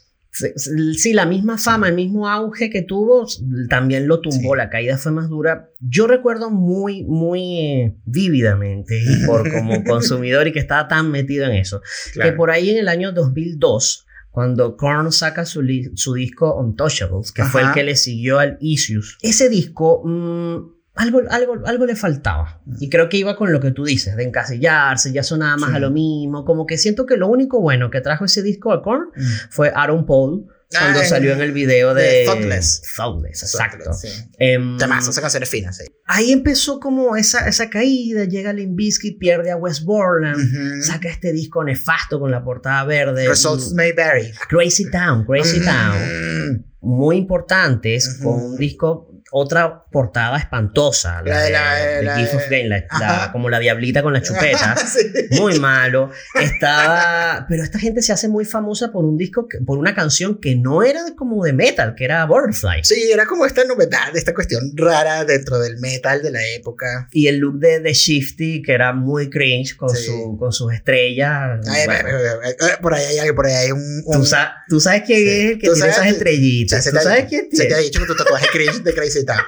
Sí, 0.98 1.14
la 1.14 1.24
misma 1.24 1.56
fama, 1.56 1.88
el 1.88 1.94
mismo 1.94 2.28
auge 2.28 2.68
que 2.68 2.82
tuvo, 2.82 3.26
también 3.70 4.06
lo 4.06 4.20
tumbó, 4.20 4.52
Sí. 4.52 4.58
la 4.58 4.68
caída 4.68 4.98
fue 4.98 5.10
más 5.10 5.30
dura. 5.30 5.70
Yo 5.80 6.06
recuerdo 6.06 6.50
muy, 6.50 7.04
muy 7.04 7.58
eh, 7.60 7.96
vívidamente, 8.04 9.00
y 9.02 9.24
por 9.24 9.50
como 9.50 9.82
consumidor 9.82 10.46
y 10.46 10.52
que 10.52 10.58
estaba 10.58 10.88
tan 10.88 11.10
metido 11.10 11.46
en 11.46 11.52
eso, 11.52 11.80
que 12.12 12.32
por 12.32 12.50
ahí 12.50 12.68
en 12.68 12.76
el 12.76 12.88
año 12.88 13.12
2002, 13.12 14.06
cuando 14.30 14.76
Korn 14.76 15.10
saca 15.10 15.46
su, 15.46 15.62
su 15.94 16.12
disco 16.12 16.54
Untouchables, 16.60 17.32
que 17.32 17.44
fue 17.44 17.62
el 17.62 17.72
que 17.72 17.84
le 17.84 17.96
siguió 17.96 18.38
al 18.38 18.58
Issues, 18.60 19.16
ese 19.22 19.48
disco... 19.48 20.02
mm, 20.04 20.75
algo, 20.96 21.20
algo, 21.30 21.54
algo 21.66 21.86
le 21.86 21.94
faltaba. 21.96 22.60
Y 22.80 22.88
creo 22.90 23.08
que 23.08 23.18
iba 23.18 23.36
con 23.36 23.52
lo 23.52 23.60
que 23.60 23.70
tú 23.70 23.84
dices, 23.84 24.16
de 24.16 24.24
encasillarse, 24.24 25.12
ya 25.12 25.22
sonaba 25.22 25.56
más 25.56 25.70
Sí. 25.70 25.76
a 25.76 25.78
lo 25.78 25.90
mismo. 25.90 26.44
Como 26.44 26.66
que 26.66 26.78
siento 26.78 27.06
que 27.06 27.16
lo 27.16 27.28
único 27.28 27.60
bueno 27.60 27.90
que 27.90 28.00
trajo 28.00 28.24
ese 28.24 28.42
disco 28.42 28.72
a 28.72 28.82
Korn 28.82 29.10
fue 29.50 29.70
Aaron 29.74 30.06
Paul 30.06 30.46
cuando 30.68 31.04
salió 31.04 31.32
en 31.32 31.40
el 31.40 31.52
video 31.52 31.94
de, 31.94 32.02
de 32.02 32.24
Thoughtless. 32.24 32.82
Thoughtless, 32.96 33.42
exacto. 33.44 33.92
Sí. 33.92 34.08
Em, 34.38 34.76
Temazo, 34.78 35.10
esa 35.10 35.20
canción 35.20 35.44
es 35.44 35.48
fina, 35.48 35.72
sí. 35.72 35.84
ahí 36.06 36.32
empezó 36.32 36.80
como 36.80 37.14
esa, 37.16 37.46
esa 37.46 37.70
caída, 37.70 38.24
llega 38.24 38.52
Limp 38.52 38.74
Bizkit, 38.74 39.16
pierde 39.18 39.52
a 39.52 39.56
Wes 39.56 39.84
Borland, 39.84 40.82
saca 40.82 41.08
este 41.08 41.32
disco 41.32 41.62
nefasto 41.62 42.18
con 42.18 42.32
la 42.32 42.42
portada 42.42 42.82
verde. 42.84 43.28
Results 43.28 43.74
may 43.74 43.92
vary. 43.92 44.32
Crazy 44.48 44.90
Town, 44.90 45.24
Crazy 45.24 45.60
Town. 45.64 45.96
Mm. 45.98 46.64
Muy 46.80 47.16
importantes, 47.16 48.18
con 48.22 48.34
un 48.42 48.56
disco, 48.56 49.15
otra 49.32 49.84
portada 49.90 50.38
espantosa, 50.38 51.20
la, 51.22 51.34
La 51.34 51.38
de 51.40 51.44
de, 51.46 51.50
la- 51.52 51.74
de 51.74 52.02
la 52.02 52.16
Gift 52.18 52.34
of 52.34 52.48
Gain, 52.48 52.68
la- 52.68 53.30
como 53.32 53.48
la 53.50 53.58
diablita 53.58 54.02
con 54.02 54.12
la 54.12 54.22
chupeta. 54.22 54.76
Sí. 54.86 55.40
muy 55.40 55.58
malo. 55.58 56.10
Estaba, 56.34 57.44
pero 57.48 57.62
esta 57.62 57.78
gente 57.78 58.02
se 58.02 58.12
hace 58.12 58.28
muy 58.28 58.44
famosa 58.44 58.90
por 58.92 59.04
un 59.04 59.16
disco, 59.16 59.46
que- 59.48 59.58
por 59.58 59.78
una 59.78 59.94
canción 59.94 60.38
que 60.40 60.54
no 60.56 60.82
era 60.82 61.00
como 61.16 61.44
de 61.44 61.52
metal, 61.52 61.94
que 61.96 62.04
era 62.04 62.24
Butterfly. 62.26 62.82
Sí, 62.84 63.10
era 63.12 63.26
como 63.26 63.44
esta 63.46 63.64
novedad, 63.64 64.14
esta 64.16 64.32
cuestión 64.34 64.72
rara 64.74 65.24
dentro 65.24 65.58
del 65.58 65.78
metal 65.78 66.22
de 66.22 66.30
la 66.30 66.40
época. 66.56 67.08
Y 67.12 67.28
el 67.28 67.38
look 67.38 67.58
de, 67.58 67.80
de 67.80 67.92
Shifty, 67.92 68.62
que 68.62 68.72
era 68.72 68.92
muy 68.92 69.28
cringe 69.30 69.76
con, 69.76 69.90
Sí. 69.90 70.04
su, 70.06 70.36
con 70.38 70.52
sus 70.52 70.72
estrellas. 70.72 71.60
Ay, 71.68 71.86
Bueno, 71.86 72.08
eh, 72.08 72.12
eh, 72.44 72.56
eh, 72.60 72.64
por 72.80 72.94
ahí 72.94 73.18
hay, 73.18 73.32
por 73.32 73.46
ahí 73.46 73.54
hay 73.54 73.70
un... 73.72 74.02
un- 74.04 74.18
tú, 74.20 74.24
sa- 74.24 74.54
tú 74.68 74.80
sabes 74.80 75.02
quién 75.06 75.18
Sí. 75.18 75.28
es 75.28 75.44
el 75.50 75.52
que 75.54 75.60
tiene 75.60 75.76
sabes- 75.78 75.94
esas 75.96 76.06
estrellitas. 76.06 76.84
¿Tú 76.84 76.96
sabes 77.02 77.24
quién 77.28 77.48
Se 77.50 77.56
te 77.58 77.64
ha 77.64 77.66
tiene? 77.68 77.82
dicho 77.82 78.00
que 78.00 78.06
tu 78.06 78.16
tatuaje 78.16 78.46
cringe 78.52 78.82
de 78.82 78.94
Crazy 78.94 79.15
Town. 79.24 79.38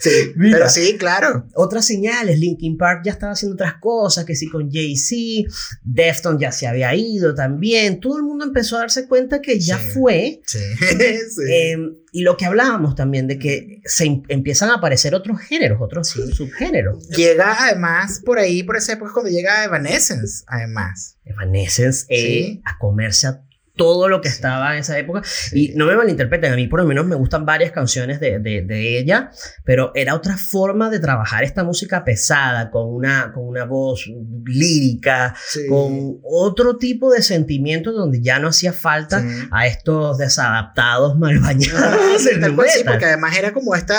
Sí, 0.00 0.10
Mira. 0.36 0.58
pero 0.58 0.70
sí, 0.70 0.96
claro. 0.96 1.48
Otras 1.56 1.84
señales, 1.84 2.38
Linkin 2.38 2.76
Park 2.76 3.00
ya 3.04 3.10
estaba 3.10 3.32
haciendo 3.32 3.54
otras 3.54 3.78
cosas, 3.80 4.24
que 4.24 4.36
sí 4.36 4.48
con 4.48 4.70
Jay-Z, 4.70 5.52
Defton 5.82 6.38
ya 6.38 6.52
se 6.52 6.68
había 6.68 6.94
ido 6.94 7.34
también, 7.34 7.98
todo 7.98 8.16
el 8.18 8.22
mundo 8.22 8.44
empezó 8.44 8.76
a 8.76 8.82
darse 8.82 9.08
cuenta 9.08 9.40
que 9.42 9.58
ya 9.58 9.76
Sí. 9.76 9.90
fue, 9.94 10.40
Sí. 10.46 10.58
sí. 10.78 11.42
Eh, 11.50 11.76
y 12.12 12.22
lo 12.22 12.36
que 12.36 12.46
hablábamos 12.46 12.94
también 12.94 13.26
de 13.26 13.40
que 13.40 13.80
se 13.86 14.04
em- 14.04 14.22
empiezan 14.28 14.70
a 14.70 14.74
aparecer 14.74 15.16
otros 15.16 15.40
géneros, 15.40 15.78
otros 15.82 16.06
subgéneros. 16.08 17.08
Llega 17.08 17.56
además 17.64 18.22
por 18.24 18.38
ahí, 18.38 18.62
por 18.62 18.76
esa 18.76 18.92
época, 18.92 19.10
cuando 19.12 19.32
llega 19.32 19.64
Evanescence, 19.64 20.44
además. 20.46 21.16
Evanescence 21.24 22.06
eh, 22.08 22.60
a 22.64 22.78
comerse 22.78 23.26
a 23.26 23.42
todo 23.78 24.08
lo 24.10 24.20
que 24.20 24.28
estaba 24.28 24.74
en 24.74 24.80
esa 24.80 24.98
época. 24.98 25.22
Y 25.52 25.70
no 25.74 25.86
me 25.86 25.96
malinterpreten, 25.96 26.52
a 26.52 26.56
mí 26.56 26.66
por 26.66 26.80
lo 26.80 26.86
menos 26.86 27.06
me 27.06 27.14
gustan 27.16 27.46
varias 27.46 27.72
canciones 27.72 28.20
de, 28.20 28.38
de, 28.40 28.60
de 28.60 28.98
ella, 28.98 29.30
pero 29.64 29.92
era 29.94 30.14
otra 30.14 30.36
forma 30.36 30.90
de 30.90 30.98
trabajar 31.00 31.44
esta 31.44 31.64
música 31.64 32.04
pesada, 32.04 32.70
con 32.70 32.86
una, 32.92 33.32
con 33.32 33.44
una 33.48 33.64
voz 33.64 34.04
lírica, 34.44 35.34
Sí. 35.48 35.66
con 35.68 36.18
otro 36.24 36.76
tipo 36.76 37.10
de 37.10 37.22
sentimientos 37.22 37.94
donde 37.94 38.20
ya 38.20 38.38
no 38.38 38.48
hacía 38.48 38.72
falta 38.74 39.20
Sí. 39.22 39.48
a 39.50 39.66
estos 39.66 40.18
desadaptados 40.18 41.16
mal 41.18 41.38
bañados 41.38 42.24
del 42.24 42.40
Tal 42.40 42.50
nu 42.50 42.56
cual, 42.56 42.68
sí, 42.70 42.82
porque 42.84 43.04
además 43.06 43.38
era 43.38 43.52
como 43.52 43.74
esta. 43.74 43.96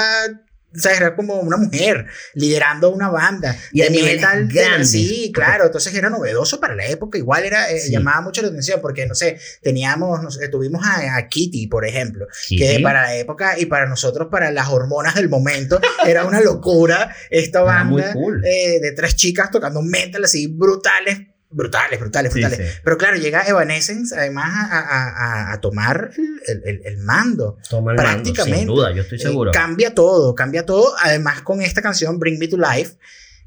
O 0.76 0.80
sea, 0.80 0.96
era 0.96 1.16
como 1.16 1.36
una 1.40 1.58
mujer 1.58 2.06
liderando 2.36 2.90
una 2.92 3.10
banda. 3.10 3.56
Y 3.72 3.82
a 3.82 3.90
de 3.90 4.04
metal. 4.04 4.50
Sí, 4.86 5.32
claro. 5.34 5.66
Entonces 5.66 5.94
era 5.96 6.10
novedoso 6.10 6.60
para 6.60 6.76
la 6.76 6.86
época. 6.86 7.18
Igual 7.18 7.44
era, 7.46 7.72
eh, 7.72 7.80
Sí. 7.80 7.92
llamaba 7.92 8.22
mucho 8.22 8.42
la 8.42 8.50
atención 8.50 8.80
porque, 8.82 9.06
no 9.08 9.16
sé, 9.16 9.40
teníamos, 9.64 10.22
no 10.22 10.30
sé, 10.30 10.48
tuvimos 10.50 10.86
a, 10.86 11.16
a 11.16 11.28
Kitty, 11.28 11.68
por 11.68 11.86
ejemplo, 11.86 12.28
Sí. 12.32 12.58
que 12.58 12.80
para 12.82 13.02
la 13.04 13.16
época 13.16 13.58
y 13.58 13.66
para 13.66 13.88
nosotros, 13.88 14.28
para 14.30 14.52
las 14.52 14.70
hormonas 14.70 15.16
del 15.16 15.30
momento, 15.30 15.80
era 16.08 16.26
una 16.26 16.42
locura 16.42 17.16
esta 17.30 17.62
banda 17.62 18.14
cool. 18.14 18.44
eh, 18.46 18.80
de 18.80 18.92
tres 18.92 19.16
chicas 19.16 19.50
tocando 19.52 19.82
metal 19.82 20.24
así 20.24 20.48
brutales, 20.48 21.20
brutales, 21.52 22.00
brutales, 22.00 22.34
Sí, 22.34 22.42
brutales. 22.42 22.72
sí. 22.74 22.80
Pero 22.84 22.98
claro, 22.98 23.18
llega 23.18 23.44
Evanescence 23.48 24.16
además 24.16 24.50
a, 24.72 24.80
a- 24.80 25.54
a- 25.54 25.62
tomar 25.62 26.12
el, 26.48 26.62
el- 26.66 26.82
el 26.86 26.98
mando. 27.00 27.58
Toma 27.70 27.92
el 27.92 27.98
mando, 27.98 28.12
prácticamente. 28.12 28.58
sin 28.60 28.68
duda, 28.68 28.92
yo 28.94 29.02
estoy 29.02 29.18
Eh, 29.18 29.22
seguro. 29.22 29.52
cambia 29.52 29.94
todo, 29.94 30.36
cambia 30.36 30.66
todo. 30.66 30.94
Además, 31.04 31.42
con 31.42 31.62
esta 31.62 31.82
canción, 31.82 32.20
Bring 32.20 32.38
Me 32.40 32.48
to 32.48 32.58
Life, 32.58 32.98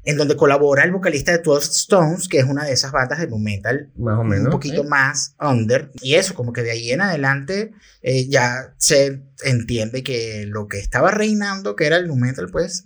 en 0.05 0.17
donde 0.17 0.35
colabora 0.35 0.83
el 0.83 0.91
vocalista 0.91 1.31
de 1.31 1.37
12 1.37 1.71
Stones, 1.71 2.27
que 2.27 2.39
es 2.39 2.43
una 2.45 2.65
de 2.65 2.73
esas 2.73 2.91
bandas 2.91 3.19
de 3.19 3.27
metal 3.27 3.89
más 3.95 4.19
o 4.19 4.23
menos. 4.25 4.47
un 4.47 4.51
poquito 4.51 4.81
¿eh? 4.83 4.87
más 4.87 5.35
under. 5.39 5.91
Y 6.01 6.15
eso, 6.15 6.33
como 6.33 6.51
que 6.51 6.61
de 6.61 6.71
ahí 6.71 6.91
en 6.91 6.99
adelante 6.99 7.71
eh, 8.01 8.27
ya 8.27 8.73
se 8.77 9.21
entiende 9.45 10.03
que 10.03 10.45
lo 10.45 10.67
que 10.67 10.79
estaba 10.79 11.09
reinando, 11.11 11.77
que 11.77 11.85
era 11.85 11.95
el 11.95 12.07
nu 12.09 12.17
metal, 12.17 12.49
pues 12.51 12.85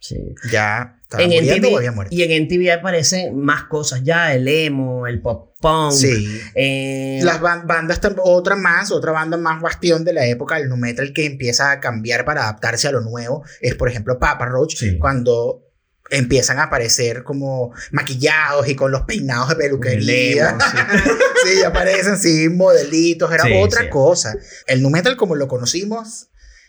Sí. 0.00 0.16
ya 0.52 1.00
En 1.18 1.30
muriendo 1.30 1.70
o 1.72 1.76
había 1.78 1.90
muerto. 1.92 2.14
y 2.14 2.22
en 2.22 2.30
NTV 2.30 2.70
aparecen 2.78 3.36
más 3.36 3.64
cosas 3.64 4.02
ya, 4.04 4.32
el 4.32 4.46
emo, 4.46 5.06
el 5.06 5.20
pop 5.20 5.56
punk. 5.60 5.92
Sí. 5.92 6.40
eh, 6.54 7.18
Las 7.24 7.40
ban- 7.40 7.66
bandas, 7.66 8.00
otra 8.22 8.54
más, 8.54 8.92
otra 8.92 9.10
banda 9.12 9.36
más 9.36 9.60
bastión 9.60 10.04
de 10.04 10.12
la 10.12 10.24
época 10.26 10.56
del 10.56 10.68
nu 10.68 10.76
metal 10.76 11.12
que 11.12 11.26
empieza 11.26 11.72
a 11.72 11.80
cambiar 11.80 12.24
para 12.24 12.42
adaptarse 12.44 12.86
a 12.86 12.92
lo 12.92 13.00
nuevo 13.00 13.42
es, 13.60 13.74
por 13.74 13.88
ejemplo, 13.88 14.18
Papa 14.20 14.46
Roach, 14.46 14.76
Sí. 14.76 14.98
cuando 14.98 15.64
empiezan 16.10 16.58
a 16.58 16.64
aparecer 16.64 17.22
como 17.22 17.72
maquillados 17.90 18.66
y 18.68 18.74
con 18.74 18.90
los 18.92 19.02
peinados 19.02 19.48
de 19.48 19.54
el 19.54 19.58
peluquería. 19.58 20.56
sí. 20.60 20.76
sí, 21.58 21.64
aparecen 21.64 22.12
así 22.14 22.48
modelitos, 22.48 23.30
era 23.32 23.44
Sí, 23.44 23.52
otra 23.60 23.82
sí. 23.82 23.88
cosa. 23.90 24.34
El 24.66 24.80
nu 24.80 24.90
metal 24.90 25.16
como 25.16 25.34
lo 25.34 25.48
conocimos, 25.48 26.28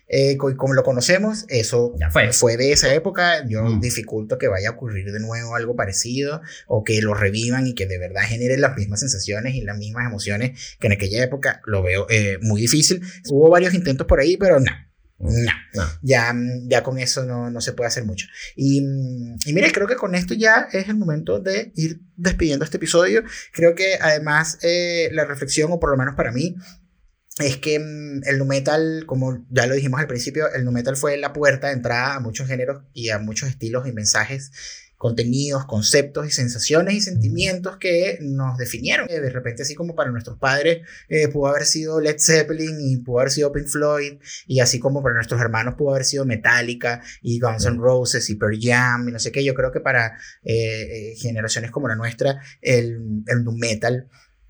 eh, 0.09 0.35
co- 0.37 0.57
como 0.57 0.73
lo 0.73 0.83
conocemos, 0.83 1.45
eso 1.49 1.93
Ya 1.99 2.09
fue. 2.09 2.57
de 2.57 2.71
esa 2.71 2.93
época. 2.93 3.45
Yo 3.47 3.63
Mm. 3.63 3.79
dificulto 3.79 4.37
que 4.37 4.47
vaya 4.47 4.69
a 4.69 4.71
ocurrir 4.71 5.11
de 5.11 5.19
nuevo 5.19 5.55
algo 5.55 5.75
parecido 5.75 6.41
o 6.67 6.83
que 6.83 7.01
lo 7.01 7.13
revivan 7.13 7.67
y 7.67 7.75
que 7.75 7.85
de 7.87 7.99
verdad 7.99 8.23
genere 8.23 8.57
las 8.57 8.75
mismas 8.75 8.99
sensaciones 9.01 9.53
y 9.55 9.61
las 9.61 9.77
mismas 9.77 10.05
emociones 10.07 10.75
que 10.79 10.87
en 10.87 10.93
aquella 10.93 11.23
época. 11.23 11.61
Lo 11.65 11.83
veo 11.83 12.07
eh, 12.09 12.37
muy 12.41 12.59
difícil. 12.61 13.01
Hubo 13.29 13.49
varios 13.49 13.73
intentos 13.73 14.07
por 14.07 14.19
ahí, 14.19 14.35
pero 14.35 14.59
no. 14.59 14.71
No, 15.21 15.51
No. 15.73 15.83
ya, 16.01 16.31
mm, 16.31 16.69
ya 16.69 16.81
con 16.81 16.97
eso 16.97 17.25
no, 17.25 17.51
no 17.51 17.59
se 17.59 17.73
puede 17.73 17.89
hacer 17.89 18.05
mucho. 18.05 18.25
Y, 18.55 18.79
mm, 18.79 19.35
y 19.47 19.51
mire, 19.53 19.69
creo 19.73 19.85
que 19.85 19.97
con 19.97 20.15
esto 20.15 20.33
ya 20.33 20.69
es 20.71 20.87
el 20.87 20.95
momento 20.95 21.41
de 21.41 21.73
ir 21.75 21.99
despidiendo 22.15 22.63
este 22.63 22.77
episodio. 22.77 23.23
Creo 23.51 23.75
que 23.75 23.95
además 23.99 24.59
eh, 24.61 25.09
la 25.11 25.25
reflexión, 25.25 25.73
o 25.73 25.79
por 25.79 25.91
lo 25.91 25.97
menos 25.97 26.15
para 26.15 26.31
mí, 26.31 26.55
es 27.39 27.57
que 27.57 27.79
mm, 27.79 28.21
el 28.25 28.37
nu 28.37 28.45
metal, 28.45 29.03
como 29.05 29.45
ya 29.49 29.65
lo 29.67 29.75
dijimos 29.75 29.99
al 29.99 30.07
principio, 30.07 30.51
el 30.53 30.65
nu 30.65 30.71
metal 30.71 30.95
fue 30.97 31.17
la 31.17 31.33
puerta 31.33 31.67
de 31.67 31.73
entrada 31.73 32.15
a 32.15 32.19
muchos 32.19 32.47
géneros 32.47 32.83
y 32.93 33.09
a 33.09 33.19
muchos 33.19 33.49
estilos 33.49 33.87
y 33.87 33.91
mensajes 33.91 34.51
contenidos, 34.99 35.65
conceptos 35.65 36.27
y 36.27 36.31
sensaciones 36.31 36.93
y 36.93 36.99
sentimientos 36.99 37.77
que 37.77 38.17
nos 38.21 38.57
definieron. 38.57 39.07
Eh, 39.09 39.21
De 39.21 39.29
repente, 39.29 39.63
así 39.63 39.73
como 39.73 39.95
para 39.95 40.11
nuestros 40.11 40.37
padres 40.37 40.79
eh, 41.07 41.29
pudo 41.29 41.47
haber 41.47 41.65
sido 41.65 42.01
Led 42.01 42.17
Zeppelin 42.19 42.77
y 42.81 42.97
pudo 42.97 43.19
haber 43.19 43.31
sido 43.31 43.49
Pink 43.53 43.67
Floyd, 43.67 44.19
y 44.45 44.59
así 44.59 44.77
como 44.77 45.01
para 45.01 45.15
nuestros 45.15 45.39
hermanos 45.39 45.75
pudo 45.77 45.91
haber 45.91 46.03
sido 46.03 46.25
Metallica 46.25 47.01
y 47.21 47.39
Guns 47.39 47.65
N' 47.65 47.77
Roses 47.77 48.29
y 48.29 48.35
Pearl 48.35 48.59
Jam 48.61 49.07
y 49.07 49.13
no 49.13 49.19
sé 49.19 49.31
qué, 49.31 49.41
yo 49.41 49.53
creo 49.53 49.71
que 49.71 49.79
para 49.79 50.17
eh, 50.43 51.13
generaciones 51.17 51.71
como 51.71 51.87
la 51.87 51.95
nuestra, 51.95 52.41
el, 52.61 53.23
el 53.27 53.43
nu 53.45 53.53
metal 53.53 54.09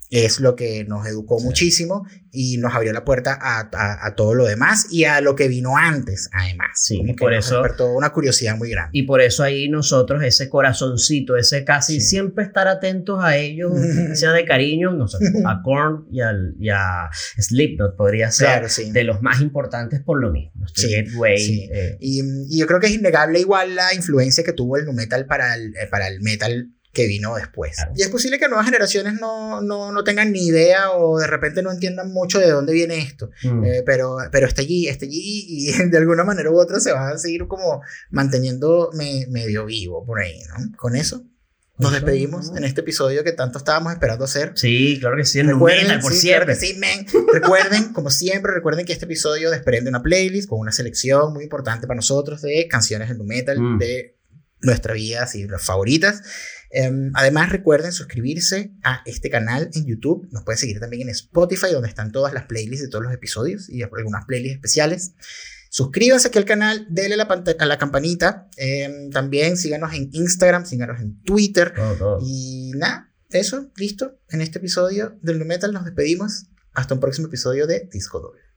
es 0.10 0.40
lo 0.40 0.56
que 0.56 0.86
nos 0.86 1.06
educó 1.06 1.40
muchísimo 1.40 2.06
y 2.32 2.58
nos 2.58 2.74
abrió 2.74 2.94
la 2.94 3.06
puerta 3.06 3.38
a, 3.40 3.70
a, 4.06 4.16
todo 4.16 4.34
lo 4.34 4.46
demás 4.46 4.88
y 4.92 5.04
a 5.06 5.22
lo 5.22 5.36
que 5.36 5.48
vino 5.48 5.78
antes, 5.78 6.30
además. 6.34 6.70
Sí, 6.76 7.02
y 7.04 7.14
por 7.14 7.34
eso. 7.34 7.56
despertó 7.56 7.94
una 7.94 8.12
curiosidad 8.12 8.58
muy 8.58 8.72
grande. 8.72 8.92
Y 8.94 9.04
por 9.04 9.22
eso 9.22 9.44
ahí 9.44 9.70
nosotros, 9.70 10.24
ese 10.24 10.50
corazoncito, 10.50 11.38
ese 11.38 11.64
casi 11.64 12.02
siempre 12.02 12.44
estar 12.44 12.68
atentos 12.68 13.24
a 13.24 13.38
ellos, 13.38 13.72
sea 14.14 14.32
de 14.32 14.46
cariño, 14.46 14.92
no 14.92 15.08
sé, 15.08 15.18
a 15.46 15.62
Korn 15.64 16.08
y, 16.12 16.22
al, 16.22 16.56
y 16.60 16.70
a 16.70 17.10
Slipknot 17.38 17.96
podría 17.96 18.32
ser 18.32 18.68
de 18.68 19.04
los 19.04 19.22
más 19.22 19.42
importantes 19.42 20.02
por 20.02 20.20
lo 20.20 20.32
mismo. 20.32 20.66
Sí, 20.74 20.94
eh. 20.94 21.98
y, 22.00 22.22
y, 22.50 22.60
yo 22.60 22.68
creo 22.68 22.80
que 22.80 22.88
es 22.88 22.94
innegable 22.94 23.40
igual 23.40 23.76
la 23.76 23.94
influencia 23.94 24.44
que 24.44 24.54
tuvo 24.54 24.78
el 24.78 24.86
nu 24.86 24.94
metal 24.94 25.26
para 25.26 25.56
el, 25.56 25.76
eh, 25.76 25.88
para 25.90 26.08
el 26.08 26.22
metal 26.22 26.74
que 26.92 27.08
vino 27.08 27.36
después. 27.36 27.78
Y 27.96 28.02
es 28.02 28.10
posible 28.10 28.40
que 28.40 28.48
nuevas 28.48 28.66
generaciones 28.66 29.14
no, 29.20 29.62
no, 29.62 29.92
no, 29.92 30.04
tengan 30.04 30.32
ni 30.32 30.48
idea 30.48 30.92
o 30.92 31.20
de 31.20 31.28
repente 31.28 31.62
no 31.62 31.72
entiendan 31.72 32.12
mucho 32.12 32.40
de 32.40 32.50
dónde 32.50 32.74
viene 32.74 33.00
esto, 33.00 33.30
mm. 33.44 33.64
eh, 33.64 33.84
pero, 33.86 34.18
pero 34.32 34.48
está 34.48 34.62
allí, 34.62 34.88
está 34.88 35.06
allí 35.06 35.46
y 35.48 35.72
de 35.90 35.98
alguna 35.98 36.24
manera 36.24 36.50
u 36.50 36.60
otra 36.60 36.80
se 36.80 36.92
va 36.92 37.10
a 37.10 37.18
seguir 37.18 37.48
como 37.48 37.82
manteniendo 38.10 38.90
medio 38.94 39.66
vivo 39.66 40.06
por 40.06 40.20
ahí, 40.20 40.42
¿no? 40.50 40.78
Con 40.78 40.96
eso. 40.96 41.24
Nos 41.80 41.94
despedimos 41.94 42.52
en 42.58 42.66
este 42.66 42.82
episodio 42.82 43.24
que 43.24 43.32
tanto 43.32 43.58
estábamos 43.58 43.94
esperando 43.94 44.26
hacer. 44.26 44.52
Sí, 44.56 44.98
claro 45.00 45.16
que 45.16 45.24
sí. 45.24 45.42
Recuerden, 45.42 46.02
por 46.02 46.12
siempre. 46.12 46.54
sí, 46.56 46.78
recuerden, 47.32 47.94
como 47.94 48.10
siempre, 48.10 48.52
recuerden 48.54 48.86
que 48.86 48.92
este 48.92 49.06
episodio 49.06 49.50
desprende 49.50 49.90
una 49.90 50.04
playlist 50.04 50.50
con 50.50 50.60
una 50.60 50.74
selección 50.74 51.32
muy 51.32 51.46
importante 51.46 51.88
para 51.88 51.96
nosotros 51.96 52.42
de 52.42 52.68
canciones 52.68 53.08
de 53.08 53.16
nu 53.16 53.24
metal 53.24 53.58
mm. 53.58 53.78
de 53.78 54.18
nuestra 54.62 54.94
vida, 54.94 55.24
así 55.24 55.48
las 55.48 55.64
favoritas. 55.64 56.22
Em, 56.72 57.12
además, 57.16 57.52
recuerden 57.52 57.92
suscribirse 57.92 58.74
a 58.84 59.02
este 59.06 59.30
canal 59.30 59.70
en 59.74 59.86
YouTube. 59.86 60.28
Nos 60.32 60.44
pueden 60.44 60.60
seguir 60.60 60.80
también 60.80 61.04
en 61.04 61.10
Spotify, 61.10 61.72
donde 61.72 61.90
están 61.90 62.12
todas 62.12 62.34
las 62.34 62.46
playlists 62.46 62.84
de 62.84 62.90
todos 62.90 63.04
los 63.04 63.14
episodios 63.14 63.70
y 63.70 63.82
algunas 63.84 64.26
playlists 64.26 64.56
especiales. 64.56 65.14
Suscríbanse 65.70 66.30
aquí 66.30 66.38
al 66.40 66.46
canal, 66.46 66.88
denle 66.90 67.16
la 67.16 67.24
a 67.24 67.66
la 67.66 67.78
campanita. 67.78 68.50
Em, 68.58 69.10
también 69.12 69.58
síganos 69.58 69.94
en 69.94 70.10
Instagram, 70.12 70.66
síganos 70.66 71.00
en 71.00 71.22
Twitter. 71.22 71.74
Y 72.22 72.72
nada, 72.76 73.14
eso, 73.30 73.72
listo. 73.76 74.20
En 74.30 74.42
este 74.42 74.58
episodio 74.58 75.18
del 75.22 75.38
Nu 75.38 75.46
Metal 75.46 75.72
nos 75.72 75.86
despedimos. 75.86 76.48
Hasta 76.74 76.94
un 76.94 77.00
próximo 77.00 77.28
episodio 77.28 77.68
de 77.68 77.90
Disco 77.92 78.20
Doble. 78.20 78.49